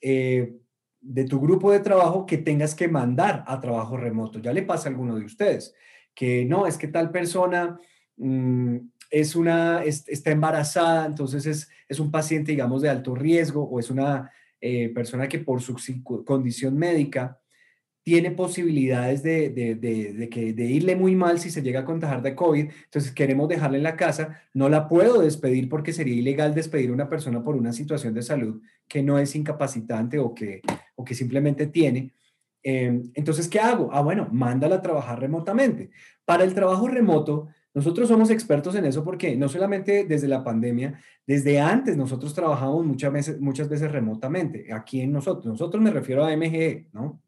eh, 0.01 0.53
de 1.01 1.25
tu 1.25 1.39
grupo 1.39 1.71
de 1.71 1.79
trabajo 1.79 2.25
que 2.25 2.37
tengas 2.37 2.75
que 2.75 2.87
mandar 2.87 3.43
a 3.47 3.59
trabajo 3.59 3.97
remoto. 3.97 4.39
Ya 4.39 4.53
le 4.53 4.63
pasa 4.63 4.87
a 4.87 4.91
alguno 4.91 5.15
de 5.15 5.25
ustedes 5.25 5.73
que 6.13 6.45
no, 6.45 6.67
es 6.67 6.77
que 6.77 6.87
tal 6.87 7.11
persona 7.11 7.79
mm, 8.17 8.77
es 9.09 9.35
una, 9.35 9.83
está 9.83 10.31
embarazada, 10.31 11.05
entonces 11.05 11.45
es, 11.45 11.69
es, 11.87 11.99
un 11.99 12.11
paciente, 12.11 12.51
digamos, 12.51 12.81
de 12.81 12.89
alto 12.89 13.15
riesgo 13.15 13.63
o 13.63 13.79
es 13.79 13.89
una 13.89 14.31
eh, 14.61 14.89
persona 14.89 15.27
que 15.27 15.39
por 15.39 15.61
su 15.61 15.75
condición 16.25 16.77
médica 16.77 17.40
tiene 18.03 18.31
posibilidades 18.31 19.21
de, 19.21 20.29
que, 20.31 20.53
de 20.53 20.65
irle 20.65 20.95
muy 20.95 21.15
mal 21.15 21.39
si 21.39 21.51
se 21.51 21.61
llega 21.61 21.81
a 21.81 21.85
contagiar 21.85 22.21
de 22.21 22.35
COVID, 22.35 22.69
entonces 22.85 23.11
queremos 23.11 23.47
dejarla 23.47 23.77
en 23.77 23.83
la 23.83 23.95
casa, 23.95 24.41
no 24.53 24.69
la 24.69 24.87
puedo 24.87 25.21
despedir 25.21 25.69
porque 25.69 25.93
sería 25.93 26.15
ilegal 26.15 26.55
despedir 26.55 26.89
a 26.89 26.93
una 26.93 27.09
persona 27.09 27.43
por 27.43 27.55
una 27.55 27.73
situación 27.73 28.13
de 28.13 28.23
salud 28.23 28.61
que 28.87 29.03
no 29.03 29.19
es 29.19 29.35
incapacitante 29.35 30.17
o 30.17 30.33
que, 30.33 30.61
o 30.95 31.05
que 31.05 31.13
simplemente 31.13 31.67
tiene. 31.67 32.13
Em, 32.63 33.11
entonces, 33.13 33.47
¿qué 33.47 33.59
hago? 33.59 33.89
Ah, 33.91 34.01
bueno, 34.01 34.27
mándala 34.31 34.75
a 34.75 34.81
trabajar 34.81 35.19
remotamente. 35.19 35.91
Para 36.25 36.43
el 36.43 36.53
trabajo 36.53 36.87
remoto, 36.87 37.49
nosotros 37.73 38.07
somos 38.09 38.29
expertos 38.29 38.75
en 38.75 38.85
eso 38.85 39.03
porque 39.03 39.35
no 39.35 39.47
solamente 39.47 40.05
desde 40.05 40.27
la 40.27 40.43
pandemia, 40.43 40.99
desde 41.25 41.59
antes 41.59 41.95
nosotros 41.95 42.33
trabajamos 42.33 42.85
muchas 42.85 43.13
veces, 43.13 43.39
muchas 43.39 43.69
veces 43.69 43.91
remotamente. 43.91 44.73
Aquí 44.73 45.01
en 45.01 45.11
nosotros, 45.13 45.45
nosotros 45.45 45.81
me 45.81 45.91
refiero 45.91 46.25
a 46.25 46.35
MGE, 46.35 46.89
¿no? 46.93 47.21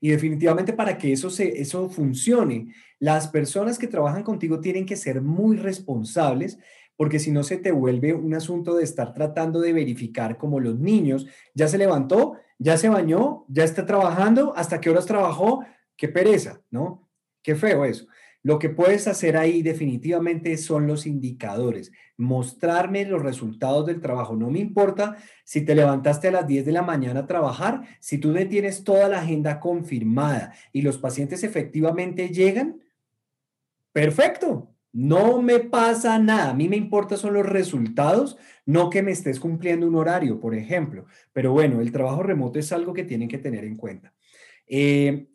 Y 0.00 0.10
definitivamente 0.10 0.72
para 0.72 0.96
que 0.98 1.12
eso, 1.12 1.30
se, 1.30 1.60
eso 1.60 1.88
funcione, 1.88 2.74
las 2.98 3.28
personas 3.28 3.78
que 3.78 3.86
trabajan 3.86 4.22
contigo 4.22 4.60
tienen 4.60 4.86
que 4.86 4.96
ser 4.96 5.22
muy 5.22 5.56
responsables 5.56 6.58
porque 6.98 7.20
si 7.20 7.30
no 7.30 7.44
se 7.44 7.58
te 7.58 7.70
vuelve 7.70 8.12
un 8.12 8.34
asunto 8.34 8.74
de 8.74 8.82
estar 8.82 9.14
tratando 9.14 9.60
de 9.60 9.72
verificar 9.72 10.36
como 10.36 10.58
los 10.58 10.80
niños, 10.80 11.28
ya 11.54 11.68
se 11.68 11.78
levantó, 11.78 12.34
ya 12.58 12.76
se 12.76 12.88
bañó, 12.88 13.44
ya 13.48 13.62
está 13.62 13.86
trabajando, 13.86 14.52
hasta 14.56 14.80
qué 14.80 14.90
horas 14.90 15.06
trabajó, 15.06 15.64
qué 15.96 16.08
pereza, 16.08 16.60
¿no? 16.72 17.08
Qué 17.40 17.54
feo 17.54 17.84
eso. 17.84 18.08
Lo 18.48 18.58
que 18.58 18.70
puedes 18.70 19.06
hacer 19.08 19.36
ahí 19.36 19.60
definitivamente 19.60 20.56
son 20.56 20.86
los 20.86 21.06
indicadores, 21.06 21.92
mostrarme 22.16 23.04
los 23.04 23.20
resultados 23.20 23.84
del 23.84 24.00
trabajo. 24.00 24.36
No 24.36 24.48
me 24.48 24.58
importa 24.58 25.18
si 25.44 25.66
te 25.66 25.74
levantaste 25.74 26.28
a 26.28 26.30
las 26.30 26.46
10 26.46 26.64
de 26.64 26.72
la 26.72 26.80
mañana 26.80 27.20
a 27.20 27.26
trabajar, 27.26 27.82
si 28.00 28.16
tú 28.16 28.32
tienes 28.48 28.84
toda 28.84 29.06
la 29.10 29.18
agenda 29.18 29.60
confirmada 29.60 30.54
y 30.72 30.80
los 30.80 30.96
pacientes 30.96 31.44
efectivamente 31.44 32.30
llegan, 32.30 32.80
perfecto. 33.92 34.74
No 34.92 35.42
me 35.42 35.60
pasa 35.60 36.18
nada. 36.18 36.48
A 36.48 36.54
mí 36.54 36.70
me 36.70 36.76
importa 36.78 37.18
son 37.18 37.34
los 37.34 37.44
resultados, 37.44 38.38
no 38.64 38.88
que 38.88 39.02
me 39.02 39.12
estés 39.12 39.40
cumpliendo 39.40 39.86
un 39.86 39.96
horario, 39.96 40.40
por 40.40 40.54
ejemplo. 40.54 41.04
Pero 41.34 41.52
bueno, 41.52 41.82
el 41.82 41.92
trabajo 41.92 42.22
remoto 42.22 42.58
es 42.58 42.72
algo 42.72 42.94
que 42.94 43.04
tienen 43.04 43.28
que 43.28 43.36
tener 43.36 43.66
en 43.66 43.76
cuenta. 43.76 44.14
Eh, 44.66 45.28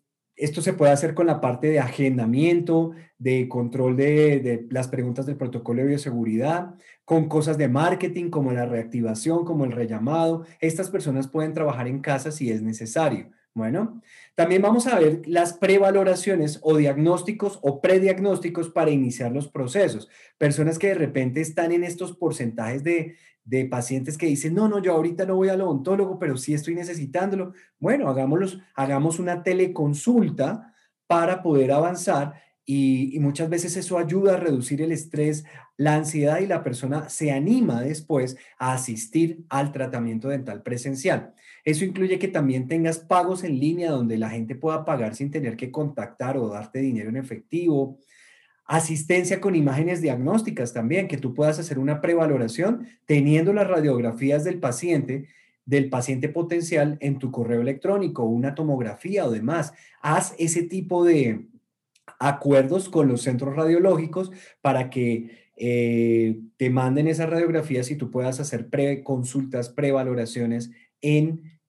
esto 0.44 0.62
se 0.62 0.74
puede 0.74 0.92
hacer 0.92 1.14
con 1.14 1.26
la 1.26 1.40
parte 1.40 1.68
de 1.68 1.80
agendamiento, 1.80 2.92
de 3.18 3.48
control 3.48 3.96
de, 3.96 4.68
las 4.70 4.90
preguntas 4.90 5.26
del 5.26 5.38
protocolo 5.38 5.82
de 5.82 5.88
bioseguridad, 5.88 6.76
con 7.06 7.30
cosas 7.30 7.58
de 7.58 7.70
marketing 7.70 8.30
como 8.30 8.52
la 8.52 8.66
reactivación, 8.66 9.46
como 9.46 9.64
el 9.64 9.72
rellamado. 9.72 10.46
Estas 10.60 10.90
personas 10.90 11.30
pueden 11.30 11.54
trabajar 11.54 11.88
en 11.88 12.00
casa 12.00 12.30
si 12.32 12.52
es 12.52 12.62
necesario. 12.62 13.32
Bueno, 13.54 14.02
también 14.36 14.62
vamos 14.62 14.88
a 14.88 15.00
ver 15.00 15.22
las 15.28 15.54
prevaloraciones 15.54 16.60
o 16.62 16.76
diagnósticos 16.76 17.60
o 17.62 17.80
prediagnósticos 17.82 18.70
para 18.70 18.92
iniciar 18.92 19.32
los 19.32 19.48
procesos. 19.48 20.10
Personas 20.38 20.78
que 20.78 20.88
de 20.88 20.96
repente 20.96 21.40
están 21.40 21.72
en 21.72 21.84
estos 21.84 22.18
porcentajes 22.18 22.84
de, 22.84 23.16
de 23.46 23.66
pacientes 23.66 24.18
que 24.18 24.26
dicen, 24.26 24.54
no, 24.54 24.68
no, 24.68 24.82
yo 24.82 24.94
ahorita 24.94 25.26
no 25.26 25.36
voy 25.36 25.50
al 25.50 25.62
odontólogo, 25.62 26.20
pero 26.20 26.38
sí 26.38 26.54
estoy 26.54 26.76
necesitándolo. 26.76 27.54
Bueno, 27.80 28.10
hagámoslos, 28.10 28.60
hagamos 28.76 29.20
una 29.20 29.44
teleconsulta 29.44 30.74
para 31.08 31.44
poder 31.44 31.72
avanzar 31.72 32.42
y, 32.66 33.16
y, 33.16 33.20
muchas 33.20 33.50
veces 33.50 33.76
eso 33.76 33.98
ayuda 33.98 34.36
a 34.36 34.38
reducir 34.38 34.82
el 34.82 34.94
estrés, 34.94 35.44
la 35.76 35.96
ansiedad 35.96 36.40
y 36.40 36.48
la 36.48 36.64
persona 36.64 37.10
se 37.10 37.32
anima 37.32 37.82
después 37.82 38.38
a 38.58 38.74
asistir 38.74 39.44
al 39.50 39.74
tratamiento 39.74 40.30
dental 40.30 40.64
presencial. 40.64 41.34
Eso 41.66 41.86
incluye 41.86 42.20
que 42.20 42.28
también 42.28 42.68
tengas 42.68 43.00
pagos 43.00 43.44
en 43.44 43.60
línea 43.60 43.92
donde 43.92 44.18
la 44.18 44.30
gente 44.30 44.56
pueda 44.56 44.86
pagar 44.86 45.16
sin 45.16 45.32
tener 45.32 45.56
que 45.58 45.72
contactar 45.72 46.38
o 46.38 46.50
darte 46.50 46.80
dinero 46.80 47.10
en 47.10 47.18
efectivo. 47.18 48.00
Asistencia 48.66 49.42
con 49.42 49.56
imágenes 49.56 50.02
diagnósticas 50.02 50.74
también, 50.74 51.08
que 51.08 51.18
tú 51.18 51.34
puedas 51.34 51.60
hacer 51.60 51.80
una 51.80 52.00
prevaloración 52.02 52.88
teniendo 53.06 53.54
las 53.54 53.68
radiografías 53.68 54.44
del 54.44 54.60
paciente, 54.60 55.28
del 55.66 55.90
paciente 55.90 56.30
potencial 56.30 56.98
en 57.02 57.20
tu 57.20 57.32
correo 57.32 57.62
electrónico, 57.62 58.24
una 58.24 58.56
tomografía 58.56 59.26
o 59.26 59.32
demás. 59.32 59.74
Haz 60.02 60.34
ese 60.38 60.64
tipo 60.64 61.04
de 61.04 61.48
acuerdos 62.20 62.90
con 62.90 63.08
los 63.08 63.22
centros 63.22 63.56
radiológicos 63.56 64.32
para 64.62 64.90
que 64.90 65.52
eh, 65.56 66.40
te 66.58 66.70
manden 66.70 67.08
esas 67.08 67.30
radiografías 67.30 67.92
y 67.92 67.96
tú 67.96 68.12
puedas 68.12 68.40
hacer 68.40 68.70
pre-consultas, 68.70 69.70
prevaloraciones 69.70 70.72
en 71.02 71.60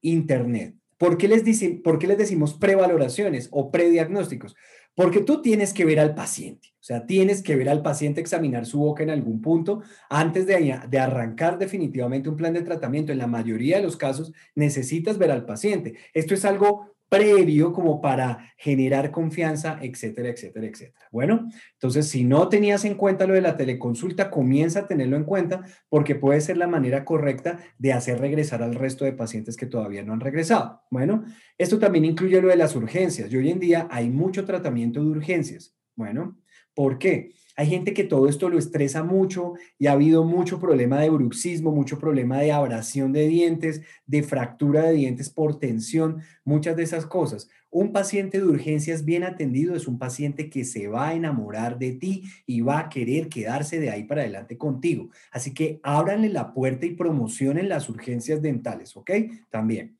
Internet. 0.00 0.76
¿Por 0.98 1.18
qué, 1.18 1.26
les 1.28 1.44
dicen, 1.44 1.82
¿Por 1.82 1.98
qué 1.98 2.06
les 2.06 2.18
decimos 2.18 2.54
prevaloraciones 2.54 3.48
o 3.50 3.72
prediagnósticos? 3.72 4.54
Porque 4.94 5.20
tú 5.20 5.40
tienes 5.40 5.72
que 5.72 5.84
ver 5.84 5.98
al 5.98 6.14
paciente, 6.14 6.68
o 6.74 6.82
sea, 6.84 7.06
tienes 7.06 7.42
que 7.42 7.56
ver 7.56 7.68
al 7.68 7.82
paciente 7.82 8.20
examinar 8.20 8.66
su 8.66 8.78
boca 8.78 9.02
en 9.02 9.10
algún 9.10 9.40
punto 9.40 9.82
antes 10.10 10.46
de, 10.46 10.80
de, 10.88 10.98
arrancar 10.98 11.58
definitivamente 11.58 12.28
un 12.28 12.36
plan 12.36 12.52
de 12.52 12.62
tratamiento. 12.62 13.12
En 13.12 13.18
la 13.18 13.26
mayoría 13.26 13.76
de 13.76 13.84
los 13.84 13.96
casos 13.96 14.32
necesitas 14.54 15.16
ver 15.16 15.30
al 15.30 15.46
paciente. 15.46 15.94
Esto 16.12 16.34
es 16.34 16.44
algo 16.44 16.91
previo 17.12 17.74
como 17.74 18.00
para 18.00 18.54
generar 18.56 19.10
confianza, 19.10 19.78
etcétera, 19.82 20.30
etcétera, 20.30 20.66
etcétera. 20.66 21.08
Bueno, 21.12 21.46
entonces 21.74 22.08
si 22.08 22.24
no 22.24 22.48
tenías 22.48 22.86
en 22.86 22.94
cuenta 22.94 23.26
lo 23.26 23.34
de 23.34 23.42
la 23.42 23.58
teleconsulta, 23.58 24.30
comienza 24.30 24.80
a 24.80 24.86
tenerlo 24.86 25.18
en 25.18 25.24
cuenta 25.24 25.62
porque 25.90 26.14
puede 26.14 26.40
ser 26.40 26.56
la 26.56 26.68
manera 26.68 27.04
correcta 27.04 27.58
de 27.76 27.92
hacer 27.92 28.18
regresar 28.18 28.62
al 28.62 28.74
resto 28.74 29.04
de 29.04 29.12
pacientes 29.12 29.58
que 29.58 29.66
todavía 29.66 30.02
no 30.02 30.14
han 30.14 30.20
regresado. 30.20 30.84
Bueno, 30.90 31.26
esto 31.58 31.78
también 31.78 32.06
incluye 32.06 32.40
lo 32.40 32.48
de 32.48 32.56
las 32.56 32.74
urgencias. 32.74 33.30
Y 33.30 33.36
hoy 33.36 33.50
en 33.50 33.60
día 33.60 33.88
hay 33.90 34.08
mucho 34.08 34.46
tratamiento 34.46 35.04
de 35.04 35.10
urgencias. 35.10 35.76
Bueno, 35.94 36.38
¿por 36.72 36.98
qué? 36.98 37.34
Hay 37.56 37.66
gente 37.66 37.92
que 37.92 38.04
todo 38.04 38.28
esto 38.28 38.48
lo 38.48 38.58
estresa 38.58 39.02
mucho 39.02 39.54
y 39.78 39.86
ha 39.86 39.92
habido 39.92 40.24
mucho 40.24 40.58
problema 40.58 41.00
de 41.00 41.10
bruxismo, 41.10 41.72
mucho 41.72 41.98
problema 41.98 42.38
de 42.38 42.52
abrasión 42.52 43.12
de 43.12 43.26
dientes, 43.28 43.82
de 44.06 44.22
fractura 44.22 44.84
de 44.84 44.92
dientes 44.92 45.30
por 45.30 45.58
tensión, 45.58 46.22
muchas 46.44 46.76
de 46.76 46.82
esas 46.82 47.06
cosas. 47.06 47.48
Un 47.70 47.92
paciente 47.92 48.38
de 48.38 48.44
urgencias 48.44 49.04
bien 49.04 49.24
atendido 49.24 49.74
es 49.74 49.88
un 49.88 49.98
paciente 49.98 50.50
que 50.50 50.64
se 50.64 50.88
va 50.88 51.08
a 51.08 51.14
enamorar 51.14 51.78
de 51.78 51.92
ti 51.92 52.24
y 52.46 52.60
va 52.60 52.78
a 52.78 52.88
querer 52.88 53.28
quedarse 53.28 53.80
de 53.80 53.90
ahí 53.90 54.04
para 54.04 54.20
adelante 54.20 54.58
contigo. 54.58 55.08
Así 55.30 55.54
que 55.54 55.80
ábranle 55.82 56.28
la 56.28 56.52
puerta 56.52 56.84
y 56.84 56.94
promocionen 56.94 57.68
las 57.68 57.88
urgencias 57.88 58.42
dentales, 58.42 58.94
¿ok? 58.96 59.10
También. 59.50 59.96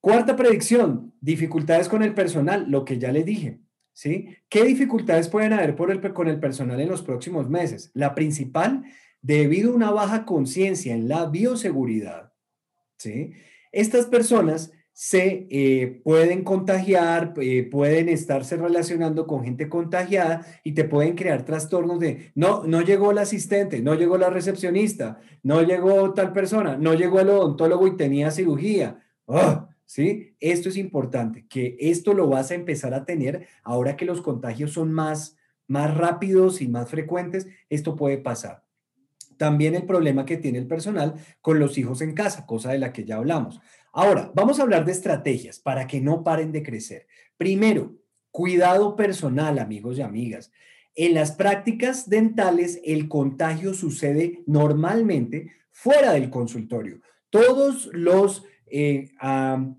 Cuarta 0.00 0.34
predicción, 0.34 1.12
dificultades 1.20 1.88
con 1.88 2.02
el 2.02 2.14
personal, 2.14 2.68
lo 2.68 2.84
que 2.84 2.98
ya 2.98 3.12
les 3.12 3.24
dije. 3.24 3.61
¿Sí? 3.92 4.36
¿Qué 4.48 4.64
dificultades 4.64 5.28
pueden 5.28 5.52
haber 5.52 5.76
por 5.76 5.90
el, 5.90 6.00
con 6.12 6.28
el 6.28 6.40
personal 6.40 6.80
en 6.80 6.88
los 6.88 7.02
próximos 7.02 7.48
meses? 7.48 7.90
La 7.94 8.14
principal, 8.14 8.84
debido 9.20 9.72
a 9.72 9.76
una 9.76 9.90
baja 9.90 10.24
conciencia 10.24 10.94
en 10.94 11.08
la 11.08 11.26
bioseguridad, 11.26 12.32
¿sí? 12.98 13.32
Estas 13.70 14.06
personas 14.06 14.72
se 14.94 15.46
eh, 15.50 16.00
pueden 16.04 16.44
contagiar, 16.44 17.32
eh, 17.40 17.62
pueden 17.70 18.10
estarse 18.10 18.56
relacionando 18.56 19.26
con 19.26 19.42
gente 19.42 19.68
contagiada 19.68 20.46
y 20.64 20.72
te 20.72 20.84
pueden 20.84 21.14
crear 21.14 21.44
trastornos 21.44 21.98
de, 21.98 22.30
no, 22.34 22.64
no 22.64 22.82
llegó 22.82 23.10
el 23.10 23.18
asistente, 23.18 23.80
no 23.80 23.94
llegó 23.94 24.18
la 24.18 24.28
recepcionista, 24.28 25.18
no 25.42 25.62
llegó 25.62 26.12
tal 26.12 26.32
persona, 26.32 26.76
no 26.76 26.92
llegó 26.92 27.20
el 27.20 27.30
odontólogo 27.30 27.86
y 27.86 27.96
tenía 27.96 28.30
cirugía. 28.30 29.02
¡Oh! 29.24 29.68
¿Sí? 29.92 30.34
Esto 30.40 30.70
es 30.70 30.78
importante, 30.78 31.44
que 31.50 31.76
esto 31.78 32.14
lo 32.14 32.26
vas 32.26 32.50
a 32.50 32.54
empezar 32.54 32.94
a 32.94 33.04
tener 33.04 33.46
ahora 33.62 33.94
que 33.94 34.06
los 34.06 34.22
contagios 34.22 34.72
son 34.72 34.90
más, 34.90 35.36
más 35.66 35.94
rápidos 35.94 36.62
y 36.62 36.68
más 36.68 36.88
frecuentes, 36.88 37.46
esto 37.68 37.94
puede 37.94 38.16
pasar. 38.16 38.64
También 39.36 39.74
el 39.74 39.84
problema 39.84 40.24
que 40.24 40.38
tiene 40.38 40.56
el 40.56 40.66
personal 40.66 41.16
con 41.42 41.58
los 41.58 41.76
hijos 41.76 42.00
en 42.00 42.14
casa, 42.14 42.46
cosa 42.46 42.72
de 42.72 42.78
la 42.78 42.90
que 42.90 43.04
ya 43.04 43.16
hablamos. 43.16 43.60
Ahora, 43.92 44.32
vamos 44.34 44.58
a 44.58 44.62
hablar 44.62 44.86
de 44.86 44.92
estrategias 44.92 45.58
para 45.58 45.86
que 45.86 46.00
no 46.00 46.24
paren 46.24 46.52
de 46.52 46.62
crecer. 46.62 47.06
Primero, 47.36 47.94
cuidado 48.30 48.96
personal, 48.96 49.58
amigos 49.58 49.98
y 49.98 50.00
amigas. 50.00 50.52
En 50.94 51.12
las 51.12 51.32
prácticas 51.32 52.08
dentales, 52.08 52.80
el 52.82 53.10
contagio 53.10 53.74
sucede 53.74 54.42
normalmente 54.46 55.52
fuera 55.70 56.14
del 56.14 56.30
consultorio. 56.30 57.02
Todos 57.28 57.90
los 57.92 58.44
eh, 58.74 59.10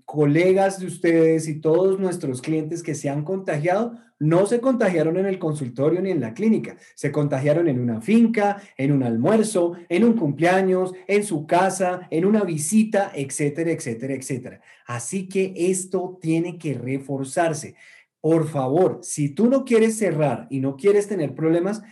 colegas 0.04 0.78
de 0.78 0.86
ustedes 0.86 1.48
y 1.48 1.60
todos 1.60 1.98
nuestros 1.98 2.40
clientes 2.40 2.80
que 2.80 2.94
se 2.94 3.10
han 3.10 3.24
contagiado 3.24 3.94
no 4.20 4.46
se 4.46 4.60
contagiaron 4.60 5.16
en 5.16 5.26
el 5.26 5.40
consultorio 5.40 6.00
ni 6.00 6.12
en 6.12 6.20
la 6.20 6.32
clínica, 6.32 6.76
se 6.94 7.10
contagiaron 7.10 7.66
en 7.66 7.80
una 7.80 8.00
finca, 8.00 8.62
en 8.76 8.92
un 8.92 9.02
almuerzo, 9.02 9.72
en 9.88 10.04
un 10.04 10.14
cumpleaños, 10.14 10.92
en 11.08 11.24
su 11.24 11.44
casa, 11.44 12.06
en 12.10 12.24
una 12.24 12.44
visita, 12.44 13.10
etcétera, 13.12 13.72
etcétera, 13.72 14.14
etcétera. 14.14 14.60
Así 14.86 15.28
que 15.28 15.52
esto 15.56 16.16
tiene 16.20 16.56
que 16.56 16.74
reforzarse. 16.74 17.74
Por 18.20 18.48
favor, 18.48 19.00
si 19.02 19.28
tú 19.28 19.50
no 19.50 19.64
quieres 19.64 19.98
cerrar 19.98 20.46
y 20.48 20.60
no 20.60 20.76
quieres 20.76 21.08
tener 21.08 21.34
problemas, 21.34 21.82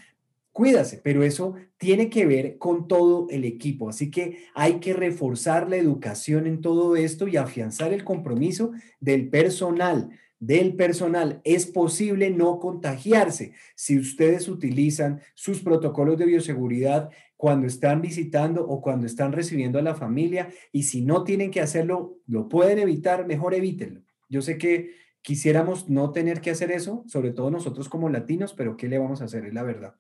cuídase, 0.53 1.01
pero 1.03 1.23
eso 1.23 1.55
tiene 1.79 2.09
que 2.11 2.27
ver 2.27 2.59
con 2.59 2.87
todo 2.87 3.27
el 3.31 3.45
equipo. 3.45 3.89
Así 3.89 4.11
que 4.11 4.45
hay 4.55 4.81
que 4.81 4.93
reforzar 4.93 5.69
la 5.69 5.77
educación 5.77 6.47
en 6.47 6.61
todo 6.61 6.97
esto 6.97 7.27
y 7.27 7.37
afianzar 7.37 7.93
el 7.93 8.05
compromiso 8.05 8.73
del 9.01 9.29
personal. 9.29 10.11
Del 10.39 10.75
personal 10.75 11.41
es 11.45 11.67
posible 11.67 12.31
no 12.31 12.59
contagiarse 12.59 13.53
si 13.77 13.97
ustedes 13.97 14.49
utilizan 14.49 15.21
sus 15.35 15.61
protocolos 15.61 16.19
de 16.19 16.27
bioseguridad 16.27 17.11
cuando 17.37 17.67
están 17.69 18.03
visitando 18.03 18.67
o 18.67 18.81
cuando 18.81 19.07
están 19.07 19.33
recibiendo 19.33 19.79
a 19.79 19.83
la 19.83 19.95
familia 19.95 20.49
y 20.73 20.85
si 20.85 21.03
no 21.03 21.23
tienen 21.23 21.51
que 21.51 21.61
hacerlo, 21.61 22.19
lo 22.27 22.49
pueden 22.49 22.81
evitar, 22.81 23.27
mejor 23.27 23.55
evítenlo. 23.55 24.03
Yo 24.29 24.43
sé 24.43 24.59
que 24.59 24.91
quisiéramos 25.23 25.89
no 25.89 26.13
tener 26.13 26.41
que 26.41 26.51
hacer 26.51 26.71
eso, 26.71 27.05
sobre 27.07 27.33
todo 27.33 27.51
nosotros 27.51 27.89
como 27.89 28.09
latinos, 28.09 28.53
pero 28.55 28.77
¿qué 28.77 28.89
le 28.89 28.99
vamos 28.99 29.23
a 29.23 29.25
hacer? 29.25 29.47
Es 29.47 29.55
la 29.55 29.63
verdad 29.63 29.95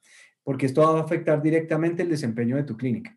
porque 0.44 0.66
esto 0.66 0.82
va 0.82 0.98
a 0.98 1.02
afectar 1.02 1.42
directamente 1.42 2.02
el 2.02 2.08
desempeño 2.08 2.56
de 2.56 2.64
tu 2.64 2.76
clínica. 2.76 3.16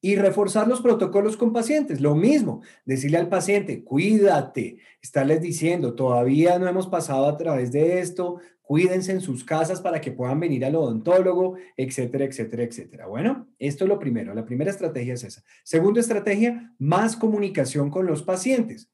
Y 0.00 0.14
reforzar 0.14 0.68
los 0.68 0.80
protocolos 0.80 1.36
con 1.36 1.52
pacientes, 1.52 2.00
lo 2.00 2.14
mismo, 2.14 2.62
decirle 2.84 3.18
al 3.18 3.28
paciente, 3.28 3.82
cuídate, 3.82 4.78
estarles 5.02 5.40
diciendo, 5.40 5.94
todavía 5.94 6.56
no 6.58 6.68
hemos 6.68 6.86
pasado 6.86 7.26
a 7.26 7.36
través 7.36 7.72
de 7.72 7.98
esto, 7.98 8.38
cuídense 8.62 9.10
en 9.10 9.20
sus 9.20 9.42
casas 9.42 9.80
para 9.80 10.00
que 10.00 10.12
puedan 10.12 10.38
venir 10.38 10.64
al 10.64 10.76
odontólogo, 10.76 11.56
etcétera, 11.76 12.26
etcétera, 12.26 12.62
etcétera. 12.62 13.06
Bueno, 13.08 13.48
esto 13.58 13.84
es 13.84 13.88
lo 13.88 13.98
primero, 13.98 14.34
la 14.34 14.44
primera 14.44 14.70
estrategia 14.70 15.14
es 15.14 15.24
esa. 15.24 15.42
Segunda 15.64 16.00
estrategia, 16.00 16.72
más 16.78 17.16
comunicación 17.16 17.90
con 17.90 18.06
los 18.06 18.22
pacientes. 18.22 18.88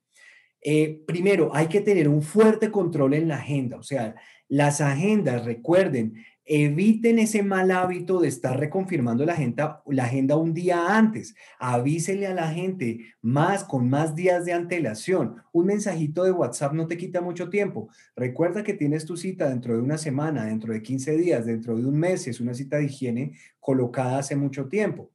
Eh, 0.64 1.02
primero, 1.06 1.54
hay 1.54 1.68
que 1.68 1.80
tener 1.80 2.08
un 2.08 2.22
fuerte 2.22 2.70
control 2.70 3.14
en 3.14 3.28
la 3.28 3.36
agenda, 3.36 3.76
o 3.76 3.82
sea, 3.82 4.16
las 4.48 4.80
agendas, 4.80 5.44
recuerden, 5.44 6.14
Eviten 6.46 7.18
ese 7.18 7.42
mal 7.42 7.70
hábito 7.70 8.20
de 8.20 8.28
estar 8.28 8.60
reconfirmando 8.60 9.24
la 9.24 9.32
agenda, 9.32 9.82
la 9.86 10.04
agenda 10.04 10.36
un 10.36 10.52
día 10.52 10.94
antes. 10.94 11.34
Avísenle 11.58 12.26
a 12.26 12.34
la 12.34 12.50
gente 12.50 13.00
más 13.22 13.64
con 13.64 13.88
más 13.88 14.14
días 14.14 14.44
de 14.44 14.52
antelación. 14.52 15.36
Un 15.52 15.66
mensajito 15.66 16.22
de 16.22 16.32
WhatsApp 16.32 16.74
no 16.74 16.86
te 16.86 16.98
quita 16.98 17.22
mucho 17.22 17.48
tiempo. 17.48 17.88
Recuerda 18.14 18.62
que 18.62 18.74
tienes 18.74 19.06
tu 19.06 19.16
cita 19.16 19.48
dentro 19.48 19.74
de 19.74 19.80
una 19.80 19.96
semana, 19.96 20.44
dentro 20.44 20.74
de 20.74 20.82
15 20.82 21.16
días, 21.16 21.46
dentro 21.46 21.76
de 21.76 21.86
un 21.86 21.98
mes, 21.98 22.26
es 22.28 22.40
una 22.40 22.52
cita 22.52 22.76
de 22.76 22.84
higiene 22.84 23.32
colocada 23.58 24.18
hace 24.18 24.36
mucho 24.36 24.68
tiempo. 24.68 25.12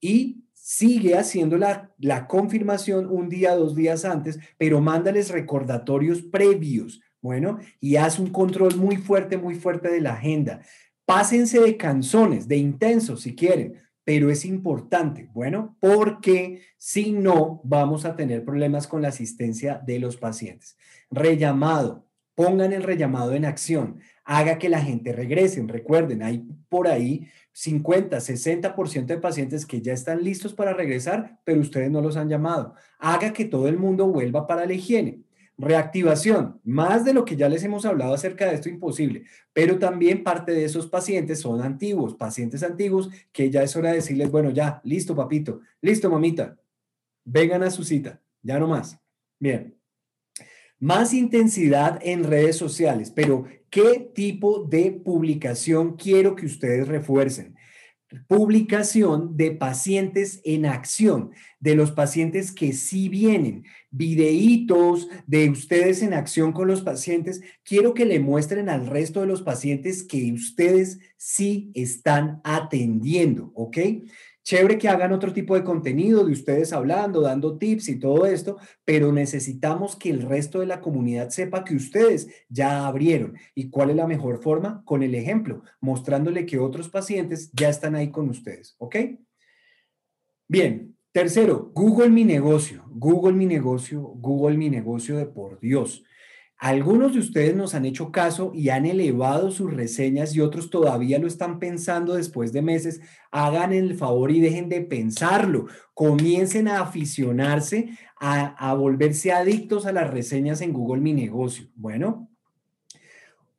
Y 0.00 0.43
sigue 0.66 1.14
haciendo 1.14 1.58
la, 1.58 1.92
la 1.98 2.26
confirmación 2.26 3.06
un 3.10 3.28
día, 3.28 3.54
dos 3.54 3.74
días 3.74 4.06
antes, 4.06 4.38
pero 4.56 4.80
mándales 4.80 5.28
recordatorios 5.30 6.22
previos 6.22 7.02
bueno, 7.24 7.58
y 7.80 7.96
haz 7.96 8.18
un 8.18 8.28
control 8.28 8.76
muy 8.76 8.98
fuerte, 8.98 9.38
muy 9.38 9.54
fuerte 9.54 9.88
de 9.88 10.02
la 10.02 10.12
agenda. 10.12 10.60
Pásense 11.06 11.58
de 11.58 11.78
canzones, 11.78 12.48
de 12.48 12.58
intensos 12.58 13.22
si 13.22 13.34
quieren, 13.34 13.80
pero 14.04 14.30
es 14.30 14.44
importante, 14.44 15.30
bueno, 15.32 15.74
porque 15.80 16.60
si 16.76 17.12
no, 17.12 17.62
vamos 17.64 18.04
a 18.04 18.14
tener 18.14 18.44
problemas 18.44 18.86
con 18.86 19.00
la 19.00 19.08
asistencia 19.08 19.80
de 19.86 20.00
los 20.00 20.18
pacientes. 20.18 20.76
Rellamado, 21.10 22.06
pongan 22.34 22.74
el 22.74 22.82
rellamado 22.82 23.32
en 23.32 23.46
acción, 23.46 24.00
haga 24.24 24.58
que 24.58 24.68
la 24.68 24.82
gente 24.82 25.14
regrese. 25.14 25.64
Recuerden, 25.66 26.22
hay 26.22 26.46
por 26.68 26.88
ahí 26.88 27.26
50, 27.54 28.20
60% 28.20 29.06
de 29.06 29.18
pacientes 29.18 29.64
que 29.64 29.80
ya 29.80 29.92
están 29.92 30.24
listos 30.24 30.52
para 30.52 30.74
regresar, 30.74 31.38
pero 31.44 31.60
ustedes 31.60 31.88
no 31.88 32.00
los 32.00 32.16
han 32.16 32.28
llamado. 32.28 32.74
Haga 32.98 33.32
que 33.32 33.44
todo 33.44 33.68
el 33.68 33.78
mundo 33.78 34.08
vuelva 34.08 34.48
para 34.48 34.66
la 34.66 34.72
higiene. 34.72 35.20
Reactivación, 35.56 36.60
más 36.64 37.04
de 37.04 37.14
lo 37.14 37.24
que 37.24 37.36
ya 37.36 37.48
les 37.48 37.62
hemos 37.62 37.86
hablado 37.86 38.12
acerca 38.12 38.46
de 38.46 38.56
esto 38.56 38.68
imposible, 38.68 39.22
pero 39.52 39.78
también 39.78 40.24
parte 40.24 40.50
de 40.50 40.64
esos 40.64 40.88
pacientes 40.88 41.38
son 41.38 41.62
antiguos, 41.62 42.16
pacientes 42.16 42.64
antiguos 42.64 43.08
que 43.30 43.48
ya 43.50 43.62
es 43.62 43.76
hora 43.76 43.90
de 43.90 43.96
decirles, 43.96 44.32
bueno, 44.32 44.50
ya, 44.50 44.80
listo 44.82 45.14
papito, 45.14 45.60
listo 45.80 46.10
mamita, 46.10 46.58
vengan 47.24 47.62
a 47.62 47.70
su 47.70 47.84
cita, 47.84 48.20
ya 48.42 48.58
no 48.58 48.66
más. 48.66 48.98
Bien, 49.38 49.76
más 50.84 51.14
intensidad 51.14 51.98
en 52.02 52.24
redes 52.24 52.56
sociales, 52.56 53.10
pero 53.10 53.46
¿qué 53.70 54.10
tipo 54.14 54.64
de 54.64 54.90
publicación 54.92 55.96
quiero 55.96 56.36
que 56.36 56.44
ustedes 56.44 56.86
refuercen? 56.86 57.54
publicación 58.28 59.36
de 59.36 59.50
pacientes 59.50 60.40
en 60.44 60.66
acción, 60.66 61.32
de 61.58 61.74
los 61.74 61.90
pacientes 61.90 62.52
que 62.52 62.72
sí 62.72 63.08
vienen, 63.08 63.64
videitos 63.90 65.08
de 65.26 65.50
ustedes 65.50 66.02
en 66.02 66.14
acción 66.14 66.52
con 66.52 66.68
los 66.68 66.82
pacientes. 66.82 67.40
Quiero 67.64 67.94
que 67.94 68.04
le 68.04 68.20
muestren 68.20 68.68
al 68.68 68.86
resto 68.86 69.20
de 69.20 69.26
los 69.26 69.42
pacientes 69.42 70.04
que 70.04 70.32
ustedes 70.32 71.00
sí 71.16 71.72
están 71.74 72.40
atendiendo, 72.44 73.50
¿ok? 73.54 73.78
Chévere 74.44 74.76
que 74.76 74.90
hagan 74.90 75.12
otro 75.12 75.32
tipo 75.32 75.54
de 75.54 75.64
contenido 75.64 76.22
de 76.24 76.32
ustedes 76.32 76.74
hablando, 76.74 77.22
dando 77.22 77.56
tips 77.56 77.88
y 77.88 77.98
todo 77.98 78.26
esto, 78.26 78.58
pero 78.84 79.10
necesitamos 79.10 79.96
que 79.96 80.10
el 80.10 80.20
resto 80.20 80.60
de 80.60 80.66
la 80.66 80.82
comunidad 80.82 81.30
sepa 81.30 81.64
que 81.64 81.74
ustedes 81.74 82.28
ya 82.50 82.86
abrieron. 82.86 83.38
¿Y 83.54 83.70
cuál 83.70 83.88
es 83.88 83.96
la 83.96 84.06
mejor 84.06 84.42
forma? 84.42 84.82
Con 84.84 85.02
el 85.02 85.14
ejemplo, 85.14 85.62
mostrándole 85.80 86.44
que 86.44 86.58
otros 86.58 86.90
pacientes 86.90 87.50
ya 87.54 87.70
están 87.70 87.94
ahí 87.94 88.10
con 88.10 88.28
ustedes, 88.28 88.76
¿ok? 88.76 88.96
Bien, 90.46 90.94
tercero, 91.10 91.72
Google 91.74 92.10
mi 92.10 92.24
negocio, 92.24 92.84
Google 92.90 93.32
mi 93.32 93.46
negocio, 93.46 94.02
Google 94.02 94.58
mi 94.58 94.68
negocio 94.68 95.16
de 95.16 95.24
por 95.24 95.58
Dios. 95.58 96.04
Algunos 96.64 97.12
de 97.12 97.18
ustedes 97.18 97.54
nos 97.54 97.74
han 97.74 97.84
hecho 97.84 98.10
caso 98.10 98.50
y 98.54 98.70
han 98.70 98.86
elevado 98.86 99.50
sus 99.50 99.70
reseñas 99.70 100.34
y 100.34 100.40
otros 100.40 100.70
todavía 100.70 101.18
lo 101.18 101.26
están 101.26 101.58
pensando 101.58 102.14
después 102.14 102.54
de 102.54 102.62
meses. 102.62 103.02
Hagan 103.30 103.74
el 103.74 103.94
favor 103.98 104.30
y 104.30 104.40
dejen 104.40 104.70
de 104.70 104.80
pensarlo. 104.80 105.66
Comiencen 105.92 106.68
a 106.68 106.80
aficionarse, 106.80 107.90
a, 108.18 108.46
a 108.56 108.72
volverse 108.72 109.30
adictos 109.30 109.84
a 109.84 109.92
las 109.92 110.10
reseñas 110.10 110.62
en 110.62 110.72
Google 110.72 111.02
Mi 111.02 111.12
Negocio. 111.12 111.66
Bueno, 111.74 112.30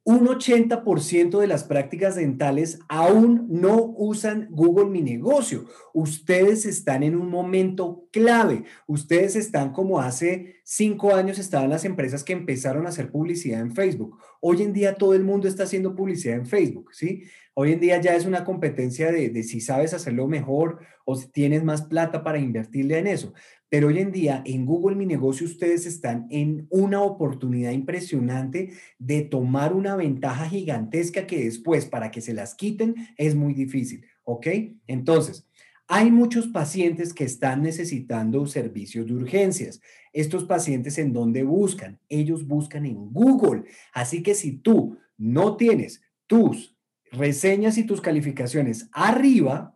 un 0.07 0.27
80% 0.27 1.39
de 1.39 1.47
las 1.47 1.63
prácticas 1.63 2.15
dentales 2.15 2.77
aún 2.87 3.47
no 3.49 3.95
usan 3.97 4.47
Google 4.51 4.85
Mi 4.85 5.01
Negocio. 5.01 5.65
Ustedes 5.95 6.67
están 6.67 7.01
en 7.01 7.15
un 7.15 7.27
momento 7.27 8.07
clave. 8.11 8.65
Ustedes 8.85 9.35
están 9.35 9.73
como 9.73 9.99
hace 9.99 10.57
cinco 10.63 11.15
años 11.15 11.39
estaban 11.39 11.71
las 11.71 11.85
empresas 11.85 12.23
que 12.23 12.33
empezaron 12.33 12.85
a 12.85 12.89
hacer 12.89 13.09
publicidad 13.09 13.61
en 13.61 13.73
Facebook. 13.73 14.19
Hoy 14.41 14.61
en 14.61 14.73
día 14.73 14.93
todo 14.93 15.15
el 15.15 15.23
mundo 15.23 15.47
está 15.47 15.63
haciendo 15.63 15.95
publicidad 15.95 16.37
en 16.37 16.45
Facebook, 16.45 16.93
¿sí? 16.93 17.23
Hoy 17.55 17.71
en 17.71 17.79
día 17.79 17.99
ya 17.99 18.15
es 18.15 18.27
una 18.27 18.43
competencia 18.43 19.11
de, 19.11 19.29
de 19.29 19.41
si 19.41 19.59
sabes 19.59 19.95
hacerlo 19.95 20.27
mejor 20.27 20.81
o 21.05 21.15
si 21.15 21.31
tienes 21.31 21.63
más 21.63 21.81
plata 21.81 22.23
para 22.23 22.37
invertirle 22.37 22.99
en 22.99 23.07
eso. 23.07 23.33
Pero 23.75 23.89
hoy 23.89 23.99
en 23.99 24.13
día 24.13 24.41
en 24.45 24.65
Google 24.65 24.95
Mi 24.95 25.05
Negocio 25.05 25.45
ustedes 25.45 25.85
están 25.85 26.27
en 26.29 26.65
una 26.69 27.01
oportunidad 27.01 27.71
impresionante 27.71 28.71
de 28.99 29.21
tomar 29.23 29.73
una 29.73 29.97
ventaja 29.97 30.47
gigantesca 30.47 31.27
que 31.27 31.43
después 31.43 31.85
para 31.85 32.09
que 32.09 32.21
se 32.21 32.33
las 32.33 32.55
quiten 32.55 32.95
es 33.17 33.35
muy 33.35 33.53
difícil, 33.53 34.05
¿ok? 34.23 34.47
Entonces, 34.87 35.45
hay 35.89 36.09
muchos 36.09 36.47
pacientes 36.47 37.13
que 37.13 37.25
están 37.25 37.63
necesitando 37.63 38.45
servicios 38.45 39.07
de 39.07 39.13
urgencias. 39.13 39.81
Estos 40.13 40.45
pacientes 40.45 40.97
en 40.97 41.11
dónde 41.11 41.43
buscan? 41.43 41.99
Ellos 42.07 42.47
buscan 42.47 42.85
en 42.85 43.11
Google. 43.11 43.63
Así 43.91 44.23
que 44.23 44.35
si 44.35 44.53
tú 44.53 44.97
no 45.17 45.57
tienes 45.57 46.01
tus 46.27 46.77
reseñas 47.11 47.77
y 47.77 47.83
tus 47.83 47.99
calificaciones 47.99 48.87
arriba, 48.93 49.74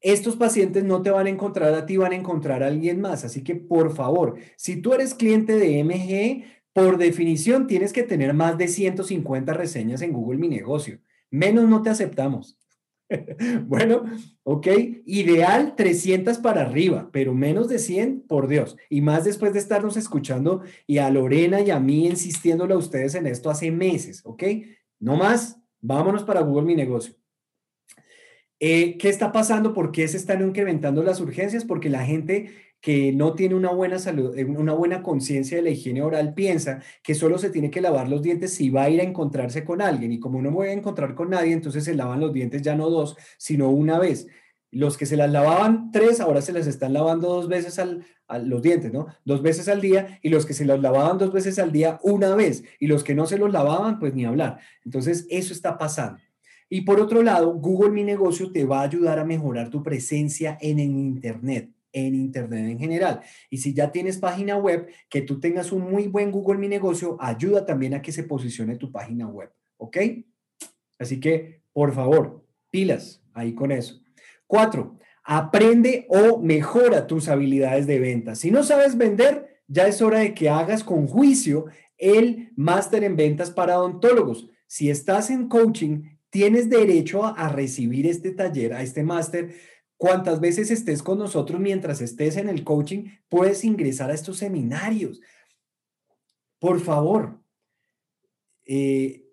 estos 0.00 0.36
pacientes 0.36 0.84
no 0.84 1.02
te 1.02 1.10
van 1.10 1.26
a 1.26 1.30
encontrar 1.30 1.74
a 1.74 1.86
ti, 1.86 1.96
van 1.96 2.12
a 2.12 2.16
encontrar 2.16 2.62
a 2.62 2.68
alguien 2.68 3.00
más. 3.00 3.24
Así 3.24 3.42
que, 3.42 3.56
por 3.56 3.94
favor, 3.94 4.36
si 4.56 4.80
tú 4.80 4.94
eres 4.94 5.14
cliente 5.14 5.56
de 5.56 5.82
MG, 5.82 6.44
por 6.72 6.98
definición 6.98 7.66
tienes 7.66 7.92
que 7.92 8.02
tener 8.02 8.34
más 8.34 8.58
de 8.58 8.68
150 8.68 9.54
reseñas 9.54 10.02
en 10.02 10.12
Google 10.12 10.38
Mi 10.38 10.48
Negocio. 10.48 11.00
Menos 11.30 11.68
no 11.68 11.82
te 11.82 11.90
aceptamos. 11.90 12.58
bueno, 13.66 14.04
ok, 14.42 14.66
ideal 15.06 15.74
300 15.76 16.38
para 16.38 16.62
arriba, 16.62 17.08
pero 17.12 17.34
menos 17.34 17.68
de 17.68 17.78
100, 17.78 18.22
por 18.22 18.48
Dios. 18.48 18.76
Y 18.90 19.00
más 19.00 19.24
después 19.24 19.52
de 19.52 19.58
estarnos 19.58 19.96
escuchando 19.96 20.62
y 20.86 20.98
a 20.98 21.10
Lorena 21.10 21.60
y 21.60 21.70
a 21.70 21.80
mí 21.80 22.06
insistiéndole 22.06 22.74
a 22.74 22.78
ustedes 22.78 23.14
en 23.14 23.26
esto 23.26 23.50
hace 23.50 23.70
meses, 23.70 24.20
ok. 24.24 24.42
No 24.98 25.16
más, 25.16 25.60
vámonos 25.80 26.24
para 26.24 26.40
Google 26.40 26.66
Mi 26.66 26.74
Negocio. 26.74 27.14
Eh, 28.58 28.96
¿Qué 28.98 29.08
está 29.08 29.32
pasando? 29.32 29.74
¿Por 29.74 29.92
qué 29.92 30.08
se 30.08 30.16
están 30.16 30.42
incrementando 30.42 31.02
las 31.02 31.20
urgencias? 31.20 31.64
Porque 31.64 31.90
la 31.90 32.04
gente 32.04 32.50
que 32.80 33.12
no 33.12 33.34
tiene 33.34 33.54
una 33.54 33.70
buena 33.72 33.98
salud, 33.98 34.36
eh, 34.38 34.44
una 34.44 34.72
buena 34.72 35.02
conciencia 35.02 35.56
de 35.56 35.62
la 35.62 35.70
higiene 35.70 36.02
oral 36.02 36.34
piensa 36.34 36.82
que 37.02 37.14
solo 37.14 37.38
se 37.38 37.50
tiene 37.50 37.70
que 37.70 37.80
lavar 37.80 38.08
los 38.08 38.22
dientes 38.22 38.54
si 38.54 38.70
va 38.70 38.84
a 38.84 38.90
ir 38.90 39.00
a 39.00 39.04
encontrarse 39.04 39.64
con 39.64 39.82
alguien 39.82 40.12
y 40.12 40.20
como 40.20 40.40
no 40.40 40.50
voy 40.50 40.68
a 40.68 40.72
encontrar 40.72 41.14
con 41.14 41.30
nadie, 41.30 41.52
entonces 41.52 41.84
se 41.84 41.94
lavan 41.94 42.20
los 42.20 42.32
dientes 42.32 42.62
ya 42.62 42.76
no 42.76 42.88
dos, 42.88 43.16
sino 43.38 43.70
una 43.70 43.98
vez. 43.98 44.28
Los 44.70 44.96
que 44.96 45.06
se 45.06 45.16
las 45.16 45.30
lavaban 45.30 45.90
tres, 45.90 46.20
ahora 46.20 46.42
se 46.42 46.52
las 46.52 46.66
están 46.66 46.92
lavando 46.92 47.28
dos 47.28 47.48
veces 47.48 47.78
al, 47.78 48.04
los 48.44 48.62
dientes, 48.62 48.92
¿no? 48.92 49.06
Dos 49.24 49.42
veces 49.42 49.68
al 49.68 49.80
día 49.80 50.18
y 50.22 50.28
los 50.28 50.44
que 50.44 50.54
se 50.54 50.64
los 50.64 50.80
lavaban 50.80 51.18
dos 51.18 51.32
veces 51.32 51.58
al 51.58 51.72
día 51.72 51.98
una 52.02 52.34
vez 52.34 52.64
y 52.78 52.86
los 52.86 53.04
que 53.04 53.14
no 53.14 53.26
se 53.26 53.38
los 53.38 53.52
lavaban, 53.52 53.98
pues 53.98 54.14
ni 54.14 54.24
hablar. 54.24 54.58
Entonces, 54.84 55.26
eso 55.30 55.52
está 55.52 55.78
pasando. 55.78 56.20
Y 56.68 56.82
por 56.82 57.00
otro 57.00 57.22
lado, 57.22 57.54
Google 57.54 57.90
Mi 57.90 58.02
Negocio 58.02 58.50
te 58.50 58.64
va 58.64 58.80
a 58.80 58.84
ayudar 58.84 59.18
a 59.18 59.24
mejorar 59.24 59.70
tu 59.70 59.82
presencia 59.82 60.58
en 60.60 60.78
el 60.78 60.90
Internet 60.90 61.70
en 61.96 62.14
Internet 62.14 62.68
en 62.68 62.78
general. 62.78 63.22
Y 63.48 63.58
si 63.58 63.72
ya 63.72 63.90
tienes 63.90 64.18
página 64.18 64.56
web, 64.58 64.86
que 65.08 65.22
tú 65.22 65.40
tengas 65.40 65.72
un 65.72 65.90
muy 65.90 66.08
buen 66.08 66.30
Google 66.30 66.58
Mi 66.58 66.68
Negocio, 66.68 67.16
ayuda 67.20 67.64
también 67.64 67.94
a 67.94 68.02
que 68.02 68.12
se 68.12 68.24
posicione 68.24 68.76
tu 68.76 68.92
página 68.92 69.26
web. 69.26 69.50
¿Ok? 69.78 69.96
Así 70.98 71.20
que, 71.20 71.62
por 71.72 71.94
favor, 71.94 72.44
pilas 72.70 73.22
ahí 73.32 73.54
con 73.54 73.72
eso. 73.72 74.00
Cuatro, 74.46 74.98
aprende 75.24 76.06
o 76.08 76.38
mejora 76.38 77.06
tus 77.06 77.28
habilidades 77.28 77.86
de 77.86 77.98
venta. 77.98 78.34
Si 78.34 78.50
no 78.50 78.62
sabes 78.62 78.96
vender, 78.96 79.62
ya 79.66 79.86
es 79.86 80.02
hora 80.02 80.20
de 80.20 80.34
que 80.34 80.50
hagas 80.50 80.84
con 80.84 81.06
juicio 81.06 81.66
el 81.96 82.52
máster 82.56 83.04
en 83.04 83.16
ventas 83.16 83.50
para 83.50 83.78
odontólogos. 83.78 84.48
Si 84.66 84.90
estás 84.90 85.30
en 85.30 85.48
coaching, 85.48 86.15
tienes 86.36 86.68
derecho 86.68 87.24
a, 87.24 87.48
recibir 87.48 88.06
este 88.06 88.30
taller, 88.30 88.74
a 88.74 88.82
este 88.82 89.02
máster 89.02 89.54
Cuantas 89.96 90.40
veces 90.40 90.70
estés 90.70 91.02
con 91.02 91.16
nosotros 91.16 91.58
mientras 91.58 92.02
estés 92.02 92.36
en 92.36 92.50
el 92.50 92.64
coaching, 92.64 93.04
puedes 93.30 93.64
ingresar 93.64 94.10
a 94.10 94.12
estos 94.12 94.36
seminarios. 94.36 95.22
Por 96.58 96.80
favor. 96.80 97.40
Eh, 98.66 99.24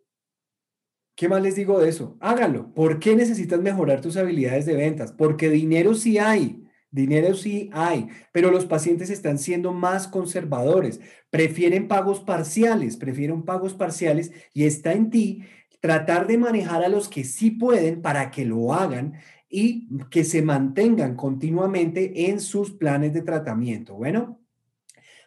¿Qué 1.18 1.28
más 1.28 1.42
les 1.42 1.58
digo 1.58 1.82
de 1.82 1.90
eso? 1.90 2.16
Hágalo. 2.22 2.74
¿Por 2.74 3.00
qué 3.00 3.14
necesitas 3.14 3.60
mejorar 3.60 4.00
tus 4.00 4.16
habilidades 4.16 4.66
de 4.66 4.76
ventas? 4.78 5.12
Porque 5.12 5.50
dinero 5.50 5.96
sí 5.96 6.18
hay. 6.18 6.64
Dinero 6.94 7.34
sí 7.34 7.72
hay, 7.74 8.08
pero 8.32 8.52
los 8.52 8.68
pacientes 8.68 9.10
están 9.10 9.40
siendo 9.40 9.74
más 9.74 10.08
conservadores, 10.08 11.00
prefieren 11.32 11.88
pagos 11.88 12.20
parciales, 12.20 12.98
prefieren 12.98 13.42
pagos 13.46 13.74
parciales 13.74 14.32
y 14.54 14.66
está 14.66 14.94
en 14.94 15.10
ti 15.10 15.44
tratar 15.84 16.28
de 16.28 16.38
manejar 16.38 16.82
a 16.82 16.88
los 16.88 17.10
que 17.10 17.26
sí 17.26 17.52
pueden 17.52 18.02
para 18.02 18.32
que 18.32 18.46
lo 18.46 18.74
hagan 18.74 19.16
y 19.50 19.90
que 20.10 20.24
se 20.24 20.42
mantengan 20.42 21.18
continuamente 21.18 22.30
en 22.30 22.40
sus 22.40 22.72
planes 22.72 23.14
de 23.14 23.22
tratamiento. 23.22 23.94
Bueno, 23.94 24.40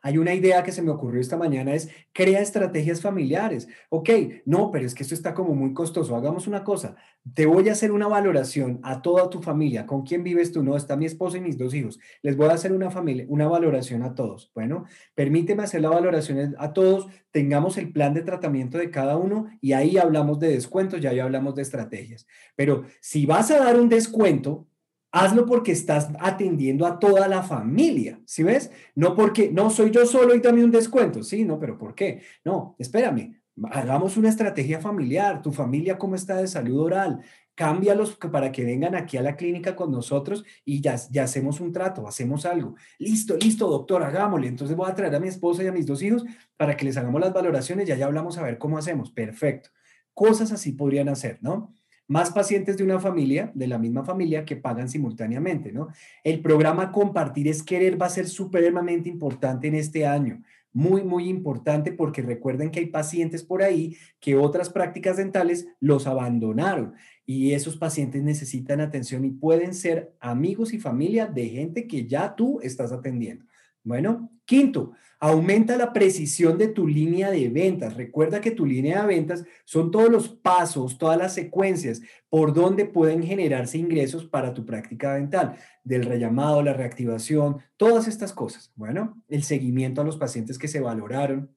hay 0.06 0.18
una 0.18 0.34
idea 0.34 0.62
que 0.62 0.70
se 0.70 0.82
me 0.82 0.92
ocurrió 0.92 1.20
esta 1.20 1.36
mañana, 1.36 1.74
es 1.74 1.88
crea 2.12 2.40
estrategias 2.40 3.00
familiares. 3.00 3.66
Ok, 3.88 4.08
no, 4.44 4.70
pero 4.70 4.86
es 4.86 4.94
que 4.94 5.02
esto 5.02 5.16
está 5.16 5.34
como 5.34 5.52
muy 5.56 5.74
costoso. 5.74 6.14
Hagamos 6.14 6.46
una 6.46 6.62
cosa, 6.62 6.94
te 7.34 7.44
voy 7.44 7.68
a 7.68 7.72
hacer 7.72 7.90
una 7.90 8.06
valoración 8.06 8.78
a 8.84 9.02
toda 9.02 9.28
tu 9.28 9.42
familia. 9.42 9.84
¿Con 9.84 10.04
quién 10.04 10.22
vives 10.22 10.52
tú? 10.52 10.62
No, 10.62 10.76
está 10.76 10.96
mi 10.96 11.06
esposo 11.06 11.38
y 11.38 11.40
mis 11.40 11.58
dos 11.58 11.74
hijos. 11.74 11.98
Les 12.22 12.36
voy 12.36 12.48
a 12.50 12.52
hacer 12.52 12.72
una 12.72 12.88
familia, 12.88 13.24
una 13.28 13.48
valoración 13.48 14.04
a 14.04 14.14
todos. 14.14 14.52
Bueno, 14.54 14.84
permíteme 15.16 15.64
hacer 15.64 15.80
la 15.80 15.90
valoración 15.90 16.54
a 16.56 16.72
todos, 16.72 17.08
tengamos 17.32 17.76
el 17.76 17.90
plan 17.90 18.14
de 18.14 18.22
tratamiento 18.22 18.78
de 18.78 18.92
cada 18.92 19.16
uno 19.16 19.48
y 19.60 19.72
ahí 19.72 19.98
hablamos 19.98 20.38
de 20.38 20.52
descuentos, 20.52 21.00
ya 21.00 21.10
ahí 21.10 21.18
hablamos 21.18 21.56
de 21.56 21.62
estrategias. 21.62 22.28
Pero 22.54 22.84
si 23.00 23.26
vas 23.26 23.50
a 23.50 23.58
dar 23.58 23.80
un 23.80 23.88
descuento, 23.88 24.68
hazlo 25.16 25.46
porque 25.46 25.72
estás 25.72 26.10
atendiendo 26.20 26.86
a 26.86 26.98
toda 26.98 27.26
la 27.28 27.42
familia, 27.42 28.20
¿sí 28.26 28.42
ves? 28.42 28.70
No 28.94 29.14
porque, 29.14 29.50
no, 29.50 29.70
soy 29.70 29.90
yo 29.90 30.04
solo 30.04 30.34
y 30.34 30.40
dame 30.40 30.62
un 30.62 30.70
descuento, 30.70 31.22
sí, 31.22 31.44
no, 31.44 31.58
pero 31.58 31.78
¿por 31.78 31.94
qué? 31.94 32.22
No, 32.44 32.76
espérame, 32.78 33.40
hagamos 33.70 34.16
una 34.16 34.28
estrategia 34.28 34.80
familiar, 34.80 35.40
tu 35.40 35.52
familia 35.52 35.96
cómo 35.96 36.14
está 36.14 36.36
de 36.36 36.46
salud 36.46 36.78
oral, 36.80 37.20
cámbialos 37.54 38.16
para 38.16 38.52
que 38.52 38.64
vengan 38.64 38.94
aquí 38.94 39.16
a 39.16 39.22
la 39.22 39.36
clínica 39.36 39.74
con 39.74 39.90
nosotros 39.90 40.44
y 40.64 40.82
ya, 40.82 40.96
ya 41.10 41.24
hacemos 41.24 41.60
un 41.60 41.72
trato, 41.72 42.06
hacemos 42.06 42.44
algo. 42.44 42.74
Listo, 42.98 43.36
listo, 43.38 43.66
doctor, 43.68 44.02
hagámosle. 44.02 44.46
Entonces 44.48 44.76
voy 44.76 44.90
a 44.90 44.94
traer 44.94 45.14
a 45.14 45.20
mi 45.20 45.28
esposa 45.28 45.64
y 45.64 45.66
a 45.66 45.72
mis 45.72 45.86
dos 45.86 46.02
hijos 46.02 46.24
para 46.58 46.76
que 46.76 46.84
les 46.84 46.98
hagamos 46.98 47.18
las 47.18 47.32
valoraciones, 47.32 47.88
ya 47.88 47.96
ya 47.96 48.04
hablamos 48.04 48.36
a 48.36 48.42
ver 48.42 48.58
cómo 48.58 48.76
hacemos. 48.76 49.10
Perfecto. 49.10 49.70
Cosas 50.12 50.52
así 50.52 50.72
podrían 50.72 51.08
hacer, 51.08 51.38
¿no? 51.40 51.74
Más 52.08 52.30
pacientes 52.30 52.76
de 52.76 52.84
una 52.84 53.00
familia, 53.00 53.50
de 53.54 53.66
la 53.66 53.78
misma 53.78 54.04
familia, 54.04 54.44
que 54.44 54.56
pagan 54.56 54.88
simultáneamente, 54.88 55.72
¿no? 55.72 55.88
El 56.22 56.40
programa 56.40 56.92
Compartir 56.92 57.48
es 57.48 57.62
Querer 57.62 58.00
va 58.00 58.06
a 58.06 58.10
ser 58.10 58.28
supremamente 58.28 59.08
importante 59.08 59.66
en 59.66 59.74
este 59.74 60.06
año. 60.06 60.42
Muy, 60.72 61.02
muy 61.02 61.28
importante 61.28 61.90
porque 61.90 62.20
recuerden 62.20 62.70
que 62.70 62.80
hay 62.80 62.86
pacientes 62.86 63.42
por 63.42 63.62
ahí 63.62 63.96
que 64.20 64.36
otras 64.36 64.68
prácticas 64.68 65.16
dentales 65.16 65.66
los 65.80 66.06
abandonaron 66.06 66.92
y 67.24 67.52
esos 67.52 67.78
pacientes 67.78 68.22
necesitan 68.22 68.80
atención 68.80 69.24
y 69.24 69.30
pueden 69.30 69.72
ser 69.72 70.14
amigos 70.20 70.74
y 70.74 70.78
familia 70.78 71.26
de 71.26 71.48
gente 71.48 71.86
que 71.86 72.06
ya 72.06 72.36
tú 72.36 72.60
estás 72.62 72.92
atendiendo. 72.92 73.46
Bueno, 73.82 74.30
quinto, 74.44 74.92
aumenta 75.18 75.76
la 75.76 75.92
precisión 75.92 76.58
de 76.58 76.68
tu 76.68 76.86
línea 76.86 77.30
de 77.30 77.48
ventas. 77.48 77.94
Recuerda 77.94 78.40
que 78.40 78.50
tu 78.50 78.66
línea 78.66 79.02
de 79.02 79.08
ventas 79.08 79.44
son 79.64 79.90
todos 79.90 80.10
los 80.10 80.28
pasos, 80.28 80.98
todas 80.98 81.18
las 81.18 81.34
secuencias 81.34 82.02
por 82.28 82.52
donde 82.52 82.84
pueden 82.84 83.22
generarse 83.22 83.78
ingresos 83.78 84.26
para 84.26 84.52
tu 84.52 84.64
práctica 84.64 85.14
dental, 85.14 85.56
del 85.84 86.04
rellamado, 86.04 86.62
la 86.62 86.72
reactivación, 86.72 87.58
todas 87.76 88.08
estas 88.08 88.32
cosas. 88.32 88.72
Bueno, 88.76 89.22
el 89.28 89.42
seguimiento 89.42 90.00
a 90.00 90.04
los 90.04 90.16
pacientes 90.16 90.58
que 90.58 90.68
se 90.68 90.80
valoraron, 90.80 91.56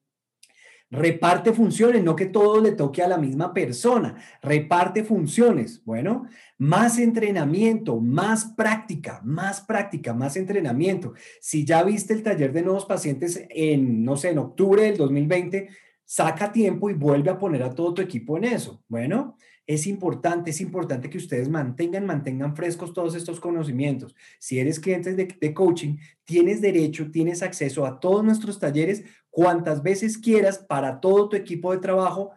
Reparte 0.92 1.52
funciones, 1.52 2.02
no 2.02 2.16
que 2.16 2.26
todo 2.26 2.60
le 2.60 2.72
toque 2.72 3.00
a 3.00 3.08
la 3.08 3.16
misma 3.16 3.54
persona. 3.54 4.16
Reparte 4.42 5.04
funciones. 5.04 5.84
Bueno, 5.84 6.26
más 6.58 6.98
entrenamiento, 6.98 8.00
más 8.00 8.46
práctica, 8.56 9.20
más 9.24 9.60
práctica, 9.60 10.14
más 10.14 10.36
entrenamiento. 10.36 11.14
Si 11.40 11.64
ya 11.64 11.84
viste 11.84 12.12
el 12.12 12.24
taller 12.24 12.52
de 12.52 12.62
nuevos 12.62 12.86
pacientes 12.86 13.46
en, 13.50 14.04
no 14.04 14.16
sé, 14.16 14.30
en 14.30 14.38
octubre 14.38 14.82
del 14.82 14.96
2020, 14.96 15.68
saca 16.04 16.50
tiempo 16.50 16.90
y 16.90 16.94
vuelve 16.94 17.30
a 17.30 17.38
poner 17.38 17.62
a 17.62 17.72
todo 17.72 17.94
tu 17.94 18.02
equipo 18.02 18.36
en 18.36 18.44
eso. 18.44 18.82
Bueno, 18.88 19.36
es 19.70 19.86
importante, 19.86 20.50
es 20.50 20.60
importante 20.60 21.08
que 21.08 21.18
ustedes 21.18 21.48
mantengan, 21.48 22.04
mantengan 22.04 22.56
frescos 22.56 22.92
todos 22.92 23.14
estos 23.14 23.38
conocimientos. 23.38 24.16
Si 24.40 24.58
eres 24.58 24.80
cliente 24.80 25.14
de, 25.14 25.54
coaching, 25.54 25.98
tienes 26.24 26.60
derecho, 26.60 27.12
tienes 27.12 27.40
acceso 27.44 27.86
a 27.86 28.00
todos 28.00 28.24
nuestros 28.24 28.58
talleres 28.58 29.04
cuantas 29.30 29.82
veces 29.82 30.18
quieras 30.18 30.58
para 30.58 31.00
todo 31.00 31.28
tu 31.28 31.36
equipo 31.36 31.72
de 31.72 31.78
trabajo 31.78 32.32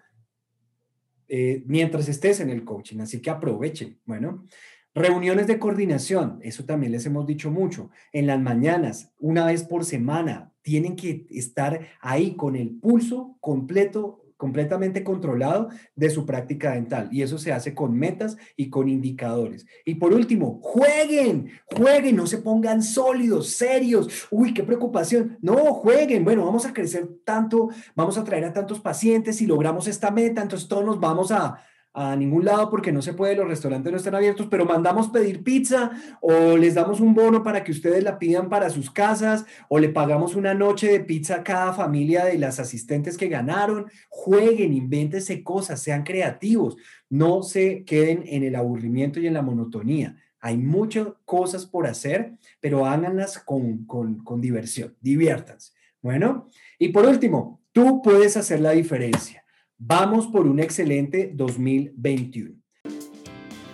eh, 1.27 1.63
mientras 1.65 2.07
estés 2.07 2.39
en 2.39 2.49
el 2.49 2.63
coaching. 2.63 2.99
Así 2.99 3.21
que 3.21 3.29
aprovechen. 3.29 3.99
Bueno, 4.05 4.45
reuniones 4.93 5.47
de 5.47 5.59
coordinación, 5.59 6.39
eso 6.41 6.65
también 6.65 6.91
les 6.91 7.05
hemos 7.05 7.25
dicho 7.25 7.49
mucho. 7.51 7.89
En 8.11 8.27
las 8.27 8.39
mañanas, 8.39 9.13
una 9.17 9.45
vez 9.45 9.63
por 9.63 9.85
semana, 9.85 10.53
tienen 10.61 10.95
que 10.95 11.27
estar 11.29 11.87
ahí 11.99 12.35
con 12.35 12.55
el 12.55 12.69
pulso 12.79 13.37
completo 13.41 14.22
completamente 14.37 15.03
controlado 15.03 15.69
de 15.95 16.09
su 16.09 16.25
práctica 16.25 16.73
dental. 16.73 17.09
Y 17.11 17.21
eso 17.21 17.37
se 17.37 17.53
hace 17.53 17.73
con 17.73 17.97
metas 17.97 18.37
y 18.55 18.69
con 18.69 18.89
indicadores. 18.89 19.65
Y 19.85 19.95
por 19.95 20.13
último, 20.13 20.59
jueguen, 20.61 21.51
jueguen, 21.65 22.15
no 22.15 22.27
se 22.27 22.39
pongan 22.39 22.83
sólidos, 22.83 23.49
serios. 23.49 24.27
Uy, 24.31 24.53
qué 24.53 24.63
preocupación. 24.63 25.37
No, 25.41 25.55
jueguen. 25.73 26.23
Bueno, 26.23 26.45
vamos 26.45 26.65
a 26.65 26.73
crecer 26.73 27.09
tanto, 27.25 27.69
vamos 27.95 28.17
a 28.17 28.23
traer 28.23 28.45
a 28.45 28.53
tantos 28.53 28.79
pacientes 28.79 29.41
y 29.41 29.47
logramos 29.47 29.87
esta 29.87 30.11
meta, 30.11 30.41
entonces 30.41 30.67
todos 30.67 30.85
nos 30.85 30.99
vamos 30.99 31.31
a, 31.31 31.63
a 31.93 32.15
ningún 32.15 32.45
lado 32.45 32.69
porque 32.69 32.91
no 32.91 33.01
se 33.01 33.13
puede, 33.13 33.35
los 33.35 33.47
restaurantes 33.47 33.91
no 33.91 33.97
están 33.97 34.15
abiertos, 34.15 34.47
pero 34.49 34.65
mandamos 34.65 35.09
pedir 35.09 35.43
pizza 35.43 35.91
o 36.21 36.57
les 36.57 36.73
damos 36.73 36.99
un 36.99 37.13
bono 37.13 37.43
para 37.43 37.63
que 37.63 37.71
ustedes 37.71 38.03
la 38.03 38.17
pidan 38.17 38.49
para 38.49 38.69
sus 38.69 38.89
casas 38.89 39.45
o 39.69 39.79
le 39.79 39.89
pagamos 39.89 40.35
una 40.35 40.53
noche 40.53 40.91
de 40.91 40.99
pizza 40.99 41.35
a 41.35 41.43
cada 41.43 41.73
familia 41.73 42.25
de 42.25 42.37
las 42.37 42.59
asistentes 42.59 43.17
que 43.17 43.27
ganaron. 43.27 43.85
Jueguen, 44.09 44.73
invéntense 44.73 45.43
cosas, 45.43 45.81
sean 45.81 46.03
creativos, 46.03 46.77
no 47.09 47.43
se 47.43 47.83
queden 47.85 48.23
en 48.25 48.43
el 48.43 48.55
aburrimiento 48.55 49.19
y 49.19 49.27
en 49.27 49.33
la 49.35 49.41
monotonía. 49.41 50.17
Hay 50.39 50.57
muchas 50.57 51.07
cosas 51.25 51.65
por 51.65 51.87
hacer, 51.87 52.33
pero 52.59 52.85
háganlas 52.85 53.39
con, 53.39 53.85
con, 53.85 54.23
con 54.23 54.41
diversión, 54.41 54.95
diviértanse. 54.99 55.71
Bueno, 56.01 56.49
y 56.77 56.89
por 56.89 57.05
último, 57.05 57.63
Tú 57.73 58.03
puedes 58.03 58.37
hacer 58.37 58.61
la 58.61 58.71
diferencia. 58.71 59.42
Vamos 59.85 60.27
por 60.27 60.47
un 60.47 60.61
excelente 60.61 61.33
2021. 61.35 62.51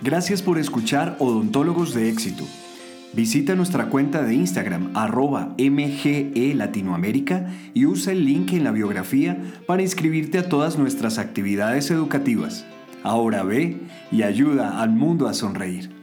Gracias 0.02 0.42
por 0.42 0.58
escuchar 0.58 1.16
Odontólogos 1.20 1.94
de 1.94 2.10
Éxito. 2.10 2.46
Visita 3.14 3.54
nuestra 3.54 3.92
cuenta 3.92 4.24
de 4.24 4.34
Instagram 4.34 4.90
arroba 4.96 5.56
MGE 5.60 6.54
Latinoamérica 6.56 7.54
y 7.76 7.86
usa 7.86 8.14
el 8.14 8.26
link 8.26 8.54
en 8.54 8.64
la 8.64 8.72
biografía 8.72 9.38
para 9.68 9.84
inscribirte 9.84 10.40
a 10.40 10.50
todas 10.50 10.80
nuestras 10.80 11.20
actividades 11.20 11.92
educativas. 11.92 12.66
Ahora 13.04 13.44
ve 13.44 13.78
y 14.12 14.24
ayuda 14.24 14.82
al 14.82 14.90
mundo 14.90 15.28
a 15.28 15.36
sonreír. 15.36 15.99